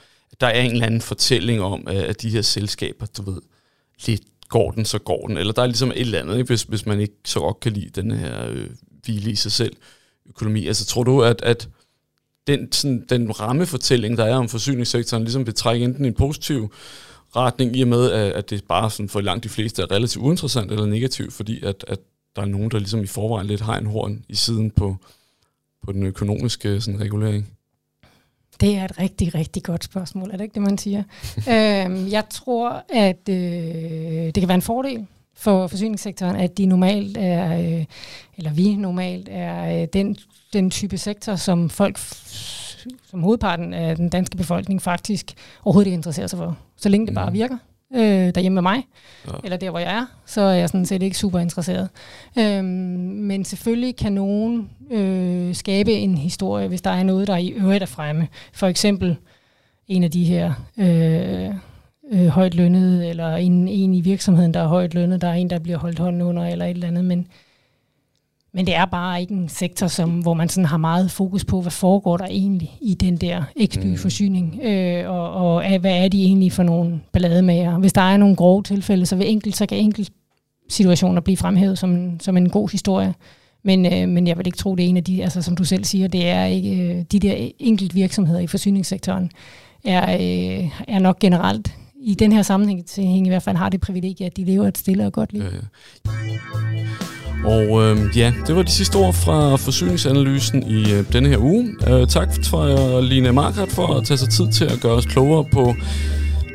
der 0.41 0.47
er 0.47 0.61
en 0.61 0.71
eller 0.71 0.87
anden 0.87 1.01
fortælling 1.01 1.63
om, 1.63 1.85
at 1.87 2.23
de 2.23 2.31
her 2.31 2.43
selskaber, 2.43 3.07
du 3.07 3.31
ved, 3.31 3.41
lidt 4.07 4.23
går 4.49 4.71
den, 4.71 4.85
så 4.85 4.99
går 4.99 5.27
den. 5.27 5.37
Eller 5.37 5.53
der 5.53 5.63
er 5.63 5.67
ligesom 5.67 5.91
et 5.91 6.01
eller 6.01 6.21
andet, 6.21 6.39
ikke? 6.39 6.47
Hvis, 6.47 6.63
hvis 6.63 6.87
man 6.87 7.01
ikke 7.01 7.15
så 7.25 7.41
godt 7.41 7.61
kan 7.61 7.73
lide 7.73 8.03
den 8.03 8.11
her 8.11 8.49
øh, 8.49 8.71
hvile 9.05 9.31
i 9.31 9.35
sig 9.35 9.53
selv 9.53 9.77
økonomi. 10.29 10.67
Altså 10.67 10.87
tror 10.87 11.05
du, 11.05 11.23
at, 11.23 11.43
at 11.43 11.69
den, 12.47 12.73
sådan, 12.73 13.07
den 13.09 13.41
rammefortælling, 13.41 14.17
der 14.17 14.25
er 14.25 14.37
om 14.37 14.49
forsyningssektoren, 14.49 15.23
ligesom 15.23 15.47
vil 15.47 15.55
trække 15.55 15.85
enten 15.85 16.05
en 16.05 16.15
positiv 16.15 16.73
retning, 17.37 17.77
i 17.77 17.83
og 17.83 17.89
med, 17.89 18.11
at, 18.11 18.33
at 18.33 18.51
det 18.51 18.65
bare 18.65 18.91
sådan 18.91 19.09
for 19.09 19.21
langt 19.21 19.45
de 19.45 19.49
fleste 19.49 19.83
er 19.83 19.91
relativt 19.91 20.25
uinteressant 20.25 20.73
eller 20.73 20.87
negativt, 20.87 21.33
fordi 21.33 21.65
at, 21.65 21.85
at 21.89 21.99
der 22.37 22.43
er 22.43 22.47
nogen, 22.47 22.71
der 22.71 22.79
ligesom 22.79 23.03
i 23.03 23.07
forvejen 23.07 23.47
lidt 23.47 23.61
har 23.61 23.79
en 23.79 23.87
horn 23.87 24.25
i 24.29 24.35
siden 24.35 24.71
på, 24.71 24.97
på 25.85 25.93
den 25.93 26.03
økonomiske 26.03 26.81
sådan, 26.81 27.01
regulering? 27.01 27.58
Det 28.61 28.77
er 28.77 28.85
et 28.85 28.99
rigtig, 28.99 29.35
rigtig 29.35 29.63
godt 29.63 29.85
spørgsmål. 29.85 30.31
Er 30.31 30.37
det 30.37 30.45
ikke 30.45 30.55
det, 30.55 30.63
man 30.63 30.79
siger? 30.79 31.03
øhm, 31.53 32.09
jeg 32.09 32.25
tror, 32.31 32.85
at 32.95 33.29
øh, 33.29 33.37
det 34.27 34.35
kan 34.35 34.49
være 34.49 34.55
en 34.55 34.63
fordel 34.63 35.07
for 35.35 35.67
forsyningssektoren, 35.67 36.37
at 36.37 36.59
de 36.59 36.67
normalt 36.67 37.17
er, 37.17 37.59
øh, 37.59 37.85
eller 38.37 38.53
vi 38.53 38.77
normalt 38.77 39.29
er 39.31 39.83
øh, 39.83 39.89
den, 39.93 40.17
den 40.53 40.71
type 40.71 40.99
sektor, 40.99 41.37
som 41.37 41.71
folk, 41.71 41.99
som 43.11 43.23
hovedparten 43.23 43.75
af 43.75 43.97
den 43.97 44.09
danske 44.09 44.37
befolkning 44.37 44.83
faktisk 44.83 45.35
overhovedet 45.65 45.87
ikke 45.87 45.95
interesserer 45.95 46.27
sig 46.27 46.39
for. 46.39 46.57
Så 46.77 46.89
længe 46.89 47.07
det 47.07 47.15
bare 47.15 47.31
mm. 47.31 47.35
virker 47.35 47.57
øh, 47.95 48.35
derhjemme 48.35 48.55
med 48.55 48.63
mig, 48.63 48.87
ja. 49.27 49.33
eller 49.45 49.57
der, 49.57 49.71
hvor 49.71 49.79
jeg 49.79 49.97
er, 49.97 50.07
så 50.27 50.41
er 50.41 50.55
jeg 50.55 50.69
sådan 50.69 50.87
set 50.87 51.03
ikke 51.03 51.19
super 51.19 51.39
interesseret. 51.39 51.89
Øhm, 52.39 52.65
men 52.65 53.45
selvfølgelig 53.45 53.97
kan 53.97 54.13
nogen 54.13 54.71
øh, 54.91 55.55
skabe 55.55 55.93
en 55.93 56.19
historie, 56.19 56.69
hvis 56.69 56.83
der 56.83 56.91
er 56.91 57.03
noget, 57.03 57.27
der 57.27 57.37
i 57.37 57.49
øvrigt 57.49 57.83
er 57.83 57.87
fremme. 57.87 58.29
For 58.53 58.67
eksempel 58.67 59.17
en 59.89 60.05
af 60.05 60.11
de 60.11 60.25
her 60.25 60.53
øh, 60.79 61.55
øh, 62.13 62.27
højt 62.27 62.55
lønnede, 62.55 63.09
eller 63.09 63.37
en, 63.37 63.69
en 63.69 63.95
i 63.95 64.01
virksomheden, 64.01 64.55
der 64.55 64.61
er 64.61 64.69
højt 64.69 64.95
lønnet, 64.95 65.21
der 65.21 65.29
er 65.29 65.35
en, 65.35 65.51
der 65.51 65.59
bliver 65.59 65.79
holdt 65.79 65.99
hånden 65.99 66.23
under, 66.23 66.47
eller 66.47 66.65
et 66.65 66.71
eller 66.71 66.89
andet. 66.89 67.05
Men 67.05 67.27
men 68.59 68.67
det 68.67 68.75
er 68.75 68.85
bare 68.85 69.21
ikke 69.21 69.35
en 69.35 69.49
sektor, 69.49 69.87
som, 69.87 70.11
hvor 70.11 70.35
man 70.35 70.49
sådan 70.49 70.65
har 70.65 70.77
meget 70.77 71.11
fokus 71.11 71.45
på, 71.45 71.61
hvad 71.61 71.71
foregår 71.71 72.17
der 72.17 72.25
egentlig 72.25 72.79
i 72.81 72.95
den 72.95 73.17
der 73.17 73.43
XB-forsyning, 73.67 74.55
mm. 74.55 74.69
øh, 74.69 75.11
og, 75.11 75.33
og 75.33 75.79
hvad 75.79 76.05
er 76.05 76.09
de 76.09 76.23
egentlig 76.23 76.53
for 76.53 76.63
nogle 76.63 77.01
ballademager. 77.13 77.79
Hvis 77.79 77.93
der 77.93 78.01
er 78.01 78.17
nogle 78.17 78.37
grove 78.37 78.63
tilfælde, 78.63 79.07
så, 79.07 79.17
vil 79.17 79.31
enkelt, 79.31 79.57
så 79.57 79.67
kan 79.67 79.79
enkelt 79.79 80.11
situationer 80.69 81.21
blive 81.21 81.37
fremhævet 81.37 81.79
som, 81.79 82.21
som 82.21 82.37
en 82.37 82.51
god 82.51 82.71
historie. 82.71 83.15
Men, 83.65 83.87
øh, 83.93 84.09
men 84.09 84.27
jeg 84.27 84.39
vil 84.39 84.47
ikke 84.47 84.59
tro, 84.59 84.75
det 84.75 84.85
er 84.85 84.89
en 84.89 84.97
af 84.97 85.05
de, 85.05 85.23
altså 85.23 85.43
som 85.43 85.57
du 85.57 85.65
selv 85.65 85.85
siger, 85.85 86.09
det 86.09 86.29
er 86.29 86.45
ikke 86.45 86.71
øh, 86.71 87.05
de 87.13 87.19
der 87.19 87.49
enkelt 87.59 87.95
virksomheder 87.95 88.41
i 88.41 88.47
forsyningssektoren, 88.47 89.31
er, 89.85 90.13
øh, 90.15 90.71
er 90.89 90.99
nok 90.99 91.19
generelt 91.19 91.75
i 92.01 92.15
den 92.15 92.33
her 92.33 92.43
sammenhæng 92.43 92.87
til 92.87 93.27
i 93.27 93.29
hvert 93.29 93.43
fald 93.43 93.57
har 93.57 93.69
det 93.69 93.81
privilegie, 93.81 94.27
at 94.27 94.37
de 94.37 94.45
lever 94.45 94.69
et 94.69 94.79
stille 94.79 95.07
og 95.07 95.13
godt 95.13 95.33
liv. 95.33 95.43
Ja, 95.43 95.49
ja. 95.49 95.61
Og 97.45 97.83
øh, 97.83 98.19
ja, 98.19 98.33
det 98.47 98.57
var 98.57 98.63
de 98.63 98.71
sidste 98.71 98.97
ord 98.97 99.15
fra 99.15 99.57
forsyningsanalysen 99.57 100.63
i 100.63 100.93
øh, 100.93 101.05
denne 101.13 101.29
her 101.29 101.39
uge. 101.39 101.69
Øh, 101.89 102.07
tak 102.07 102.29
for 102.45 102.97
øh, 102.97 103.03
Line 103.03 103.33
Markert 103.33 103.69
for 103.69 103.87
at 103.87 104.05
tage 104.05 104.19
sig 104.19 104.29
tid 104.29 104.53
til 104.53 104.65
at 104.65 104.81
gøre 104.81 104.93
os 104.93 105.07
klogere 105.07 105.45
på 105.53 105.75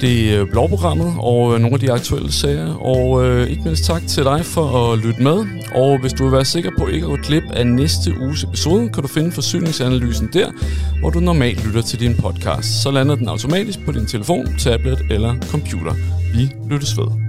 det 0.01 0.39
øh, 0.39 0.47
blogprogrammet 0.51 1.13
og 1.19 1.53
øh, 1.53 1.59
nogle 1.59 1.73
af 1.73 1.79
de 1.79 1.91
aktuelle 1.91 2.31
sager. 2.31 2.73
Og 2.73 3.25
øh, 3.25 3.47
ikke 3.47 3.63
mindst 3.63 3.85
tak 3.85 4.07
til 4.07 4.23
dig 4.23 4.45
for 4.45 4.93
at 4.93 4.99
lytte 4.99 5.23
med. 5.23 5.45
Og 5.75 6.01
hvis 6.01 6.13
du 6.13 6.23
vil 6.23 6.31
være 6.31 6.45
sikker 6.45 6.71
på 6.77 6.87
ikke 6.87 7.05
at 7.05 7.09
gå 7.09 7.17
glip 7.23 7.43
af 7.53 7.67
næste 7.67 8.13
uges 8.21 8.43
episode, 8.43 8.89
kan 8.89 9.01
du 9.01 9.07
finde 9.07 9.31
forsyningsanalysen 9.31 10.29
der, 10.33 10.51
hvor 10.99 11.09
du 11.09 11.19
normalt 11.19 11.65
lytter 11.65 11.81
til 11.81 11.99
din 11.99 12.15
podcast. 12.15 12.81
Så 12.81 12.91
lander 12.91 13.15
den 13.15 13.29
automatisk 13.29 13.85
på 13.85 13.91
din 13.91 14.05
telefon, 14.05 14.47
tablet 14.57 14.99
eller 15.11 15.35
computer. 15.51 15.93
Vi 16.33 16.49
lyttes 16.69 16.97
ved. 16.97 17.22